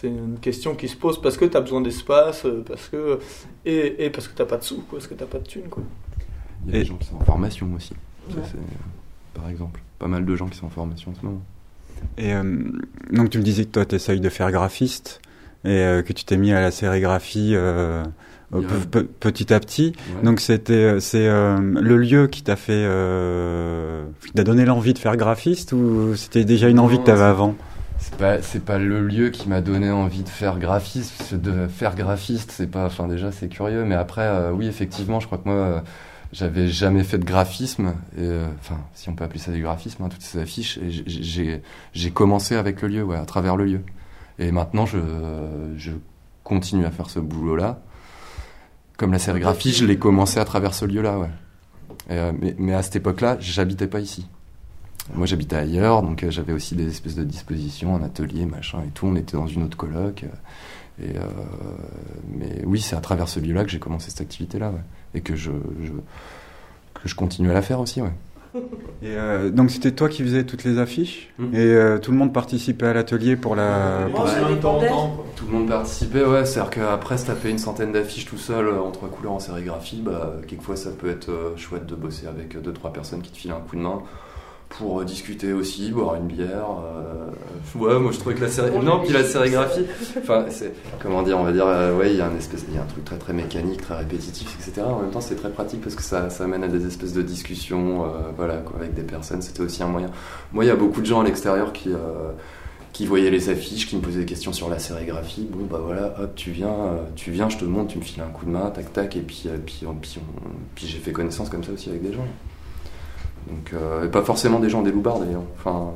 c'est- 0.00 0.08
une 0.08 0.38
question 0.40 0.74
qui 0.74 0.88
se 0.88 0.96
pose 0.96 1.20
parce 1.20 1.36
que 1.36 1.44
tu 1.44 1.56
as 1.56 1.60
besoin 1.60 1.80
d'espace, 1.80 2.44
euh, 2.44 2.62
parce 2.66 2.88
que 2.88 3.18
et, 3.64 4.04
et 4.06 4.10
parce 4.10 4.28
que 4.28 4.36
t'as 4.36 4.44
pas 4.46 4.56
de 4.56 4.64
sous, 4.64 4.76
quoi, 4.88 4.98
parce 4.98 5.06
que 5.06 5.14
t'as 5.14 5.26
pas 5.26 5.38
de 5.38 5.46
thunes, 5.46 5.68
quoi. 5.70 5.82
Il 6.66 6.74
y 6.74 6.76
a 6.76 6.80
des 6.80 6.84
gens 6.86 6.96
qui 6.96 7.06
sont 7.08 7.16
en 7.16 7.24
formation 7.24 7.68
aussi. 7.76 7.94
Ça, 8.30 8.36
c'est- 8.44 9.38
par 9.40 9.48
exemple. 9.48 9.80
Pas 9.98 10.08
mal 10.08 10.24
de 10.24 10.36
gens 10.36 10.46
qui 10.46 10.56
sont 10.58 10.66
en 10.66 10.70
formation 10.70 11.10
en 11.10 11.14
ce 11.20 11.24
moment. 11.24 11.42
Et 12.16 12.32
euh, 12.32 12.42
donc 13.12 13.30
tu 13.30 13.38
me 13.38 13.42
disais 13.42 13.64
que 13.64 13.70
toi 13.70 13.84
tu 13.84 13.96
essayes 13.96 14.20
de 14.20 14.28
faire 14.28 14.52
graphiste 14.52 15.20
et 15.64 15.70
euh, 15.70 16.02
que 16.02 16.12
tu 16.12 16.24
t'es 16.24 16.36
mis 16.36 16.52
à 16.52 16.60
la 16.60 16.70
sérigraphie 16.70 17.52
euh, 17.56 18.04
euh, 18.54 18.60
pe- 18.62 19.00
pe- 19.02 19.06
petit 19.30 19.52
à 19.52 19.58
petit. 19.58 19.92
Ouais. 20.16 20.22
Donc 20.22 20.38
c'était 20.38 20.72
euh, 20.74 21.00
c'est 21.00 21.26
euh, 21.26 21.58
le 21.58 21.96
lieu 21.96 22.28
qui 22.28 22.42
t'a 22.42 22.54
fait 22.54 22.72
euh, 22.74 24.04
qui 24.24 24.32
t'a 24.32 24.44
donné 24.44 24.64
l'envie 24.64 24.94
de 24.94 24.98
faire 24.98 25.16
graphiste 25.16 25.72
ou 25.72 26.14
c'était 26.14 26.44
déjà 26.44 26.68
une 26.68 26.78
envie 26.78 26.96
Non, 26.96 27.00
que 27.00 27.06
tu 27.06 27.10
avais 27.10 27.22
avant? 27.24 27.56
C'est 28.10 28.16
pas, 28.16 28.42
c'est 28.42 28.64
pas 28.64 28.78
le 28.78 29.06
lieu 29.06 29.30
qui 29.30 29.48
m'a 29.48 29.60
donné 29.60 29.90
envie 29.90 30.22
de 30.22 30.28
faire 30.28 30.58
graphiste. 30.58 31.34
De 31.34 31.68
faire 31.68 31.94
graphiste, 31.94 32.50
c'est 32.52 32.66
pas. 32.66 32.86
Enfin, 32.86 33.06
déjà, 33.06 33.30
c'est 33.32 33.48
curieux. 33.48 33.84
Mais 33.84 33.94
après, 33.94 34.22
euh, 34.22 34.50
oui, 34.52 34.66
effectivement, 34.66 35.20
je 35.20 35.26
crois 35.26 35.38
que 35.38 35.48
moi, 35.48 35.54
euh, 35.54 35.80
j'avais 36.32 36.68
jamais 36.68 37.04
fait 37.04 37.18
de 37.18 37.24
graphisme. 37.24 37.94
Et, 38.16 38.22
euh, 38.22 38.46
enfin, 38.60 38.78
si 38.94 39.08
on 39.08 39.14
peut 39.14 39.24
appeler 39.24 39.38
ça 39.40 39.52
du 39.52 39.62
graphisme, 39.62 40.02
hein, 40.02 40.08
toutes 40.08 40.22
ces 40.22 40.38
affiches. 40.38 40.78
Et 40.78 40.90
j'ai- 41.92 42.10
commencé 42.10 42.56
avec 42.56 42.82
le 42.82 42.88
lieu, 42.88 43.02
ouais, 43.04 43.16
à 43.18 43.24
travers 43.26 43.56
le 43.56 43.66
lieu. 43.66 43.80
Et 44.38 44.52
maintenant, 44.52 44.86
je, 44.86 44.98
je 45.76 45.92
continue 46.44 46.86
à 46.86 46.90
faire 46.90 47.10
ce 47.10 47.20
boulot-là. 47.20 47.80
Comme 48.96 49.12
la 49.12 49.18
sérigraphie, 49.18 49.72
je 49.72 49.84
l'ai 49.84 49.98
commencé 49.98 50.40
à 50.40 50.44
travers 50.44 50.74
ce 50.74 50.84
lieu-là, 50.84 51.18
ouais. 51.18 51.30
Et, 52.10 52.14
euh, 52.14 52.32
mais, 52.38 52.56
mais 52.58 52.74
à 52.74 52.82
cette 52.82 52.96
époque-là, 52.96 53.36
j'habitais 53.38 53.86
pas 53.86 54.00
ici. 54.00 54.26
Moi, 55.14 55.26
j'habitais 55.26 55.56
ailleurs, 55.56 56.02
donc 56.02 56.22
euh, 56.22 56.30
j'avais 56.30 56.52
aussi 56.52 56.74
des 56.74 56.86
espèces 56.88 57.14
de 57.16 57.24
dispositions, 57.24 57.96
un 57.96 58.02
atelier, 58.02 58.44
machin 58.46 58.78
et 58.86 58.90
tout. 58.90 59.06
On 59.06 59.16
était 59.16 59.36
dans 59.36 59.46
une 59.46 59.62
autre 59.64 59.76
coloc. 59.76 60.24
euh, 60.24 60.26
et 61.04 61.16
euh, 61.16 61.20
mais 62.36 62.62
oui, 62.64 62.80
c'est 62.80 62.96
à 62.96 63.00
travers 63.00 63.28
ce 63.28 63.38
lieu-là 63.40 63.64
que 63.64 63.70
j'ai 63.70 63.78
commencé 63.78 64.10
cette 64.10 64.20
activité-là, 64.20 64.70
ouais. 64.70 64.80
Et 65.14 65.20
que 65.20 65.36
je, 65.36 65.50
je- 65.82 65.90
que 67.00 67.08
je 67.08 67.14
continue 67.14 67.50
à 67.50 67.54
la 67.54 67.62
faire 67.62 67.80
aussi, 67.80 68.02
ouais. 68.02 68.12
Et 69.02 69.08
euh, 69.14 69.50
donc 69.50 69.70
c'était 69.70 69.92
toi 69.92 70.08
qui 70.08 70.22
faisais 70.22 70.42
toutes 70.44 70.64
les 70.64 70.78
affiches 70.78 71.28
Mhm. 71.38 71.54
et 71.54 71.58
euh, 71.58 71.98
tout 71.98 72.10
le 72.10 72.16
monde 72.16 72.32
participait 72.32 72.86
à 72.86 72.94
l'atelier 72.94 73.36
pour 73.36 73.54
la. 73.54 74.08
pour- 74.10 74.24
Tout 75.36 75.46
le 75.46 75.52
monde 75.52 75.68
participait, 75.68 76.24
ouais. 76.24 76.44
C'est-à-dire 76.44 76.70
qu'après 76.70 77.16
se 77.18 77.26
taper 77.26 77.50
une 77.50 77.58
centaine 77.58 77.92
d'affiches 77.92 78.24
tout 78.24 78.38
seul 78.38 78.68
en 78.78 78.90
trois 78.90 79.08
couleurs 79.10 79.32
en 79.32 79.38
sérigraphie, 79.38 80.02
bah, 80.04 80.34
quelquefois 80.48 80.76
ça 80.76 80.90
peut 80.90 81.10
être 81.10 81.52
chouette 81.56 81.86
de 81.86 81.94
bosser 81.94 82.26
avec 82.26 82.60
deux 82.60 82.72
trois 82.72 82.92
personnes 82.92 83.20
qui 83.22 83.30
te 83.30 83.36
filent 83.36 83.52
un 83.52 83.60
coup 83.60 83.76
de 83.76 83.82
main 83.82 84.02
pour 84.68 85.04
discuter 85.04 85.52
aussi, 85.52 85.90
boire 85.90 86.16
une 86.16 86.26
bière. 86.26 86.66
euh, 86.84 87.30
Ouais, 87.74 87.98
moi 87.98 88.12
je 88.12 88.18
trouvais 88.18 88.34
que 88.34 88.40
la 88.42 88.48
série... 88.48 88.70
Non, 88.82 89.00
puis 89.02 89.12
la 89.12 89.24
sérigraphie, 89.24 89.84
enfin, 90.18 90.46
c'est... 90.50 90.72
Comment 91.02 91.22
dire, 91.22 91.38
on 91.38 91.44
va 91.44 91.52
dire, 91.52 91.66
euh, 91.66 91.96
ouais, 91.96 92.10
il 92.12 92.16
y 92.16 92.20
a 92.20 92.26
un 92.26 92.36
espèce... 92.36 92.64
il 92.68 92.74
y 92.74 92.78
a 92.78 92.82
un 92.82 92.86
truc 92.86 93.04
très 93.04 93.16
très 93.18 93.32
mécanique, 93.32 93.80
très 93.82 93.96
répétitif, 93.98 94.56
etc. 94.58 94.86
En 94.86 95.00
même 95.00 95.10
temps, 95.10 95.20
c'est 95.20 95.34
très 95.36 95.50
pratique 95.50 95.80
parce 95.80 95.94
que 95.94 96.02
ça, 96.02 96.30
ça 96.30 96.44
amène 96.44 96.64
à 96.64 96.68
des 96.68 96.86
espèces 96.86 97.12
de 97.12 97.22
discussions, 97.22 98.04
euh, 98.04 98.08
voilà, 98.36 98.58
quoi, 98.58 98.76
avec 98.80 98.94
des 98.94 99.02
personnes. 99.02 99.42
C'était 99.42 99.60
aussi 99.62 99.82
un 99.82 99.88
moyen. 99.88 100.10
Moi, 100.52 100.64
il 100.64 100.68
y 100.68 100.70
a 100.70 100.76
beaucoup 100.76 101.00
de 101.00 101.06
gens 101.06 101.20
à 101.20 101.24
l'extérieur 101.24 101.72
qui... 101.72 101.90
euh, 101.90 102.30
qui 102.94 103.06
voyaient 103.06 103.30
les 103.30 103.48
affiches, 103.48 103.86
qui 103.86 103.94
me 103.96 104.00
posaient 104.00 104.20
des 104.20 104.24
questions 104.24 104.52
sur 104.52 104.68
la 104.68 104.80
sérigraphie. 104.80 105.46
Bon, 105.52 105.66
bah 105.70 105.78
voilà, 105.84 106.14
hop, 106.20 106.34
tu 106.34 106.50
viens, 106.50 106.74
tu 107.14 107.30
viens, 107.30 107.48
je 107.48 107.56
te 107.58 107.64
montre, 107.64 107.92
tu 107.92 107.98
me 107.98 108.02
files 108.02 108.22
un 108.22 108.30
coup 108.30 108.44
de 108.44 108.50
main, 108.50 108.70
tac, 108.70 108.92
tac, 108.92 109.14
et 109.14 109.20
puis, 109.20 109.44
puis, 109.66 109.86
puis 110.74 110.86
j'ai 110.88 110.98
fait 110.98 111.12
connaissance 111.12 111.48
comme 111.48 111.62
ça 111.62 111.70
aussi 111.70 111.90
avec 111.90 112.02
des 112.02 112.12
gens. 112.12 112.26
Euh, 113.74 114.04
et 114.04 114.08
pas 114.08 114.22
forcément 114.22 114.58
des 114.58 114.70
gens 114.70 114.82
des 114.82 114.92
loupards 114.92 115.20
d'ailleurs. 115.20 115.42
Enfin, 115.58 115.90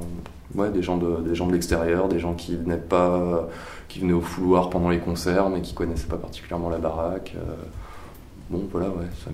ouais, 0.55 0.71
des 0.71 0.83
gens 0.83 0.97
de, 0.97 1.21
des 1.27 1.35
gens 1.35 1.47
de 1.47 1.53
l'extérieur, 1.53 2.09
des 2.09 2.19
gens 2.19 2.35
qui 2.35 2.57
venaient 2.57 2.77
pas, 2.77 3.49
qui 3.89 4.01
venaient 4.01 4.13
au 4.13 4.21
fouloir 4.21 4.71
pendant 4.71 4.89
les 4.91 4.99
concerts, 4.99 5.49
mais 5.51 5.61
qui 5.61 5.75
connaissaient 5.75 6.09
pas 6.09 6.17
particulièrement 6.17 6.71
la 6.71 6.79
baraque. 6.79 7.35
euh, 7.37 7.55
bon, 8.51 8.63
voilà, 8.71 8.89
ouais, 8.89 9.07
ça, 9.25 9.31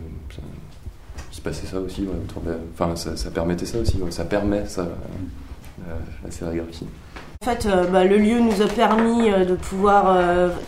se 1.30 1.40
passait 1.40 1.66
ça 1.66 1.78
aussi, 1.78 2.02
ouais, 2.02 2.52
enfin, 2.74 2.96
ça, 2.96 3.30
permettait 3.30 3.66
ça 3.66 3.78
aussi, 3.78 3.98
ça 4.10 4.24
permet 4.24 4.66
ça, 4.66 4.82
euh, 4.82 5.94
la 6.24 6.30
sérigraphie. 6.30 6.86
En 7.42 7.44
fait, 7.54 7.68
bah, 7.92 8.04
le 8.04 8.16
lieu 8.18 8.40
nous 8.40 8.60
a 8.62 8.66
permis 8.66 9.30
de 9.30 9.54
pouvoir 9.54 10.16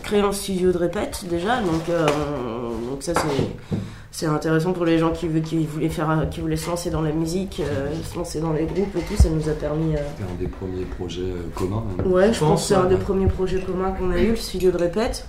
créer 0.03 0.21
un 0.21 0.31
studio 0.31 0.71
de 0.71 0.77
répète 0.77 1.25
déjà, 1.29 1.59
donc, 1.61 1.81
on- 1.89 2.91
donc 2.91 3.03
ça 3.03 3.11
c'est 3.13 3.77
c'est 4.11 4.25
intéressant 4.25 4.73
pour 4.73 4.83
les 4.85 4.97
gens 4.97 5.11
qui, 5.11 5.27
veulent- 5.27 5.41
qui 5.41 5.65
voulaient 5.65 5.89
faire, 5.89 6.27
qui 6.29 6.41
voulaient 6.41 6.57
se 6.57 6.69
lancer 6.69 6.89
dans 6.89 7.01
la 7.01 7.11
musique, 7.11 7.61
euh, 7.61 7.89
se 8.03 8.17
lancer 8.17 8.41
dans 8.41 8.51
les 8.53 8.65
groupes 8.65 8.95
et 8.97 9.01
tout, 9.01 9.15
ça 9.21 9.29
nous 9.29 9.47
a 9.49 9.53
permis. 9.53 9.95
euh, 9.95 9.99
C'était 10.17 10.29
un 10.31 10.35
des 10.39 10.47
premiers 10.47 10.85
projets 10.85 11.21
euh, 11.21 11.49
communs. 11.55 11.83
hein. 11.99 12.03
Ouais, 12.05 12.33
je 12.33 12.39
pense 12.39 12.61
que 12.63 12.67
c'est 12.69 12.75
un 12.75 12.85
des 12.85 12.97
premiers 12.97 13.27
projets 13.27 13.59
communs 13.61 13.91
qu'on 13.91 14.11
a 14.11 14.19
eu, 14.19 14.31
le 14.31 14.35
studio 14.35 14.71
de 14.71 14.77
répète. 14.77 15.25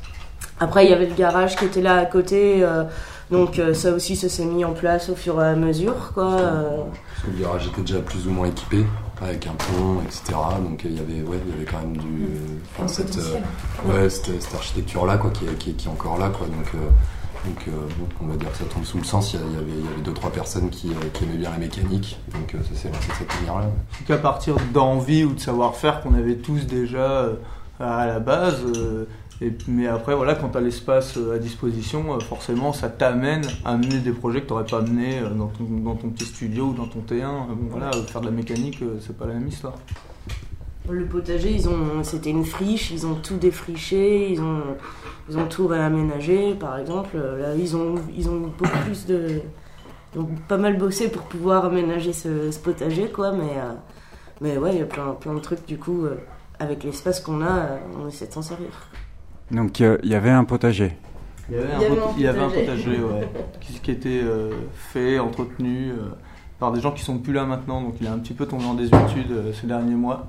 Après, 0.61 0.85
il 0.85 0.91
y 0.91 0.95
avait 0.95 1.07
le 1.07 1.15
garage 1.15 1.57
qui 1.57 1.65
était 1.65 1.81
là 1.81 1.97
à 1.97 2.05
côté, 2.07 2.63
euh, 2.63 2.85
donc 3.31 3.59
euh, 3.59 3.73
ça 3.75 3.93
aussi, 3.93 4.17
ça 4.17 4.29
s'est 4.29 4.45
mis 4.45 4.65
en 4.65 4.73
place 4.73 5.09
au 5.09 5.15
fur 5.15 5.41
et 5.43 5.47
à 5.47 5.55
mesure, 5.57 6.13
quoi. 6.15 6.33
euh. 6.35 6.69
Parce 7.15 7.27
que 7.27 7.37
le 7.37 7.43
garage 7.43 7.67
était 7.69 7.81
déjà 7.81 8.01
plus 8.01 8.27
ou 8.27 8.31
moins 8.31 8.47
équipé, 8.49 8.85
avec 9.23 9.47
un 9.47 9.53
pont, 9.53 10.01
etc. 10.05 10.39
Donc 10.63 10.83
il 10.85 10.97
y 10.97 10.99
avait, 11.01 11.23
ouais, 11.27 11.39
il 11.47 11.53
y 11.53 11.57
avait 11.57 11.65
quand 11.71 11.79
même 11.79 11.97
du, 11.97 12.27
Un 12.83 12.87
cette, 12.89 13.17
euh, 13.17 13.39
ouais, 13.93 14.11
cette, 14.11 14.41
cette 14.43 14.55
architecture-là, 14.55 15.17
quoi, 15.19 15.31
qui 15.31 15.45
est, 15.47 15.55
qui, 15.59 15.73
qui 15.75 15.87
est 15.89 15.91
encore 15.91 16.19
là, 16.19 16.29
quoi. 16.29 16.47
Donc, 16.47 16.67
euh, 16.75 16.79
donc 17.45 17.69
euh, 17.69 17.71
bon, 17.99 18.07
on 18.23 18.27
va 18.29 18.37
dire 18.37 18.51
que 18.53 18.59
ça 18.59 18.65
tombe 18.65 18.85
sous 18.85 18.99
le 18.99 19.05
sens. 19.05 19.35
Il 19.35 19.41
y, 19.41 19.43
avait, 19.43 19.73
il 19.79 19.85
y 19.85 19.89
avait 19.89 20.03
deux 20.03 20.13
trois 20.13 20.31
personnes 20.31 20.71
qui, 20.71 20.91
euh, 20.91 21.23
aimaient 21.23 21.39
bien 21.39 21.51
la 21.51 21.59
mécanique, 21.59 22.19
donc 22.33 22.55
euh, 22.55 22.59
ça 22.63 22.75
s'est 22.75 22.89
lancé 22.89 23.09
de 23.09 23.15
cette 23.15 23.35
manière-là. 23.41 23.71
C'est 23.99 24.07
qu'à 24.07 24.19
partir 24.19 24.57
d'envie 24.73 25.25
ou 25.25 25.35
de 25.35 25.41
savoir-faire 25.41 26.03
qu'on 26.03 26.15
avait 26.15 26.37
tous 26.37 26.67
déjà 26.67 27.11
euh, 27.11 27.35
à 27.81 28.07
la 28.07 28.21
base. 28.21 28.63
mais 29.67 29.87
après, 29.87 30.15
voilà, 30.15 30.35
quand 30.35 30.51
tu 30.51 30.59
as 30.59 30.61
l'espace 30.61 31.19
à 31.35 31.39
disposition, 31.39 32.19
forcément, 32.21 32.73
ça 32.73 32.89
t'amène 32.89 33.43
à 33.65 33.77
mener 33.77 33.99
des 33.99 34.13
projets 34.13 34.43
que 34.43 34.47
tu 34.47 34.53
n'aurais 34.53 34.67
pas 34.67 34.81
euh, 34.81 35.29
dans 35.31 35.97
ton, 35.97 36.09
petit 36.11 36.27
studio 36.27 36.67
ou 36.67 36.75
dans 36.75 36.87
ton 36.87 37.01
T1. 37.01 37.23
Euh, 37.23 37.29
bon, 37.51 37.69
voilà, 37.71 37.91
faire 37.93 38.21
de 38.21 38.27
la 38.27 38.33
mécanique, 38.33 38.83
c'est 39.01 39.17
pas 39.17 39.27
la 39.27 39.35
même 39.35 39.49
histoire. 39.49 39.75
Le 40.91 41.05
potager, 41.07 41.53
ils 41.53 41.69
ont, 41.69 42.03
c'était 42.03 42.31
une 42.31 42.45
friche, 42.45 42.91
ils 42.91 43.07
ont 43.07 43.15
tout 43.15 43.37
défriché, 43.37 44.31
ils 44.33 44.41
ont, 44.43 44.63
ils 45.31 45.39
ont 45.39 45.47
tout 45.47 45.67
réaménagé, 45.69 46.55
par 46.55 46.77
exemple. 46.79 47.17
Là, 47.17 47.55
ils 47.57 47.77
ont, 47.77 47.95
ils 48.17 48.29
ont 48.29 48.53
beaucoup 48.59 48.79
plus 48.85 49.07
de, 49.07 49.41
ils 50.15 50.21
ont 50.21 50.29
pas 50.49 50.59
mal 50.59 50.77
bossé 50.77 51.09
pour 51.09 51.23
pouvoir 51.23 51.65
aménager 51.67 52.13
ce, 52.13 52.51
ce 52.51 52.59
potager, 52.59 53.09
quoi. 53.11 53.31
Mais, 53.33 53.57
euh, 53.57 53.73
mais 54.41 54.57
ouais, 54.59 54.73
il 54.75 54.79
y 54.81 54.83
a 54.83 54.87
plein, 54.87 55.13
plein 55.13 55.35
de 55.35 55.39
trucs. 55.39 55.65
Du 55.67 55.79
coup, 55.79 56.05
euh, 56.05 56.17
avec 56.59 56.83
l'espace 56.83 57.21
qu'on 57.21 57.43
a, 57.43 57.51
euh, 57.59 57.79
on 58.03 58.09
essaie 58.09 58.27
de 58.27 58.33
s'en 58.33 58.43
servir. 58.43 58.69
Donc 59.53 59.81
euh, 59.81 59.99
il 60.03 60.11
y 60.11 60.15
avait 60.17 60.31
un 60.31 60.45
potager. 60.45 60.93
Il 61.49 61.57
y 61.57 61.59
avait 61.61 61.73
un, 61.73 61.79
Il 61.79 61.83
y 61.83 61.87
avait 61.87 61.97
pot- 61.97 62.03
un 62.09 62.13
il 62.17 62.23
y 62.23 62.27
avait 62.27 62.41
un 62.41 62.49
potager. 62.49 62.67
potager 62.97 63.03
ouais, 63.03 63.29
qui, 63.61 63.73
qui 63.81 63.91
était 63.93 64.21
euh, 64.23 64.51
fait, 64.75 65.19
entretenu 65.21 65.91
euh, 65.91 65.95
par 66.59 66.73
des 66.73 66.81
gens 66.81 66.91
qui 66.93 67.03
sont 67.05 67.19
plus 67.19 67.33
là 67.33 67.45
maintenant, 67.45 67.83
donc 67.83 67.95
il 68.01 68.07
est 68.07 68.11
un 68.11 68.19
petit 68.19 68.35
peu 68.35 68.47
tombé 68.47 68.65
en 68.65 68.75
désuétude 68.75 69.31
euh, 69.31 69.53
ces 69.53 69.67
derniers 69.69 69.95
mois. 69.95 70.27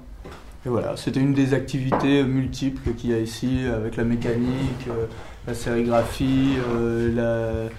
Et 0.66 0.70
voilà, 0.70 0.96
c'était 0.96 1.20
une 1.20 1.34
des 1.34 1.54
activités 1.54 2.24
multiples 2.24 2.94
qu'il 2.94 3.12
y 3.12 3.14
a 3.14 3.20
ici, 3.20 3.62
avec 3.74 3.98
la 3.98 4.06
mécanique, 4.06 4.88
euh, 4.88 5.08
la 5.46 5.54
sérigraphie, 5.54 6.54
euh, 6.74 7.70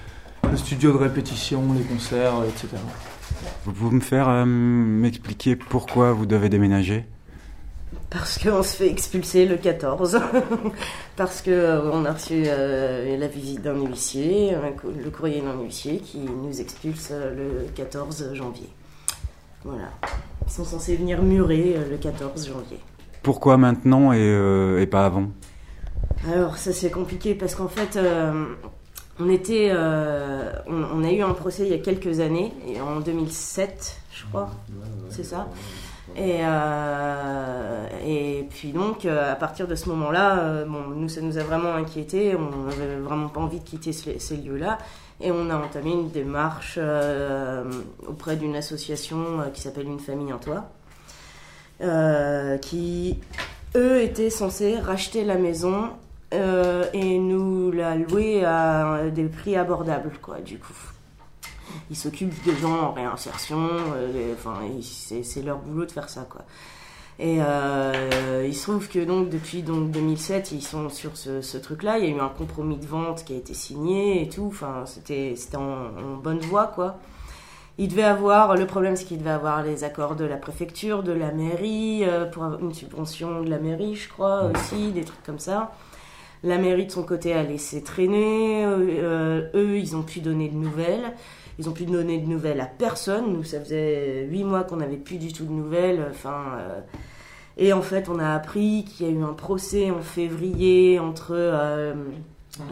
la- 0.43 0.51
le 0.51 0.57
studio 0.59 0.93
de 0.93 0.99
répétition, 0.99 1.63
les 1.73 1.83
concerts, 1.85 2.35
etc. 2.47 2.77
Vous 3.65 3.73
pouvez 3.73 3.97
me 3.97 4.01
faire 4.01 4.29
euh, 4.29 4.45
m'expliquer 4.45 5.57
pourquoi 5.57 6.13
vous 6.13 6.27
devez 6.27 6.51
déménager? 6.51 7.07
Parce 8.11 8.39
qu'on 8.39 8.63
se 8.63 8.77
fait 8.77 8.91
expulser 8.91 9.47
le 9.47 9.57
14. 9.57 10.21
Parce 11.17 11.41
que 11.41 11.51
euh, 11.51 11.91
on 11.91 12.05
a 12.05 12.13
reçu 12.13 12.45
euh, 12.47 13.17
la 13.17 13.27
visite 13.29 13.63
d'un 13.63 13.75
huissier, 13.83 14.55
un 14.55 14.73
co- 14.73 14.93
le 15.03 15.11
courrier 15.11 15.41
d'un 15.41 15.59
huissier 15.61 15.99
qui 15.99 16.19
nous 16.19 16.61
expulse 16.61 17.09
euh, 17.13 17.35
le 17.35 17.67
14 17.75 18.35
janvier. 18.35 18.69
Voilà. 19.65 19.89
Ils 20.47 20.53
sont 20.53 20.65
censés 20.65 20.97
venir 20.97 21.23
murer 21.23 21.75
euh, 21.77 21.91
le 21.91 21.97
14 21.97 22.47
janvier. 22.47 22.79
Pourquoi 23.23 23.57
maintenant 23.57 24.13
et, 24.13 24.19
euh, 24.21 24.81
et 24.81 24.87
pas 24.87 25.07
avant? 25.07 25.29
Alors 26.31 26.57
ça 26.59 26.73
c'est 26.73 26.91
compliqué 26.91 27.35
parce 27.35 27.55
qu'en 27.55 27.69
fait 27.69 27.97
euh, 27.97 28.45
on 29.19 29.29
était, 29.31 29.71
euh, 29.73 30.53
on, 30.67 31.01
on 31.01 31.05
a 31.05 31.11
eu 31.11 31.23
un 31.23 31.33
procès 31.33 31.65
il 31.65 31.71
y 31.71 31.75
a 31.75 31.79
quelques 31.79 32.21
années, 32.21 32.53
et 32.67 32.81
en 32.81 33.01
2007 33.01 34.01
je 34.13 34.25
crois, 34.27 34.51
c'est 35.11 35.25
ça. 35.25 35.49
Et, 36.17 36.41
et 38.07 38.47
puis 38.51 38.73
donc 38.73 39.07
à 39.07 39.35
partir 39.37 39.67
de 39.67 39.75
ce 39.75 39.89
moment-là, 39.89 40.65
bon, 40.67 40.89
nous 40.95 41.09
ça 41.09 41.21
nous 41.21 41.39
a 41.39 41.43
vraiment 41.43 41.75
inquiété, 41.75 42.35
on 42.37 42.65
n'avait 42.67 42.97
vraiment 42.97 43.29
pas 43.29 43.41
envie 43.41 43.61
de 43.61 43.65
quitter 43.65 43.93
ce- 43.93 44.19
ces 44.19 44.37
lieux-là. 44.37 44.79
Et 45.21 45.31
on 45.31 45.49
a 45.51 45.57
entamé 45.57 45.93
une 45.93 46.11
démarche 46.11 46.75
euh, 46.79 47.65
auprès 48.07 48.37
d'une 48.37 48.57
association 48.57 49.41
euh, 49.41 49.51
qui 49.51 49.61
s'appelle 49.61 49.87
Une 49.87 50.01
famille 50.01 50.33
en 50.33 50.39
toi, 50.39 50.71
euh, 51.83 52.59
qui, 52.59 53.21
eux, 53.77 54.03
étaient 54.03 54.31
censés 54.31 54.79
racheter 54.79 55.25
la 55.25 55.37
maison 55.37 55.91
et 56.33 57.19
nous 57.21 57.71
la 57.71 57.95
louer 57.95 58.45
à 58.45 59.03
des 59.15 59.27
prix 59.27 59.55
abordables, 59.55 60.11
du 60.45 60.59
coup. 60.59 60.75
Ils 61.91 61.97
s'occupent 61.97 62.45
des 62.45 62.57
gens 62.57 62.89
en 62.89 62.93
réinsertion, 62.93 63.69
c'est 64.83 65.43
leur 65.43 65.59
boulot 65.59 65.87
de 65.87 65.93
faire 65.93 66.09
ça, 66.09 66.27
quoi. 66.29 66.43
Et 67.21 67.39
euh, 67.41 68.45
il 68.47 68.55
se 68.55 68.63
trouve 68.71 68.89
que 68.89 69.05
donc 69.05 69.31
depuis 69.31 69.63
donc 69.63 69.91
2007, 69.93 70.51
ils 70.53 70.63
sont 70.63 70.89
sur 70.89 71.17
ce, 71.17 71.43
ce 71.43 71.59
truc-là. 71.59 71.99
Il 71.99 72.05
y 72.05 72.13
a 72.13 72.17
eu 72.17 72.21
un 72.21 72.29
compromis 72.29 72.77
de 72.77 72.87
vente 72.87 73.25
qui 73.25 73.35
a 73.35 73.37
été 73.37 73.55
signé 73.55 74.23
et 74.23 74.29
tout. 74.29 74.47
Enfin, 74.49 74.85
c'était 74.87 75.35
en, 75.57 75.61
en 75.61 76.17
bonne 76.17 76.41
voie, 76.41 76.67
quoi. 76.67 76.99
Il 77.79 77.89
devait 77.89 78.03
avoir, 78.05 78.57
le 78.57 78.67
problème 78.67 78.95
c'est 78.95 79.05
qu'il 79.05 79.19
devait 79.19 79.31
avoir 79.31 79.63
les 79.65 79.83
accords 79.83 80.15
de 80.15 80.25
la 80.25 80.37
préfecture, 80.37 81.03
de 81.03 81.11
la 81.13 81.33
mairie, 81.33 82.05
euh, 82.05 82.25
pour 82.25 82.45
avoir 82.45 82.61
une 82.61 82.73
subvention 82.73 83.43
de 83.43 83.51
la 83.51 83.59
mairie, 83.59 83.97
je 83.97 84.09
crois, 84.09 84.45
aussi, 84.45 84.93
des 84.93 85.03
trucs 85.05 85.23
comme 85.25 85.41
ça. 85.41 85.73
La 86.45 86.59
mairie 86.59 86.87
de 86.87 86.93
son 86.93 87.03
côté 87.03 87.33
a 87.33 87.43
laissé 87.43 87.83
traîner. 87.83 88.65
euh, 88.65 89.49
eux, 89.55 89.79
ils 89.79 89.97
ont 89.97 90.03
pu 90.03 90.21
donner 90.21 90.49
de 90.49 90.57
nouvelles. 90.57 91.15
Ils 91.59 91.69
ont 91.69 91.73
pu 91.73 91.85
donner 91.85 92.19
de 92.19 92.27
nouvelles 92.27 92.61
à 92.61 92.67
personne. 92.67 93.33
Nous, 93.33 93.45
ça 93.45 93.61
faisait 93.61 94.27
huit 94.29 94.45
mois 94.45 94.65
qu'on 94.65 94.77
n'avait 94.77 94.97
plus 94.97 95.19
du 95.19 95.33
tout 95.33 95.45
de 95.45 95.53
nouvelles. 95.53 96.05
Enfin, 96.11 96.43
euh, 96.59 96.81
et 97.57 97.73
en 97.73 97.83
fait, 97.83 98.09
on 98.09 98.19
a 98.19 98.35
appris 98.35 98.85
qu'il 98.85 99.07
y 99.07 99.09
a 99.09 99.13
eu 99.13 99.23
un 99.23 99.33
procès 99.35 99.91
en 99.91 100.01
février 100.01 100.99
entre. 100.99 101.31
euh, 101.33 101.95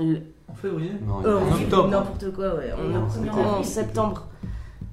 le- 0.01 0.21
En 0.49 0.55
février 0.55 0.91
Non, 1.07 1.25
euh, 1.25 1.39
En 1.39 1.55
octobre. 1.55 1.89
N'importe 1.89 2.33
quoi, 2.33 2.55
ouais. 2.57 2.73
En, 2.73 2.89
Non, 2.89 3.63
septembre. 3.63 4.27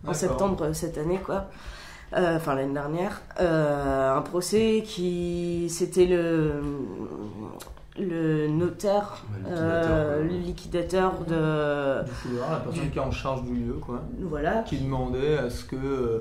En 0.07 0.13
septembre 0.13 0.69
cette 0.73 0.97
année, 0.97 1.19
quoi. 1.23 1.45
Euh, 2.15 2.37
Enfin, 2.37 2.55
l'année 2.55 2.73
dernière. 2.73 3.21
Euh, 3.41 4.15
un 4.15 4.21
procès 4.21 4.83
qui. 4.85 5.67
C'était 5.69 6.05
le. 6.05 6.53
Le 7.99 8.47
notaire, 8.47 9.23
Ouais, 9.31 9.51
euh, 9.51 10.23
liquidateur, 10.23 10.23
le 10.23 10.37
liquidateur 10.37 11.13
de. 11.27 12.05
Du 12.05 12.11
fouloir, 12.11 12.51
la 12.51 12.57
personne 12.59 12.89
qui 12.91 12.97
est 12.97 13.01
en 13.01 13.11
charge 13.11 13.43
du 13.43 13.53
lieu, 13.55 13.73
quoi. 13.73 14.01
Voilà. 14.21 14.63
Qui 14.63 14.77
demandait 14.77 15.37
à 15.37 15.49
ce 15.49 15.63
que 15.65 15.75
euh, 15.75 16.19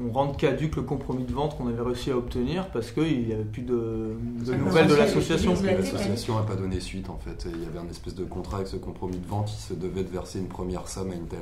on 0.00 0.10
rende 0.12 0.36
caduque 0.36 0.76
le 0.76 0.82
compromis 0.82 1.24
de 1.24 1.32
vente 1.32 1.56
qu'on 1.56 1.66
avait 1.68 1.82
réussi 1.82 2.10
à 2.10 2.16
obtenir 2.16 2.68
parce 2.68 2.90
qu'il 2.90 3.26
n'y 3.26 3.32
avait 3.32 3.44
plus 3.44 3.62
de, 3.62 4.10
de 4.44 4.54
nouvelles 4.54 4.86
de 4.88 4.94
l'association. 4.94 5.52
Parce 5.52 5.62
que 5.62 5.76
L'association 5.76 6.36
n'a 6.36 6.42
pas 6.46 6.56
donné 6.56 6.80
suite 6.80 7.10
en 7.10 7.18
fait. 7.18 7.46
Il 7.52 7.62
y 7.62 7.66
avait 7.66 7.78
un 7.78 7.88
espèce 7.90 8.14
de 8.14 8.24
contrat 8.24 8.56
avec 8.58 8.68
ce 8.68 8.76
compromis 8.76 9.18
de 9.18 9.26
vente. 9.26 9.50
Il 9.52 9.60
se 9.60 9.74
devait 9.74 10.04
de 10.04 10.10
verser 10.10 10.38
une 10.38 10.48
première 10.48 10.88
somme 10.88 11.10
à 11.10 11.14
une, 11.14 11.26
telle- 11.26 11.38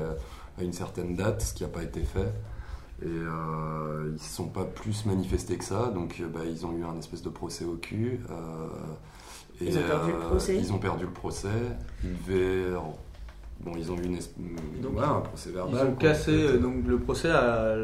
à 0.59 0.63
une 0.63 0.73
certaine 0.73 1.15
date, 1.15 1.43
ce 1.43 1.55
qui 1.55 1.63
n'a 1.63 1.69
pas 1.69 1.83
été 1.83 2.01
fait. 2.01 2.33
Et 3.03 3.07
euh, 3.07 4.07
ils 4.09 4.13
ne 4.15 4.19
se 4.19 4.35
sont 4.35 4.49
pas 4.49 4.65
plus 4.65 5.05
manifestés 5.07 5.57
que 5.57 5.65
ça. 5.65 5.93
Donc 5.95 6.21
bah, 6.35 6.41
ils 6.51 6.67
ont 6.67 6.73
eu 6.73 6.85
un 6.85 6.99
espèce 6.99 7.23
de 7.23 7.29
procès 7.31 7.65
au 7.65 7.77
cul. 7.77 8.21
euh, 8.31 8.35
et, 9.61 9.67
Ils 9.67 9.79
ont 9.79 9.83
perdu 9.83 10.11
le 10.13 10.17
euh, 10.17 10.21
procès. 10.29 10.57
Ils 10.57 10.73
ont 10.73 10.79
perdu 10.79 11.05
le 11.05 11.11
procès. 11.11 11.49
Ils 12.05 12.11
devaient. 12.27 12.65
Bon, 13.61 13.73
ils 13.77 13.91
ont 13.91 13.97
eu 13.97 14.05
une 14.05 14.15
es- 14.15 14.81
Donc, 14.81 14.97
ouais, 14.99 15.05
un 15.05 15.21
procès 15.21 15.49
Ils 15.51 15.55
verbal. 15.57 15.87
ont 15.89 15.95
cassé, 15.97 16.31
euh, 16.33 16.59
donc 16.59 16.75
le 16.87 16.97
procès 16.99 17.29
a, 17.29 17.75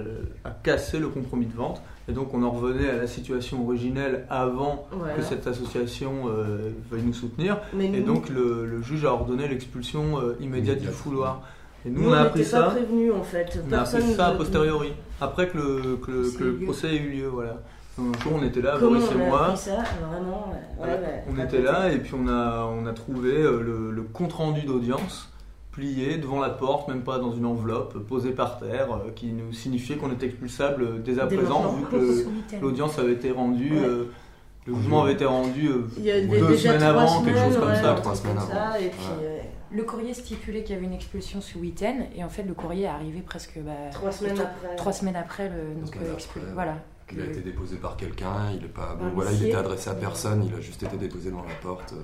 a 0.45 0.51
cassé 0.63 1.01
le 1.01 1.09
compromis 1.09 1.47
de 1.47 1.55
vente. 1.57 1.83
Et 2.09 2.13
donc 2.13 2.33
on 2.35 2.43
en 2.45 2.51
revenait 2.51 2.89
à 2.91 2.97
la 2.97 3.07
situation 3.09 3.65
originelle 3.65 4.25
avant 4.31 4.87
Voilà. 4.93 5.15
que 5.15 5.23
cette 5.23 5.47
association 5.49 6.29
euh, 6.29 6.71
veuille 6.91 7.03
nous 7.03 7.15
soutenir. 7.15 7.59
Mais 7.75 7.87
et 7.87 7.89
nous- 8.01 8.05
donc 8.07 8.29
le, 8.29 8.67
le 8.67 8.83
juge 8.83 9.05
a 9.05 9.13
ordonné 9.13 9.49
l'expulsion 9.49 10.21
euh, 10.21 10.37
immédiate 10.41 10.79
du 10.79 10.89
fouloir. 10.89 11.43
Et 11.87 11.91
nous, 11.91 12.03
Nous, 12.03 12.09
on 12.11 12.13
a 12.13 12.21
appris 12.21 12.43
pas 12.43 12.49
ça. 12.49 12.63
prévenus, 12.65 13.13
en 13.13 13.23
fait. 13.25 13.59
On 13.63 13.73
a 13.73 13.79
Personne 13.79 14.03
appris 14.03 14.15
ça 14.15 14.27
a 14.29 14.33
posteriori, 14.33 14.93
après 15.21 15.49
que 15.49 15.57
le, 15.59 15.97
que 15.97 16.11
le, 16.13 16.31
que 16.59 16.65
procès 16.65 16.95
ait 16.95 16.99
eu 16.99 17.11
lieu. 17.11 17.27
Voilà. 17.29 17.61
Un 17.99 18.13
jour, 18.21 18.33
on 18.41 18.45
était 18.45 18.61
là, 18.61 18.77
Comment 18.79 18.99
Boris 18.99 19.11
et 19.11 19.15
on 19.23 19.27
moi. 19.29 19.45
appris 19.47 19.57
ça 19.59 19.77
Vraiment, 20.03 20.53
ouais, 20.81 20.85
ouais, 20.87 20.93
ouais. 20.95 21.25
On 21.33 21.39
était 21.45 21.63
là 21.63 21.93
et 21.93 21.99
puis 21.99 22.13
on 22.15 22.27
a, 22.29 22.65
on 22.67 22.87
a 22.87 22.93
trouvé 22.93 23.31
euh, 23.33 23.61
le, 23.63 23.91
le 23.93 24.03
compte-rendu 24.03 24.63
d'audience 24.63 25.31
plié 25.71 26.19
devant 26.19 26.41
la 26.41 26.51
porte, 26.51 26.89
même 26.89 27.03
pas 27.03 27.19
dans 27.19 27.33
une 27.33 27.47
enveloppe, 27.47 27.99
posé 28.07 28.31
par 28.31 28.59
terre, 28.59 28.89
euh, 28.93 29.11
qui 29.15 29.27
nous 29.33 29.53
signifiait 29.53 29.97
qu'on 29.97 30.11
était 30.13 30.27
expulsable 30.27 31.03
dès 31.03 31.19
à 31.21 31.27
Dès 31.27 31.37
présent, 31.37 31.73
vu 31.73 31.85
que 31.85 32.61
l'audience 32.61 32.99
avait 32.99 33.13
été 33.13 33.31
rendue, 33.33 33.73
Ouais. 33.73 33.85
euh, 33.87 34.05
le 34.67 34.75
jugement 34.77 35.03
avait 35.03 35.13
été 35.13 35.25
rendu 35.27 35.69
euh, 35.69 35.83
Il 35.99 36.05
y 36.05 36.11
a 36.11 36.21
deux 36.21 36.47
déjà 36.49 36.57
semaines 36.79 36.79
trois 36.91 37.03
avant, 37.03 37.23
quelque 37.23 37.37
chose 37.39 37.45
semaines, 37.55 37.61
comme 37.61 37.69
ouais, 37.69 37.75
ça. 37.83 37.95
comme 38.73 38.83
et 38.83 38.89
puis, 38.89 39.07
euh, 39.23 39.39
Le 39.73 39.83
courrier 39.83 40.15
stipulait 40.15 40.63
qu'il 40.63 40.75
y 40.75 40.79
avait 40.79 40.87
une 40.87 40.95
expulsion 40.95 41.41
ce 41.41 41.59
week-end 41.59 41.97
et 42.17 42.25
en 42.25 42.29
fait 42.29 42.45
le 42.45 42.55
courrier 42.55 42.85
est 42.85 42.89
arrivé 42.89 43.21
presque 43.21 43.59
bah, 43.59 43.73
Trois 43.93 44.11
semaines 44.13 44.35
trois- 44.37 44.47
après. 44.47 44.77
Trois 44.77 44.93
semaines 44.93 45.17
après 45.17 45.49
le 45.51 45.75
Deux 45.75 45.81
donc, 45.83 45.95
semaines 45.95 46.09
euh, 46.49 46.53
voilà. 46.55 46.75
Il 47.13 47.21
a 47.21 47.25
été 47.27 47.41
déposé 47.41 47.77
par 47.77 47.97
quelqu'un, 47.97 48.51
il 48.59 48.65
est 48.65 48.69
pas 48.69 48.95
bon, 48.95 49.11
voilà, 49.15 49.31
il 49.33 49.47
était 49.47 49.57
adressé 49.57 49.91
à 49.91 49.95
personne, 49.95 50.45
il 50.45 50.55
a 50.55 50.61
juste 50.61 50.83
été 50.83 50.97
déposé 50.97 51.31
devant 51.31 51.45
la 51.45 51.55
porte 51.57 51.93
euh, 51.93 51.97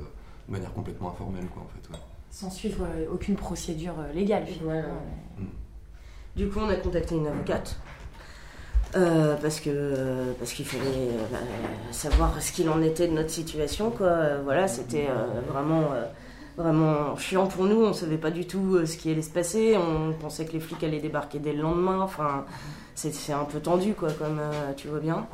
de 0.48 0.53
manière 0.53 0.72
complètement 0.74 1.11
informelle 1.11 1.46
quoi 1.46 1.62
en 1.62 1.68
fait. 1.68 1.92
ouais. 1.92 1.98
sans 2.30 2.51
suivre 2.51 2.84
euh, 2.84 3.07
aucune 3.12 3.36
procédure 3.36 3.94
euh, 3.98 4.12
légale 4.12 4.46
finalement. 4.46 4.88
Voilà. 5.36 5.48
Du 6.36 6.48
coup, 6.48 6.61
on 6.61 6.68
a 6.68 6.76
contacté 6.76 7.16
une 7.16 7.26
avocate. 7.26 7.76
euh, 8.96 9.36
parce 9.40 9.61
que 9.61 10.32
parce 10.38 10.53
qu'il 10.53 10.64
fallait 10.66 10.82
euh, 10.84 11.24
bah, 11.30 11.38
savoir 11.92 12.40
ce 12.42 12.53
qu'il 12.53 12.68
en 12.68 12.82
était 12.82 13.07
de 13.09 13.12
notre 13.12 13.30
situation 13.30 13.90
quoi 13.92 14.38
voilà 14.44 14.66
c'était 14.66 15.07
euh, 15.09 15.40
vraiment 15.48 15.92
euh, 15.92 16.05
vraiment 16.57 17.16
chiant 17.16 17.46
pour 17.46 17.64
nous 17.64 17.84
on 17.84 17.92
savait 17.92 18.18
pas 18.18 18.30
du 18.30 18.46
tout 18.46 18.76
euh, 18.76 18.86
ce 18.86 18.96
qui 18.96 19.11
allait 19.11 19.22
se 19.22 19.30
passer 19.30 19.76
on 19.76 20.12
pensait 20.12 20.44
que 20.44 20.53
les 20.53 20.61
flics 20.61 20.82
allaient 20.84 21.01
débarquer 21.01 21.38
dès 21.38 21.53
le 21.53 21.62
lendemain 21.62 22.01
enfin 22.01 22.44
c'est 22.94 23.14
c'est 23.14 23.32
un 23.32 23.44
peu 23.44 23.61
tendu 23.61 23.94
quoi 23.94 24.11
comme 24.12 24.38
euh, 24.38 24.72
tu 24.76 24.88
vois 24.88 25.01
bien 25.01 25.26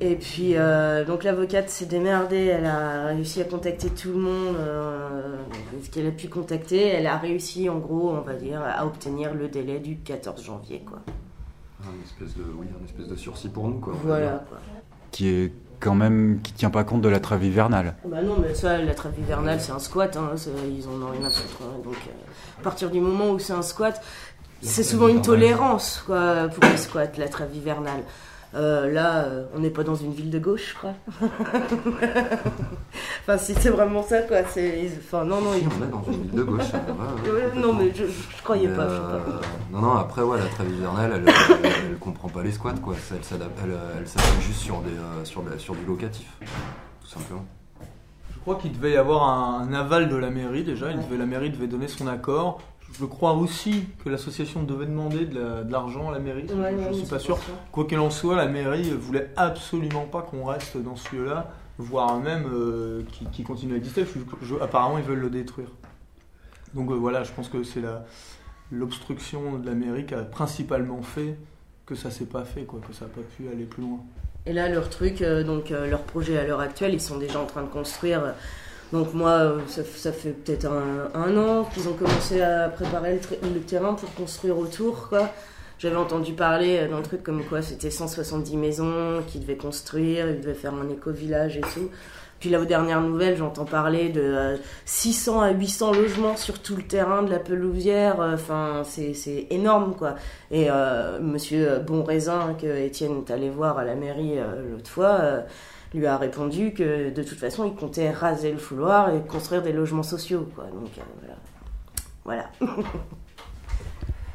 et 0.00 0.16
puis 0.16 0.56
euh, 0.56 1.04
donc 1.04 1.24
l'avocate 1.24 1.70
s'est 1.70 1.86
démerdée, 1.86 2.46
elle 2.46 2.66
a 2.66 3.06
réussi 3.06 3.40
à 3.40 3.44
contacter 3.44 3.88
tout 3.88 4.10
le 4.10 4.18
monde, 4.18 4.56
euh, 4.56 5.36
ce 5.82 5.90
qu'elle 5.90 6.06
a 6.06 6.10
pu 6.10 6.28
contacter, 6.28 6.86
elle 6.88 7.06
a 7.06 7.16
réussi 7.16 7.68
en 7.68 7.78
gros, 7.78 8.10
on 8.10 8.20
va 8.20 8.34
dire, 8.34 8.62
à 8.62 8.84
obtenir 8.86 9.34
le 9.34 9.48
délai 9.48 9.78
du 9.78 9.98
14 9.98 10.44
janvier 10.44 10.82
quoi. 10.86 10.98
Un 11.82 12.02
espèce 12.04 12.36
de 12.36 12.42
oui, 12.58 12.66
un 12.80 12.84
espèce 12.84 13.08
de 13.08 13.16
sursis 13.16 13.48
pour 13.48 13.68
nous 13.68 13.78
quoi. 13.78 13.94
Voilà 14.02 14.44
quoi. 14.48 14.58
Qui 15.12 15.28
est 15.28 15.52
quand 15.86 15.94
même 15.94 16.40
qui 16.42 16.52
tient 16.52 16.70
pas 16.70 16.82
compte 16.82 17.00
de 17.00 17.08
la 17.08 17.20
trêve 17.20 17.44
hivernale. 17.44 17.94
Bah 18.04 18.16
non 18.20 18.36
mais 18.42 18.54
ça, 18.54 18.78
la 18.78 18.92
trêve 18.92 19.12
hivernale 19.20 19.60
c'est 19.60 19.70
un 19.70 19.78
squat, 19.78 20.16
hein, 20.16 20.30
ils 20.68 20.84
en 20.88 21.00
ont 21.06 21.10
rien 21.12 21.24
à 21.24 21.30
foutre. 21.30 21.58
hein. 21.62 21.78
donc 21.84 21.94
euh, 21.94 22.60
à 22.60 22.62
partir 22.64 22.90
du 22.90 22.98
moment 23.00 23.30
où 23.30 23.38
c'est 23.38 23.52
un 23.52 23.62
squat, 23.62 24.02
c'est 24.62 24.82
souvent 24.82 25.06
une 25.06 25.22
tolérance 25.22 26.02
quoi, 26.04 26.48
pour 26.48 26.64
les 26.68 26.76
squats, 26.76 27.12
la 27.18 27.28
trêve 27.28 27.54
hivernale. 27.54 28.00
Euh, 28.56 28.90
là, 28.90 29.24
euh, 29.24 29.44
on 29.54 29.58
n'est 29.60 29.70
pas 29.70 29.84
dans 29.84 29.94
une 29.94 30.12
ville 30.12 30.30
de 30.30 30.38
gauche, 30.38 30.70
je 30.70 30.74
crois. 30.74 30.94
enfin, 33.20 33.38
si 33.38 33.54
c'est 33.54 33.68
vraiment 33.70 34.02
ça, 34.02 34.22
quoi. 34.22 34.38
C'est... 34.48 34.90
Enfin, 34.98 35.24
non, 35.24 35.40
non. 35.40 35.52
Si, 35.52 35.60
il- 35.60 35.68
on 35.68 35.84
est 35.84 35.90
dans 35.90 36.02
une 36.10 36.22
ville 36.22 36.30
de 36.32 36.42
gauche. 36.42 36.72
ouais, 36.72 37.30
ouais, 37.30 37.40
Ouais, 37.54 37.60
non, 37.60 37.72
mais 37.74 37.92
je, 37.94 38.04
je 38.06 38.42
croyais 38.42 38.68
Mais, 38.68 38.76
pas. 38.76 38.88
je 38.88 38.94
sais 38.94 39.00
pas. 39.00 39.06
euh, 39.14 39.40
non, 39.72 39.80
non, 39.80 39.92
après, 39.96 40.22
ouais, 40.22 40.38
la 40.38 40.46
trêve 40.46 40.70
hivernale, 40.70 41.12
elle, 41.16 41.28
elle, 41.64 41.72
elle 41.90 41.98
comprend 41.98 42.28
pas 42.28 42.42
les 42.42 42.52
squats, 42.52 42.72
quoi. 42.82 42.94
Elle, 43.12 43.24
s'adapte- 43.24 43.58
elle, 43.64 43.76
elle 44.00 44.08
s'appuie 44.08 44.40
juste 44.42 44.60
sur, 44.60 44.80
des, 44.80 44.90
euh, 44.90 45.24
sur, 45.24 45.42
de 45.42 45.50
la- 45.50 45.58
sur 45.58 45.74
du 45.74 45.84
locatif, 45.84 46.28
tout 46.40 47.08
simplement. 47.08 47.44
Je 48.34 48.38
crois 48.40 48.54
qu'il 48.56 48.72
devait 48.72 48.92
y 48.92 48.96
avoir 48.96 49.24
un, 49.28 49.68
un 49.68 49.72
aval 49.74 50.08
de 50.08 50.16
la 50.16 50.30
mairie 50.30 50.62
déjà, 50.62 50.90
il 50.92 50.98
devait, 50.98 51.16
la 51.18 51.26
mairie 51.26 51.50
devait 51.50 51.66
donner 51.66 51.88
son 51.88 52.06
accord. 52.06 52.60
Je 52.92 53.04
crois 53.04 53.32
aussi 53.34 53.84
que 54.04 54.08
l'association 54.08 54.62
devait 54.62 54.86
demander 54.86 55.26
de, 55.26 55.38
la- 55.38 55.64
de 55.64 55.72
l'argent 55.72 56.08
à 56.08 56.12
la 56.12 56.18
mairie, 56.20 56.44
Ouais, 56.54 56.74
je 56.82 56.88
ne 56.88 56.92
suis 56.94 57.06
pas 57.06 57.18
sûr. 57.18 57.38
Quoi 57.72 57.84
qu'il 57.86 57.98
en 57.98 58.10
soit, 58.10 58.36
la 58.36 58.46
mairie 58.46 58.90
voulait 58.90 59.30
absolument 59.36 60.04
pas 60.06 60.22
qu'on 60.22 60.44
reste 60.44 60.76
dans 60.76 60.96
ce 60.96 61.14
lieu-là, 61.16 61.50
voire 61.78 62.18
même 62.18 62.46
euh, 62.52 63.02
qui, 63.12 63.26
qui 63.26 63.42
continue 63.42 63.74
à 63.74 63.76
exister. 63.76 64.04
Je- 64.04 64.46
je- 64.46 64.54
apparemment, 64.60 64.98
ils 64.98 65.04
veulent 65.04 65.18
le 65.20 65.30
détruire. 65.30 65.68
Donc 66.74 66.90
euh, 66.90 66.94
voilà, 66.94 67.22
je 67.24 67.32
pense 67.32 67.48
que 67.48 67.62
c'est 67.64 67.82
l'obstruction 68.72 69.58
de 69.58 69.66
la 69.66 69.74
mairie 69.74 70.06
qui 70.06 70.14
a 70.14 70.22
principalement 70.22 71.02
fait 71.02 71.36
que 71.86 71.94
ça 71.94 72.10
s'est 72.10 72.26
pas 72.26 72.44
fait, 72.44 72.62
quoi, 72.64 72.80
que 72.86 72.92
ça 72.94 73.04
n'a 73.04 73.10
pas 73.10 73.20
pu 73.36 73.48
aller 73.48 73.64
plus 73.64 73.82
loin. 73.82 73.98
Et 74.46 74.52
là, 74.52 74.68
leur 74.68 74.88
truc, 74.90 75.22
euh, 75.22 75.42
donc 75.44 75.70
euh, 75.70 75.88
leur 75.88 76.02
projet 76.02 76.38
à 76.38 76.46
l'heure 76.46 76.60
actuelle, 76.60 76.94
ils 76.94 77.00
sont 77.00 77.18
déjà 77.18 77.40
en 77.40 77.46
train 77.46 77.62
de 77.62 77.68
construire. 77.68 78.34
Euh, 78.92 78.98
Donc 78.98 79.14
moi, 79.14 79.30
euh, 79.30 79.60
ça, 79.66 80.12
fait 80.12 80.30
peut-être 80.30 80.66
un, 80.66 81.36
an 81.36 81.64
qu'ils 81.72 81.88
ont 81.88 81.94
commencé 81.94 82.40
à 82.40 82.68
préparer 82.68 83.20
le, 83.42 83.60
terrain 83.60 83.94
pour 83.94 84.12
construire 84.14 84.58
autour, 84.58 85.08
quoi. 85.08 85.30
J'avais 85.78 85.96
entendu 85.96 86.32
parler 86.32 86.78
euh, 86.78 86.88
d'un 86.88 87.02
truc 87.02 87.22
comme 87.22 87.44
quoi 87.44 87.60
c'était 87.62 87.90
170 87.90 88.56
maisons 88.56 89.22
qu'ils 89.26 89.42
devaient 89.42 89.56
construire, 89.56 90.28
ils 90.30 90.40
devaient 90.40 90.54
faire 90.54 90.74
un 90.74 90.88
éco-village 90.88 91.58
et 91.58 91.62
tout. 91.62 91.90
Puis 92.40 92.50
là, 92.50 92.60
aux 92.60 92.66
dernières 92.66 93.00
nouvelles, 93.00 93.36
j'entends 93.36 93.64
parler 93.64 94.10
de 94.10 94.20
euh, 94.20 94.56
600 94.84 95.40
à 95.40 95.50
800 95.52 95.92
logements 95.92 96.36
sur 96.36 96.60
tout 96.60 96.76
le 96.76 96.82
terrain 96.82 97.22
de 97.22 97.30
la 97.30 97.38
Pelouvière. 97.38 98.20
euh, 98.20 98.34
Enfin, 98.34 98.82
c'est 98.84 99.46
énorme, 99.50 99.94
quoi. 99.96 100.16
Et 100.50 100.66
euh, 100.70 101.18
Monsieur 101.20 101.78
Bonraisin, 101.78 102.54
que 102.60 102.66
Étienne 102.66 103.22
est 103.26 103.30
allé 103.32 103.48
voir 103.48 103.78
à 103.78 103.84
la 103.84 103.94
mairie 103.94 104.38
euh, 104.38 104.70
l'autre 104.70 104.90
fois, 104.90 105.18
euh, 105.20 105.40
lui 105.98 106.06
a 106.06 106.16
répondu 106.16 106.72
que 106.72 107.10
de 107.10 107.22
toute 107.22 107.38
façon, 107.38 107.64
il 107.64 107.74
comptait 107.74 108.10
raser 108.10 108.52
le 108.52 108.58
fouloir 108.58 109.14
et 109.14 109.20
construire 109.22 109.62
des 109.62 109.72
logements 109.72 110.02
sociaux, 110.02 110.48
quoi. 110.54 110.64
Donc 110.64 110.90
euh, 110.98 111.02
voilà. 112.24 112.50
Voilà. 112.60 112.86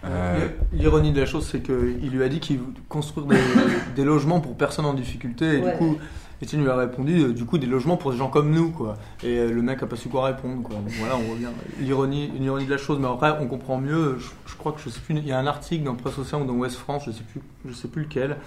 Euh, 0.04 0.48
L'ironie 0.74 1.12
de 1.12 1.20
la 1.20 1.26
chose, 1.28 1.46
c'est 1.46 1.62
qu'il 1.62 2.10
lui 2.10 2.24
a 2.24 2.30
dit 2.30 2.40
qu'il 2.40 2.58
voulait 2.60 2.80
construire 2.90 3.28
des, 3.28 3.38
des 3.96 4.04
logements 4.04 4.40
pour 4.40 4.56
personnes 4.56 4.86
en 4.86 4.94
difficulté. 4.94 5.58
Et 5.58 5.62
Ouais. 5.62 5.72
du 5.74 5.78
coup, 5.78 5.98
Étienne 6.42 6.64
lui 6.64 6.70
a 6.72 6.76
répondu, 6.76 7.20
euh, 7.20 7.34
du 7.34 7.46
coup, 7.46 7.60
des 7.60 7.68
logements 7.68 7.98
pour 7.98 8.12
des 8.12 8.18
gens 8.18 8.30
comme 8.30 8.50
nous, 8.50 8.72
quoi. 8.72 8.98
Et 9.24 9.46
le 9.48 9.62
mec 9.62 9.84
a 9.84 9.86
pas 9.86 9.96
su 9.96 10.10
quoi 10.10 10.26
répondre, 10.26 10.64
quoi. 10.64 10.76
Donc 10.78 10.90
voilà, 10.98 11.16
on 11.18 11.32
revient. 11.34 11.50
L'ironie, 11.80 12.32
l'ironie 12.40 12.66
de 12.66 12.72
la 12.72 12.80
chose, 12.80 12.98
mais 13.00 13.08
après, 13.08 13.38
on 13.40 13.46
comprend 13.48 13.78
mieux. 13.78 14.18
Je, 14.18 14.30
je 14.48 14.56
crois 14.56 14.72
que 14.72 14.82
je 14.82 14.90
sais 14.90 15.00
plus, 15.02 15.16
il 15.16 15.28
y 15.28 15.32
a 15.32 15.38
un 15.38 15.46
article 15.46 15.84
dans 15.84 15.94
Presse 15.94 16.18
Océan 16.18 16.42
ou 16.42 16.46
dans 16.46 16.54
Ouest 16.56 16.78
France, 16.78 17.04
je 17.06 17.12
sais 17.12 17.22
plus, 17.24 17.42
je 17.68 17.74
sais 17.74 17.88
plus 17.88 18.02
lequel, 18.04 18.38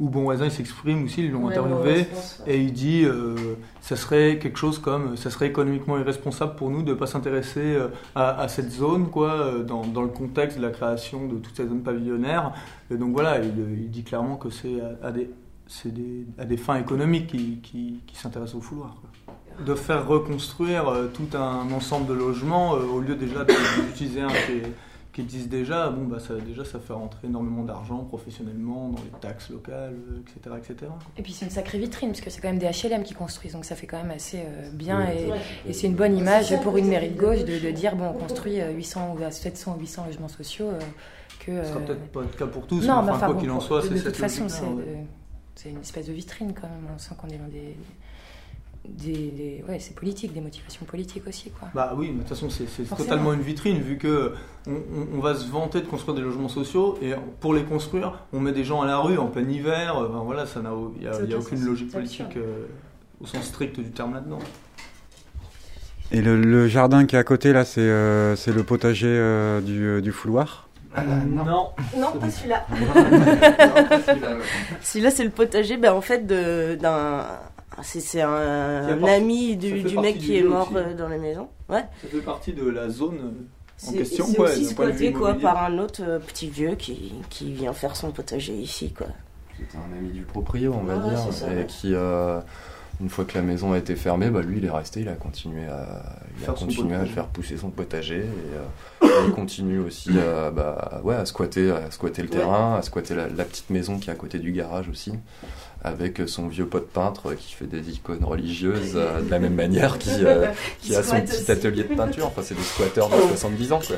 où 0.00 0.08
Bon 0.08 0.22
Voisin 0.22 0.48
s'exprime 0.48 1.04
aussi, 1.04 1.24
ils 1.24 1.30
l'ont 1.32 1.46
Ouais, 1.46 1.52
interviewé, 1.58 1.92
ouais, 1.92 2.08
ouais. 2.46 2.54
et 2.54 2.60
il 2.62 2.72
dit 2.72 3.04
euh, 3.04 3.34
ça 3.80 3.96
serait 3.96 4.38
quelque 4.38 4.56
chose 4.58 4.78
comme 4.78 5.16
ça 5.16 5.28
serait 5.30 5.46
économiquement 5.48 5.98
irresponsable 5.98 6.54
pour 6.56 6.70
nous 6.70 6.82
de 6.82 6.90
ne 6.90 6.94
pas 6.94 7.06
s'intéresser 7.06 7.60
euh, 7.74 7.88
à, 8.14 8.40
à 8.40 8.48
cette 8.48 8.70
zone 8.70 9.08
quoi, 9.10 9.32
euh, 9.32 9.62
dans, 9.64 9.84
dans 9.86 10.02
le 10.02 10.08
contexte 10.08 10.58
de 10.58 10.62
la 10.62 10.70
création 10.70 11.26
de 11.26 11.36
toute 11.38 11.56
cette 11.56 11.68
zone 11.68 11.82
pavillonnaire. 11.82 12.52
Et 12.90 12.96
donc 12.96 13.12
voilà, 13.12 13.40
il, 13.40 13.52
il 13.80 13.90
dit 13.90 14.04
clairement 14.04 14.36
que 14.36 14.50
c'est 14.50 14.80
à, 15.02 15.08
à 15.08 15.10
des, 15.10 15.30
c'est 15.66 15.92
des, 15.92 16.26
à 16.38 16.44
des 16.44 16.56
fins 16.56 16.76
économiques 16.76 17.26
qui, 17.26 17.58
qui, 17.62 18.00
qui 18.06 18.16
s'intéressent 18.16 18.54
au 18.56 18.60
fouloir. 18.60 18.96
quoi. 19.00 19.34
De 19.66 19.74
faire 19.74 20.06
reconstruire 20.06 20.88
euh, 20.88 21.08
tout 21.12 21.36
un 21.36 21.72
ensemble 21.74 22.06
de 22.06 22.14
logements 22.14 22.76
euh, 22.76 22.84
au 22.84 23.00
lieu 23.00 23.16
déjà 23.16 23.44
d'utiliser 23.44 24.20
un 24.20 24.28
qui, 24.28 24.52
est- 24.52 24.72
qui 25.18 25.24
existe 25.24 25.48
déjà, 25.48 25.90
bon 25.90 26.04
bah 26.04 26.20
ça 26.20 26.34
déjà 26.36 26.64
ça 26.64 26.78
fait 26.78 26.92
rentrer 26.92 27.26
énormément 27.26 27.64
d'argent 27.64 28.04
professionnellement 28.04 28.90
dans 28.90 29.02
les 29.02 29.10
taxes 29.20 29.50
locales, 29.50 29.94
euh, 30.12 30.20
etc. 30.20 30.56
etc. 30.58 30.92
Et 31.16 31.22
puis 31.22 31.32
c'est 31.32 31.44
une 31.44 31.50
sacrée 31.50 31.78
vitrine, 31.78 32.10
parce 32.10 32.20
que 32.20 32.30
c'est 32.30 32.40
quand 32.40 32.48
même 32.48 32.60
des 32.60 32.66
HLM 32.70 33.02
qui 33.02 33.14
construisent, 33.14 33.52
donc 33.54 33.64
ça 33.64 33.74
fait 33.74 33.88
quand 33.88 34.00
même 34.00 34.12
assez 34.12 34.38
euh, 34.38 34.70
bien. 34.72 35.00
Oui. 35.06 35.22
Et, 35.24 35.30
Ouais. 35.32 35.38
et 35.66 35.72
c'est 35.72 35.88
une 35.88 35.94
bonne 35.96 36.16
image 36.16 36.54
pour 36.62 36.76
une 36.76 36.86
mairie 36.88 37.10
de 37.10 37.18
gauche 37.20 37.40
de, 37.44 37.58
de 37.58 37.70
dire 37.72 37.96
bon, 37.96 38.10
on 38.10 38.12
construit 38.12 38.60
euh, 38.60 38.70
800 38.72 39.16
ou 39.18 39.24
à 39.24 39.30
700 39.32 39.74
ou 39.76 39.80
800 39.80 40.06
logements 40.06 40.28
sociaux. 40.28 40.68
euh, 40.68 40.78
que, 41.44 41.62
Ce 41.64 41.68
sera 41.70 41.80
euh, 41.80 41.86
peut-être 41.86 42.08
pas 42.12 42.20
le 42.20 42.26
cas 42.28 42.46
pour 42.46 42.66
tous, 42.68 42.86
non, 42.86 43.02
mais 43.02 43.10
enfin, 43.10 43.12
enfin, 43.14 43.26
quoi 43.26 43.34
bon, 43.34 43.40
qu'il 43.40 43.50
en 43.50 43.60
soit, 43.60 43.80
de, 43.82 43.88
c'est 43.88 43.94
de 43.94 43.96
cette 43.98 44.06
toute 44.12 44.16
façon, 44.16 44.48
c'est 44.48 44.62
logique-là, 44.62 44.84
ouais. 44.92 44.98
de- 45.02 45.06
c'est 45.56 45.70
une 45.70 45.80
espèce 45.80 46.06
de 46.06 46.12
vitrine 46.12 46.52
quand 46.54 46.68
même. 46.68 46.86
On 46.94 46.98
sent 46.98 47.14
qu'on 47.20 47.28
est 47.28 47.38
dans 47.38 47.48
des, 47.48 47.76
des, 48.96 49.12
des- 49.30 49.64
ouais, 49.68 49.78
c'est 49.78 49.94
politique, 49.94 50.32
des 50.32 50.40
motivations 50.40 50.84
politiques 50.86 51.26
aussi, 51.28 51.50
quoi. 51.50 51.68
Bah 51.74 51.94
oui, 51.96 52.08
mais 52.08 52.14
de 52.14 52.18
toute 52.20 52.28
façon, 52.30 52.48
c'est 52.50 52.84
totalement 52.96 53.32
une 53.32 53.40
vitrine, 53.42 53.78
vu 53.80 53.98
que 53.98 54.32
on, 54.66 54.72
on- 54.72 55.16
on 55.16 55.20
va 55.20 55.34
se 55.34 55.46
vanter 55.48 55.80
de 55.80 55.86
construire 55.86 56.14
des 56.16 56.22
logements 56.22 56.48
sociaux, 56.48 56.98
et 57.02 57.12
pour 57.40 57.54
les 57.54 57.62
construire, 57.64 58.24
on 58.32 58.40
met 58.40 58.52
des 58.52 58.64
gens 58.64 58.82
à 58.82 58.86
la 58.86 58.98
rue 58.98 59.18
en 59.18 59.26
plein 59.26 59.48
hiver. 59.48 59.96
euh, 59.98 60.08
Enfin, 60.08 60.22
voilà, 60.24 60.46
ça 60.46 60.60
n'a, 60.60 60.70
il 60.96 61.02
n'y 61.02 61.06
a, 61.08 61.22
y 61.22 61.34
aucune 61.34 61.64
logique 61.64 61.90
politique 61.92 62.36
euh, 62.36 62.64
au 63.20 63.26
sens 63.26 63.44
strict 63.44 63.78
du 63.80 63.90
terme 63.90 64.14
là-dedans. 64.14 64.38
Et 66.10 66.22
le, 66.22 66.40
le 66.40 66.68
jardin 66.68 67.04
qui 67.04 67.16
est 67.16 67.18
à 67.18 67.24
côté, 67.24 67.52
là, 67.52 67.64
c'est 67.66 67.80
euh, 67.82 68.34
le 68.46 68.62
potager 68.62 69.06
euh, 69.08 69.60
du, 69.60 70.00
du 70.00 70.10
fouloir? 70.12 70.68
Non. 70.96 71.44
Non, 71.96 72.12
pas 72.18 72.30
celui-là. 72.30 72.64
pas 72.70 74.00
celui-là, 74.02 74.36
ouais. 74.36 75.10
c'est 75.10 75.24
le 75.24 75.30
potager, 75.30 75.76
ben, 75.76 75.92
en 75.92 76.00
fait, 76.00 76.26
d'un. 76.26 77.24
C'est 77.82 78.00
c'est 78.00 78.22
un, 78.22 79.02
a 79.04 79.12
ami 79.12 79.56
du, 79.56 79.72
mec 80.00 80.18
du 80.18 80.26
qui 80.26 80.36
est 80.38 80.42
mort 80.42 80.68
aussi. 80.68 80.76
euh, 80.78 80.94
dans 80.94 81.08
la 81.08 81.18
maison. 81.18 81.48
Ouais. 81.68 81.84
Ça 82.02 82.08
fait 82.08 82.20
partie 82.20 82.52
de 82.52 82.68
la 82.68 82.88
zone 82.88 83.18
en 83.18 83.30
C'est 83.76 83.96
question, 83.98 84.26
c'est 84.26 84.36
quoi, 84.36 84.46
aussi 84.50 84.64
squatté 84.64 85.12
quoi, 85.12 85.34
par 85.34 85.62
un 85.62 85.78
autre 85.78 86.02
euh, 86.04 86.18
petit 86.18 86.48
vieux 86.48 86.74
qui, 86.74 87.12
qui 87.30 87.52
vient 87.52 87.72
faire 87.72 87.94
son 87.94 88.10
potager 88.10 88.54
ici. 88.54 88.92
Quoi. 88.92 89.06
C'était 89.56 89.76
un 89.78 89.96
ami 89.96 90.10
du 90.10 90.22
proprio, 90.22 90.74
on 90.74 90.82
va 90.84 90.96
Ouais, 90.96 91.10
dire, 91.10 91.18
c'est 91.26 91.32
ça, 91.44 91.52
et 91.52 91.56
ouais. 91.58 91.66
qui, 91.66 91.94
euh, 91.94 92.40
une 93.00 93.08
fois 93.08 93.24
que 93.24 93.34
la 93.36 93.42
maison 93.42 93.72
a 93.72 93.78
été 93.78 93.94
fermée, 93.94 94.30
bah, 94.30 94.40
lui, 94.42 94.58
il 94.58 94.64
est 94.64 94.70
resté, 94.70 95.00
il 95.02 95.08
a 95.08 95.14
continué 95.14 95.66
à, 95.66 96.02
il 96.36 96.42
a 96.42 96.46
Faire 96.46 96.58
son 96.58 96.66
continué 96.66 96.96
à 96.96 97.04
faire 97.06 97.26
pousser 97.26 97.56
son 97.56 97.70
potager, 97.70 98.18
et, 98.20 99.04
euh, 99.04 99.08
il 99.26 99.32
continue 99.32 99.78
aussi 99.78 100.10
à, 100.18 100.50
bah, 100.50 101.00
ouais, 101.04 101.14
à, 101.14 101.24
squatter, 101.26 101.70
à 101.70 101.90
squatter 101.92 102.22
le 102.22 102.28
Ouais. 102.30 102.36
terrain, 102.36 102.76
à 102.76 102.82
squatter 102.82 103.14
la, 103.14 103.28
la 103.28 103.44
petite 103.44 103.70
maison 103.70 103.98
qui 103.98 104.10
est 104.10 104.12
à 104.12 104.16
côté 104.16 104.38
du 104.40 104.50
garage 104.52 104.88
aussi, 104.88 105.12
avec 105.82 106.20
son 106.26 106.48
vieux 106.48 106.66
pote 106.66 106.88
peintre 106.88 107.34
qui 107.34 107.54
fait 107.54 107.66
des 107.66 107.90
icônes 107.90 108.24
religieuses 108.24 108.92
euh, 108.96 109.22
de 109.22 109.30
la 109.30 109.38
même 109.38 109.54
manière, 109.54 109.98
qui, 109.98 110.10
euh, 110.24 110.46
qui 110.80 110.94
a 110.94 111.02
son 111.02 111.20
petit 111.20 111.32
aussi. 111.34 111.50
atelier 111.50 111.84
de 111.84 111.94
peinture, 111.94 112.26
enfin 112.26 112.42
c'est 112.44 112.56
des 112.56 112.62
squatteurs 112.62 113.08
de 113.08 113.20
70 113.28 113.72
ans, 113.72 113.80
quoi. 113.86 113.96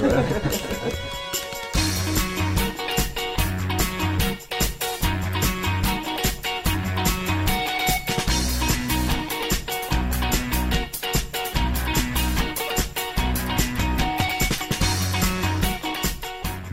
Voilà. 0.00 0.22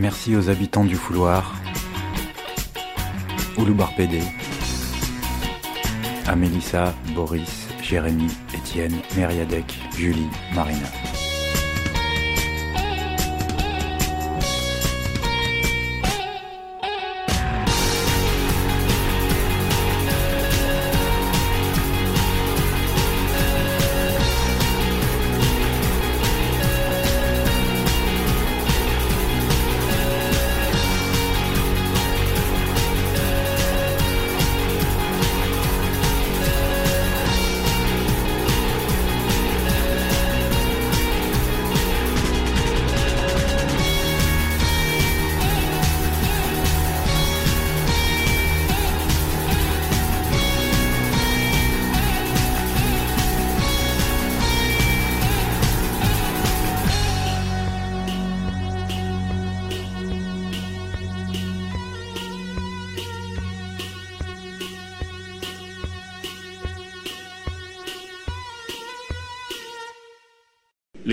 Merci 0.01 0.36
aux 0.36 0.49
habitants 0.49 0.84
du 0.84 0.95
fouloir, 0.95 1.53
Ouloubar 3.62 3.93
PD, 3.93 4.20
à 6.26 6.36
Mélissa, 6.36 6.95
Boris, 7.14 7.68
Jérémy, 7.84 8.28
Étienne, 8.55 8.95
Mériadec, 9.16 9.66
Julie, 9.95 10.30
Marina. 10.55 11.11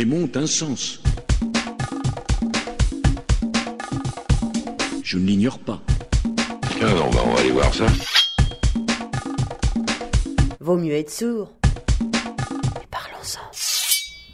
Mots 0.08 0.24
ont 0.24 0.36
un 0.36 0.46
sens. 0.46 1.02
Je 5.02 5.18
ne 5.18 5.26
l'ignore 5.26 5.58
pas. 5.58 5.82
Tiens, 6.70 6.88
on 7.04 7.10
va, 7.10 7.20
on 7.26 7.34
va 7.34 7.40
aller 7.40 7.50
voir 7.50 7.74
ça. 7.74 7.84
Vaut 10.60 10.78
mieux 10.78 10.94
être 10.94 11.10
sourd. 11.10 11.52
Et 12.02 12.86
parlons-en. 12.90 13.50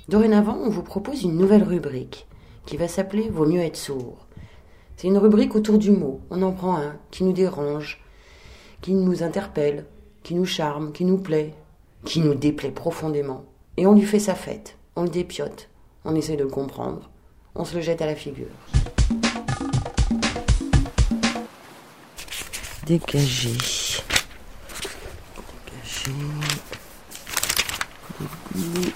Dorénavant, 0.08 0.56
on 0.62 0.70
vous 0.70 0.84
propose 0.84 1.24
une 1.24 1.36
nouvelle 1.36 1.64
rubrique 1.64 2.28
qui 2.66 2.76
va 2.76 2.86
s'appeler 2.86 3.28
Vaut 3.28 3.46
mieux 3.46 3.60
être 3.60 3.76
sourd. 3.76 4.28
C'est 4.96 5.08
une 5.08 5.18
rubrique 5.18 5.56
autour 5.56 5.78
du 5.78 5.90
mot. 5.90 6.20
On 6.30 6.42
en 6.42 6.52
prend 6.52 6.76
un 6.76 6.96
qui 7.10 7.24
nous 7.24 7.32
dérange, 7.32 8.00
qui 8.80 8.94
nous 8.94 9.24
interpelle, 9.24 9.86
qui 10.22 10.36
nous 10.36 10.46
charme, 10.46 10.92
qui 10.92 11.04
nous 11.04 11.18
plaît, 11.18 11.52
qui 12.04 12.20
nous 12.20 12.34
déplaît 12.34 12.70
profondément. 12.70 13.44
Et 13.76 13.88
on 13.88 13.94
lui 13.94 14.02
fait 14.02 14.20
sa 14.20 14.36
fête. 14.36 14.76
On 14.96 15.02
le 15.02 15.08
dépiote. 15.08 15.68
On 16.04 16.14
essaie 16.14 16.36
de 16.36 16.44
le 16.44 16.48
comprendre. 16.48 17.10
On 17.56 17.64
se 17.64 17.74
le 17.74 17.80
jette 17.80 18.00
à 18.00 18.06
la 18.06 18.14
figure. 18.14 18.46
Dégager. 22.86 23.56
Dégager. 25.66 26.12
Debout. 28.54 28.92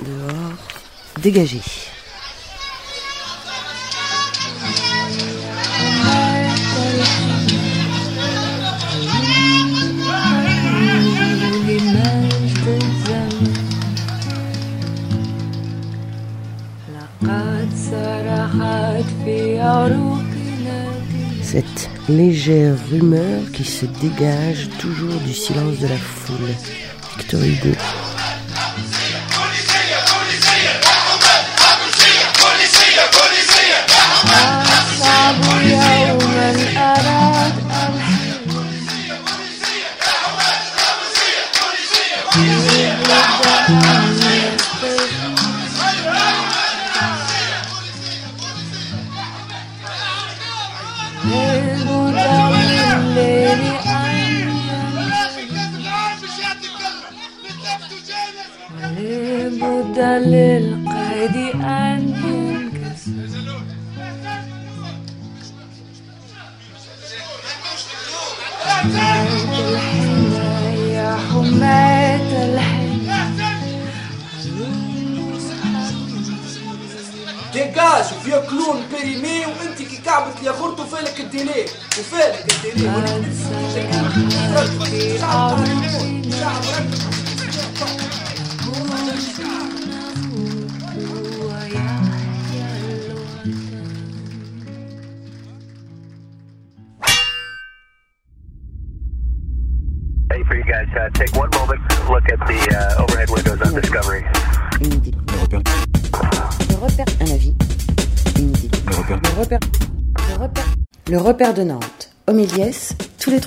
Dehors. 0.00 0.52
Dégager. 1.20 1.89
Cette 21.42 21.90
légère 22.08 22.76
rumeur 22.90 23.42
qui 23.52 23.64
se 23.64 23.86
dégage 23.86 24.68
toujours 24.78 25.20
du 25.26 25.34
silence 25.34 25.78
de 25.78 25.88
la 25.88 25.96
foule. 25.96 26.54
Victor 27.18 27.42
Hugo. 27.42 27.76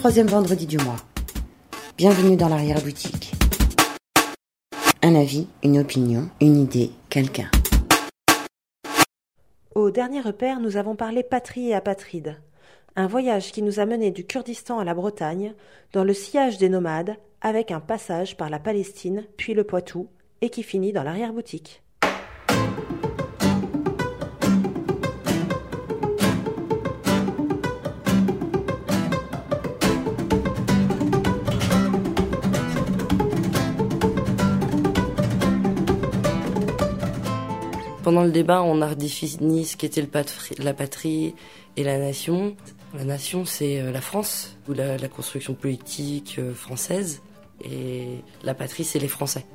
Troisièmes 0.04 0.28
vendredis 0.28 0.68
du 0.68 0.78
mois. 0.80 0.98
Bienvenue 1.96 2.36
dans 2.36 2.50
l'arrière-boutique. 2.50 3.32
Un 5.02 5.16
avis, 5.16 5.48
une 5.64 5.80
opinion, 5.80 6.30
une 6.42 6.58
idée, 6.58 6.92
quelqu'un. 7.10 7.50
Au 9.76 9.92
dernier 9.92 10.20
repère, 10.20 10.60
nous 10.60 10.76
avons 10.76 10.98
parlé 10.98 11.24
patrie 11.24 11.70
et 11.70 11.74
apatride. 11.74 12.36
Un 12.98 13.08
voyage 13.08 13.54
qui 13.54 13.62
nous 13.62 13.80
a 13.80 13.86
menés 13.86 14.12
du 14.12 14.26
Kurdistan 14.26 14.78
à 14.78 14.84
la 14.84 14.94
Bretagne, 14.94 15.54
dans 15.94 16.04
le 16.04 16.14
sillage 16.14 16.58
des 16.58 16.68
nomades, 16.68 17.16
avec 17.40 17.72
un 17.72 17.80
passage 17.80 18.36
par 18.36 18.50
la 18.50 18.60
Palestine, 18.60 19.24
puis 19.38 19.54
le 19.54 19.64
Poitou, 19.64 20.10
et 20.42 20.50
qui 20.50 20.64
finit 20.64 20.92
dans 20.92 21.04
l'arrière-boutique. 21.04 21.83
Pendant 38.04 38.24
le 38.24 38.32
débat, 38.32 38.62
on 38.62 38.82
a 38.82 38.90
redéfini 38.90 39.64
ce 39.64 39.78
qu'était 39.78 40.06
la 40.60 40.74
patrie 40.74 41.36
et 41.78 41.84
la 41.86 41.98
nation. 41.98 42.58
La 42.94 43.06
nation, 43.06 43.46
c'est 43.46 43.80
euh, 43.80 43.92
la 43.92 44.02
France, 44.02 44.58
ou 44.68 44.74
la, 44.74 45.08
construction 45.08 45.54
politique 45.54 46.36
euh, 46.38 46.54
française, 46.54 47.22
et 47.64 48.08
la 48.44 48.54
patrie, 48.54 48.84
c'est 48.84 49.00
les 49.00 49.08
Français. 49.08 49.46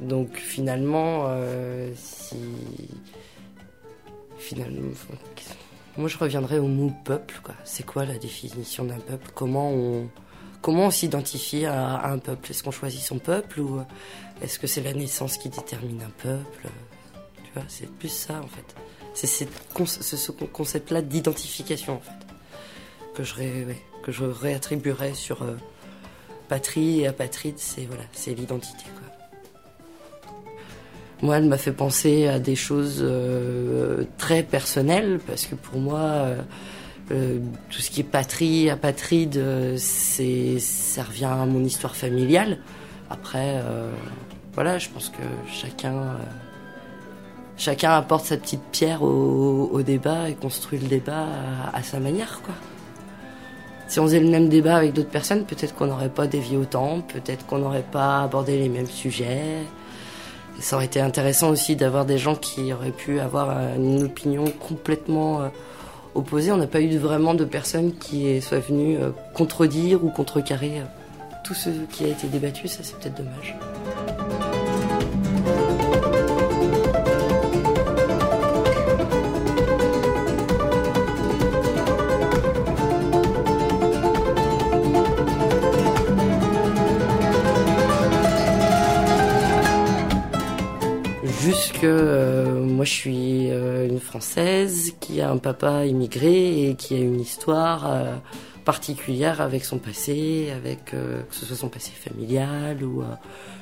Donc 0.00 0.36
finalement, 0.36 1.24
euh, 1.26 1.90
si 1.96 2.36
finalement, 4.38 4.92
moi 5.96 6.08
je 6.08 6.16
reviendrai 6.16 6.60
au 6.60 6.68
mot 6.68 6.92
peuple. 7.04 7.40
Quoi. 7.42 7.56
C'est 7.64 7.84
quoi 7.84 8.04
la 8.04 8.18
définition 8.18 8.84
d'un 8.84 9.00
peuple? 9.00 9.30
Comment 9.34 9.72
on 9.72 10.08
comment 10.62 10.86
on 10.86 10.90
s'identifie 10.90 11.66
à 11.66 12.06
un 12.06 12.18
peuple? 12.18 12.52
Est-ce 12.52 12.62
qu'on 12.62 12.70
choisit 12.70 13.00
son 13.00 13.18
peuple 13.18 13.60
ou 13.60 13.80
est-ce 14.42 14.58
que 14.58 14.66
c'est 14.66 14.82
la 14.82 14.92
naissance 14.92 15.36
qui 15.38 15.48
détermine 15.48 16.02
un 16.02 16.22
peuple? 16.22 16.68
Tu 17.44 17.50
vois, 17.54 17.64
c'est 17.68 17.90
plus 17.90 18.08
ça 18.08 18.40
en 18.40 18.48
fait. 18.48 18.74
C'est 19.14 19.26
ce, 19.26 20.16
ce 20.16 20.32
concept-là 20.32 21.02
d'identification 21.02 21.94
en 21.96 22.00
fait 22.00 22.28
que 24.04 24.12
je 24.12 24.24
réattribuerais 24.24 25.14
sur 25.14 25.42
euh, 25.42 25.56
patrie 26.48 27.00
et 27.00 27.06
apatride. 27.06 27.56
C'est 27.58 27.84
voilà, 27.86 28.04
c'est 28.12 28.34
l'identité 28.34 28.84
quoi. 28.84 29.02
Moi, 31.20 31.38
elle 31.38 31.46
m'a 31.46 31.58
fait 31.58 31.72
penser 31.72 32.28
à 32.28 32.38
des 32.38 32.54
choses 32.54 33.00
euh, 33.00 34.04
très 34.18 34.44
personnelles 34.44 35.18
parce 35.26 35.46
que 35.46 35.56
pour 35.56 35.80
moi, 35.80 36.28
euh, 37.10 37.40
tout 37.70 37.80
ce 37.80 37.90
qui 37.90 38.02
est 38.02 38.04
patrie, 38.04 38.70
apatride, 38.70 39.34
ça 39.78 41.02
revient 41.02 41.24
à 41.24 41.44
mon 41.44 41.64
histoire 41.64 41.96
familiale. 41.96 42.58
Après, 43.10 43.60
voilà, 44.58 44.76
je 44.78 44.88
pense 44.88 45.08
que 45.08 45.22
chacun 45.48 45.92
euh, 45.92 46.14
chacun 47.56 47.92
apporte 47.92 48.24
sa 48.24 48.36
petite 48.36 48.64
pierre 48.72 49.04
au, 49.04 49.80
débat 49.82 50.28
et 50.28 50.34
construit 50.34 50.80
le 50.80 50.88
débat 50.88 51.26
à, 51.72 51.80
sa 51.84 52.00
manière. 52.00 52.40
Si 53.86 54.00
on 54.00 54.06
faisait 54.06 54.18
le 54.18 54.28
même 54.28 54.48
débat 54.48 54.74
avec 54.74 54.94
d'autres 54.94 55.10
personnes, 55.10 55.44
peut-être 55.44 55.76
qu'on 55.76 55.86
n'aurait 55.86 56.08
pas 56.08 56.26
dévié 56.26 56.56
autant, 56.56 57.02
peut-être 57.02 57.46
qu'on 57.46 57.58
n'aurait 57.58 57.86
pas 57.88 58.24
abordé 58.24 58.58
les 58.58 58.68
mêmes 58.68 58.88
sujets. 58.88 59.62
Et 60.58 60.60
ça 60.60 60.74
aurait 60.74 60.86
été 60.86 61.00
intéressant 61.00 61.50
aussi 61.50 61.76
d'avoir 61.76 62.04
des 62.04 62.18
gens 62.18 62.34
qui 62.34 62.72
auraient 62.72 62.90
pu 62.90 63.20
avoir 63.20 63.56
une 63.76 64.02
opinion 64.02 64.46
complètement 64.58 65.42
euh, 65.42 65.48
opposée. 66.16 66.50
On 66.50 66.56
n'a 66.56 66.66
pas 66.66 66.80
eu 66.80 66.98
vraiment 66.98 67.34
de 67.34 67.44
personnes 67.44 67.92
qui 67.94 68.42
soient 68.42 68.58
venues 68.58 68.96
euh, 68.96 69.10
contredire 69.34 70.04
ou 70.04 70.10
contrecarrer 70.10 70.82
tout 71.48 71.54
ce 71.54 71.70
qui 71.90 72.04
a 72.04 72.08
été 72.08 72.26
débattu. 72.26 72.68
Ça, 72.68 72.80
c'est 72.82 72.98
peut-être 72.98 73.16
dommage. 73.16 73.56
Que 91.80 91.86
euh, 91.86 92.64
moi 92.64 92.84
je 92.84 92.90
suis 92.90 93.50
euh, 93.50 93.86
une 93.86 94.00
Française 94.00 94.94
qui 94.98 95.20
a 95.20 95.30
un 95.30 95.38
papa 95.38 95.86
immigré 95.86 96.68
et 96.68 96.74
qui 96.74 96.94
a 96.94 96.98
une 96.98 97.20
histoire 97.20 97.90
euh, 97.90 98.16
particulière 98.64 99.40
avec 99.40 99.64
son 99.64 99.78
passé, 99.78 100.50
avec 100.56 100.86
que 100.86 101.22
ce 101.30 101.46
soit 101.46 101.56
son 101.56 101.68
passé 101.68 101.92
familial 101.92 102.82
ou 102.82 103.04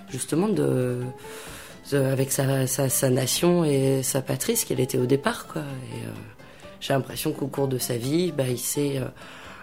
justement 0.08 0.48
de, 0.48 1.00
avec 1.92 2.32
sa, 2.32 3.10
nation 3.10 3.64
et 3.64 4.02
sa 4.02 4.22
patrie, 4.22 4.56
ce 4.56 4.64
qu'elle 4.64 4.80
était 4.80 4.98
au 4.98 5.06
départ 5.06 5.46
quoi. 5.46 5.62
J'ai 6.80 6.92
l'impression 6.92 7.32
qu'au 7.32 7.46
cours 7.46 7.68
de 7.68 7.78
sa 7.78 7.96
vie, 7.96 8.32
bah, 8.32 8.48
il 8.48 8.58
s'est 8.58 9.00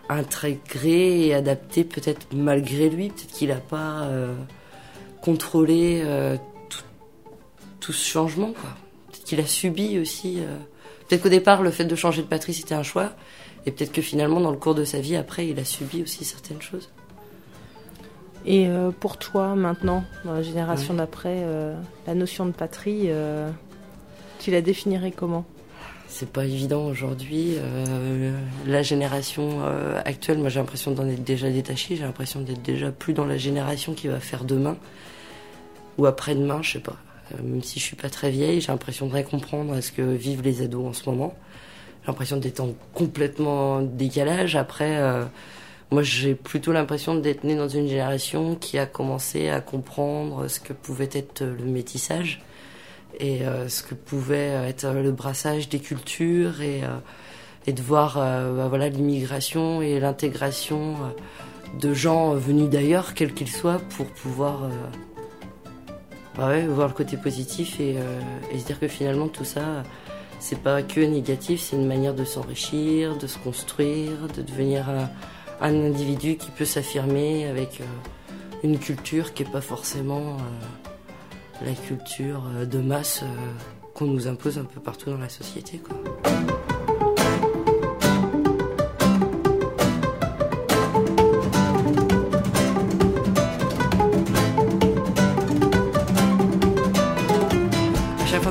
intégré 0.10 1.28
et 1.28 1.34
adapté 1.34 1.84
peut-être 1.84 2.28
malgré 2.34 2.90
lui, 2.90 3.10
peut-être 3.10 3.32
qu'il 3.32 3.50
n'a 3.50 3.56
pas 3.56 4.08
contrôlé 5.22 6.04
tout, 7.84 7.94
ce 7.94 8.06
changement, 8.08 8.52
quoi. 8.54 8.70
Peut-être 9.12 9.24
qu'il 9.26 9.40
a 9.40 9.46
subi 9.46 10.00
aussi. 10.00 10.40
euh, 10.40 10.58
Peut-être 11.08 11.24
qu'au 11.24 11.30
départ, 11.30 11.62
le 11.62 11.72
fait 11.72 11.86
de 11.86 11.96
changer 11.96 12.22
de 12.22 12.28
patrie, 12.28 12.54
c'était 12.54 12.76
un 12.76 12.84
choix. 12.84 13.12
Et 13.66 13.72
peut-être 13.72 13.92
que 13.92 14.02
finalement, 14.02 14.40
dans 14.40 14.52
le 14.52 14.58
cours 14.58 14.76
de 14.76 14.84
sa 14.86 15.00
vie, 15.00 15.16
après, 15.16 15.48
il 15.48 15.60
a 15.60 15.66
subi 15.66 16.02
aussi 16.02 16.26
certaines 16.26 16.62
choses. 16.62 16.90
Et 18.46 18.68
euh, 18.68 18.92
pour 18.92 19.18
toi, 19.18 19.56
maintenant, 19.56 20.04
dans 20.26 20.34
la 20.34 20.42
génération 20.42 20.94
d'après, 20.94 21.38
euh, 21.44 21.76
la 22.08 22.14
notion 22.16 22.46
de 22.46 22.52
patrie, 22.52 23.10
tu 24.40 24.52
la 24.52 24.62
définirais 24.62 25.12
comment? 25.12 25.46
C'est 26.08 26.30
pas 26.30 26.46
évident 26.46 26.86
aujourd'hui. 26.86 27.56
euh, 27.58 28.38
la 28.68 28.84
génération 28.84 29.62
euh, 29.64 30.00
actuelle, 30.06 30.38
moi 30.38 30.50
j'ai 30.50 30.60
l'impression 30.60 30.92
d'en 30.92 31.08
être 31.08 31.24
déjà 31.24 31.50
détaché. 31.50 31.96
J'ai 31.96 32.04
l'impression 32.04 32.42
d'être 32.42 32.62
déjà 32.62 32.92
plus 32.92 33.14
dans 33.14 33.26
la 33.26 33.38
génération 33.38 33.94
qui 33.94 34.08
va 34.10 34.20
faire 34.20 34.44
demain 34.44 34.78
ou 35.98 36.06
après-demain, 36.06 36.62
je 36.62 36.74
sais 36.74 36.80
pas. 36.80 36.98
Euh, 37.32 37.38
même 37.44 37.64
si 37.64 37.80
je 37.80 37.86
suis 37.86 37.96
pas 37.96 38.10
très 38.10 38.32
vieille, 38.32 38.62
j'ai 38.62 38.72
l'impression 38.72 39.08
de 39.08 39.14
rien 39.14 39.24
comprendre 39.24 39.80
ce 39.82 39.92
que 39.92 40.02
vivent 40.02 40.42
les 40.42 40.62
ados 40.62 40.86
en 40.86 40.94
ce 40.94 41.10
moment. 41.10 41.36
J'ai 42.02 42.08
l'impression 42.08 42.38
d'être 42.38 42.60
en 42.60 42.74
complètement 42.94 43.82
décalage. 43.82 44.56
Après, 44.56 44.98
euh, 44.98 45.24
moi 45.92 46.04
j'ai 46.04 46.36
plutôt 46.36 46.74
l'impression 46.74 47.16
d'être 47.16 47.44
né 47.44 47.56
dans 47.56 47.70
une 47.70 47.88
génération 47.88 48.56
qui 48.56 48.78
a 48.78 48.86
commencé 48.86 49.50
à 49.50 49.62
comprendre 49.62 50.48
ce 50.48 50.60
que 50.60 50.74
pouvait 50.74 51.10
être 51.14 51.44
le 51.44 51.66
métissage 51.66 52.42
et 53.20 53.44
euh, 53.44 53.70
ce 53.70 53.84
que 53.84 53.96
pouvait 53.96 54.50
être 54.68 54.92
le 54.92 55.12
brassage 55.12 55.70
des 55.70 55.80
cultures 55.80 56.62
et, 56.62 56.82
de 57.72 57.82
voir 57.82 58.16
bah, 58.16 58.68
voilà 58.68 58.90
l'immigration 58.90 59.82
et 59.82 60.00
l'intégration 60.00 60.96
de 61.80 61.94
gens 61.94 62.34
venus 62.34 62.70
d'ailleurs, 62.70 63.14
quels 63.14 63.34
qu'ils 63.34 63.50
soient, 63.50 63.80
pour 63.96 64.08
pouvoir 64.08 64.70
bah 66.36 66.48
ouais, 66.50 66.66
voir 66.66 66.88
le 66.88 66.94
côté 66.94 67.16
positif 67.18 67.80
et, 67.80 67.96
euh, 67.98 68.20
et 68.52 68.60
se 68.60 68.66
dire 68.66 68.80
que 68.80 68.88
finalement 68.88 69.28
tout 69.28 69.46
ça, 69.46 69.84
c'est 70.40 70.60
pas 70.60 70.82
que 70.82 71.00
négatif, 71.00 71.62
c'est 71.62 71.76
une 71.76 71.88
manière 71.88 72.16
de 72.16 72.26
s'enrichir, 72.26 73.18
de 73.18 73.28
se 73.28 73.38
construire, 73.38 74.28
de 74.36 74.42
devenir 74.42 74.90
un, 74.90 75.10
individu 75.62 76.36
qui 76.36 76.52
peut 76.52 76.66
s'affirmer 76.66 77.48
avec 77.48 77.82
euh, 77.82 77.86
une 78.64 78.80
culture 78.80 79.34
qui 79.34 79.44
est 79.44 79.52
pas 79.52 79.62
forcément 79.62 80.38
euh, 80.38 81.66
la 81.66 81.74
culture 81.74 82.44
de 82.70 82.80
masse 82.80 83.24
qu'on 83.94 84.06
nous 84.06 84.28
impose 84.28 84.58
un 84.58 84.66
peu 84.66 84.82
partout 84.82 85.12
dans 85.12 85.20
la 85.20 85.30
société. 85.30 85.82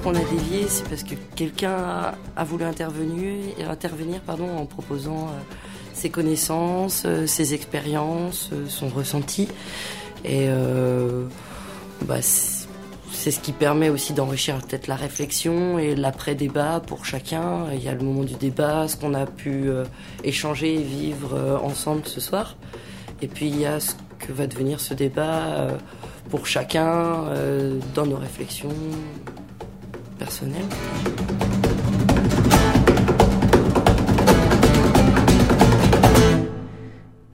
Qu'on 0.02 0.14
a 0.14 0.24
dévié, 0.24 0.66
c'est 0.68 0.88
parce 0.88 1.04
que 1.04 1.14
quelqu'un 1.36 2.12
a, 2.36 2.44
voulu 2.44 2.64
intervenir, 2.64 3.70
intervenir 3.70 4.20
pardon, 4.20 4.48
en 4.56 4.66
proposant 4.66 5.28
euh, 5.28 5.40
ses 5.92 6.10
connaissances, 6.10 7.04
euh, 7.06 7.26
ses 7.26 7.54
expériences, 7.54 8.50
euh, 8.52 8.66
son 8.68 8.88
ressenti. 8.88 9.48
Et 10.24 10.48
bah, 12.02 12.22
c'est 12.22 13.32
ce 13.32 13.40
qui 13.40 13.50
permet 13.50 13.88
aussi 13.88 14.12
d'enrichir 14.12 14.56
peut-être 14.58 14.86
la 14.86 14.94
réflexion 14.94 15.80
et 15.80 15.96
l'après-débat 15.96 16.80
pour 16.86 17.04
chacun. 17.04 17.66
Il 17.72 17.82
y 17.82 17.88
a 17.88 17.92
le 17.92 18.02
moment 18.04 18.22
du 18.22 18.34
débat, 18.34 18.86
ce 18.86 18.96
qu'on 18.96 19.14
a 19.14 19.26
pu 19.26 19.68
échanger 20.22 20.74
et 20.74 20.82
vivre 20.82 21.60
ensemble 21.64 22.02
ce 22.06 22.20
soir. 22.20 22.56
Et 23.20 23.26
puis 23.26 23.48
il 23.48 23.58
y 23.58 23.66
a 23.66 23.80
ce 23.80 23.94
que 24.20 24.30
va 24.32 24.46
devenir 24.46 24.78
ce 24.78 24.94
débat 24.94 25.66
pour 26.30 26.46
chacun 26.46 27.24
dans 27.96 28.06
nos 28.06 28.16
réflexions 28.16 28.70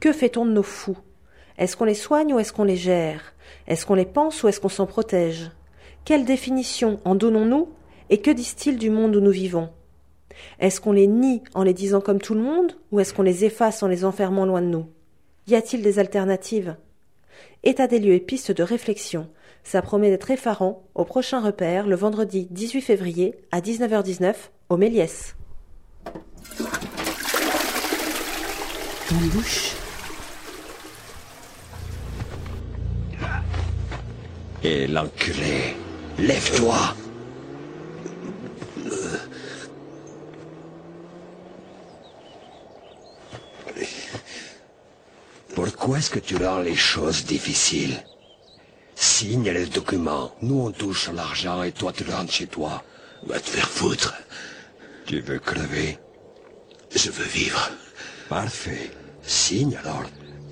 Que 0.00 0.12
fait-on 0.12 0.46
de 0.46 0.52
nos 0.52 0.62
fous? 0.62 0.96
Est-ce 1.58 1.76
qu'on 1.76 1.84
les 1.84 1.94
soigne 1.94 2.32
ou 2.32 2.38
est-ce 2.38 2.52
qu'on 2.52 2.64
les 2.64 2.76
gère? 2.76 3.34
Est-ce 3.66 3.84
qu'on 3.84 3.94
les 3.94 4.06
pense 4.06 4.42
ou 4.42 4.48
est-ce 4.48 4.60
qu'on 4.60 4.68
s'en 4.68 4.86
protège? 4.86 5.50
Quelle 6.04 6.24
définition 6.24 7.00
en 7.04 7.14
donnons-nous 7.14 7.68
et 8.10 8.22
que 8.22 8.30
disent-ils 8.30 8.78
du 8.78 8.90
monde 8.90 9.16
où 9.16 9.20
nous 9.20 9.30
vivons? 9.30 9.68
Est-ce 10.60 10.80
qu'on 10.80 10.92
les 10.92 11.06
nie 11.06 11.42
en 11.54 11.64
les 11.64 11.74
disant 11.74 12.00
comme 12.00 12.20
tout 12.20 12.34
le 12.34 12.42
monde 12.42 12.72
ou 12.92 13.00
est-ce 13.00 13.12
qu'on 13.12 13.22
les 13.22 13.44
efface 13.44 13.82
en 13.82 13.88
les 13.88 14.04
enfermant 14.04 14.46
loin 14.46 14.62
de 14.62 14.68
nous? 14.68 14.86
Y 15.46 15.56
a-t-il 15.56 15.82
des 15.82 15.98
alternatives? 15.98 16.76
État 17.64 17.86
des 17.86 17.98
lieux 17.98 18.14
et 18.14 18.20
pistes 18.20 18.52
de 18.52 18.62
réflexion. 18.62 19.28
Ça 19.70 19.82
promet 19.82 20.08
d'être 20.08 20.30
effarant 20.30 20.82
au 20.94 21.04
prochain 21.04 21.42
repère 21.42 21.86
le 21.86 21.94
vendredi 21.94 22.48
18 22.50 22.80
février 22.80 23.34
à 23.52 23.60
19h19 23.60 24.34
au 24.70 24.78
Méliès. 24.78 25.36
Une 29.10 29.28
bouche. 29.28 29.74
Et 34.64 34.86
l'enculé, 34.86 35.76
lève-toi. 36.18 36.78
Pourquoi 45.54 45.98
est-ce 45.98 46.08
que 46.08 46.20
tu 46.20 46.36
rends 46.36 46.60
les 46.60 46.74
choses 46.74 47.26
difficiles? 47.26 48.02
Signe 49.00 49.48
les 49.50 49.66
documents. 49.66 50.32
Nous, 50.42 50.60
on 50.60 50.72
touche 50.72 51.08
l'argent 51.14 51.62
et 51.62 51.70
toi, 51.70 51.92
tu 51.92 52.02
rentres 52.10 52.32
chez 52.32 52.48
toi. 52.48 52.82
Va 53.28 53.38
te 53.38 53.48
faire 53.48 53.68
foutre. 53.68 54.12
Tu 55.06 55.20
veux 55.20 55.38
crever? 55.38 55.98
Je 56.92 57.08
veux 57.08 57.24
vivre. 57.24 57.70
Parfait. 58.28 58.90
Signe 59.22 59.78
alors. 59.84 60.02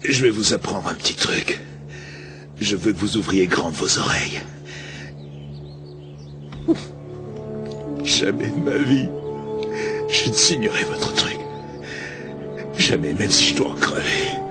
Je 0.04 0.22
vais 0.22 0.30
vous 0.30 0.54
apprendre 0.54 0.86
un 0.86 0.94
petit 0.94 1.16
truc. 1.16 1.60
Je 2.60 2.76
veux 2.76 2.92
que 2.92 2.98
vous 2.98 3.16
ouvriez 3.16 3.48
grandes 3.48 3.74
vos 3.74 3.98
oreilles. 3.98 4.40
Jamais 8.04 8.48
de 8.50 8.60
ma 8.60 8.78
vie, 8.78 9.08
je 10.08 10.28
ne 10.28 10.34
signerai 10.34 10.84
votre 10.84 11.12
truc. 11.14 11.38
Jamais, 12.78 13.12
même 13.12 13.30
si 13.30 13.46
je 13.46 13.56
dois 13.56 13.70
en 13.70 13.74
crever. 13.74 14.45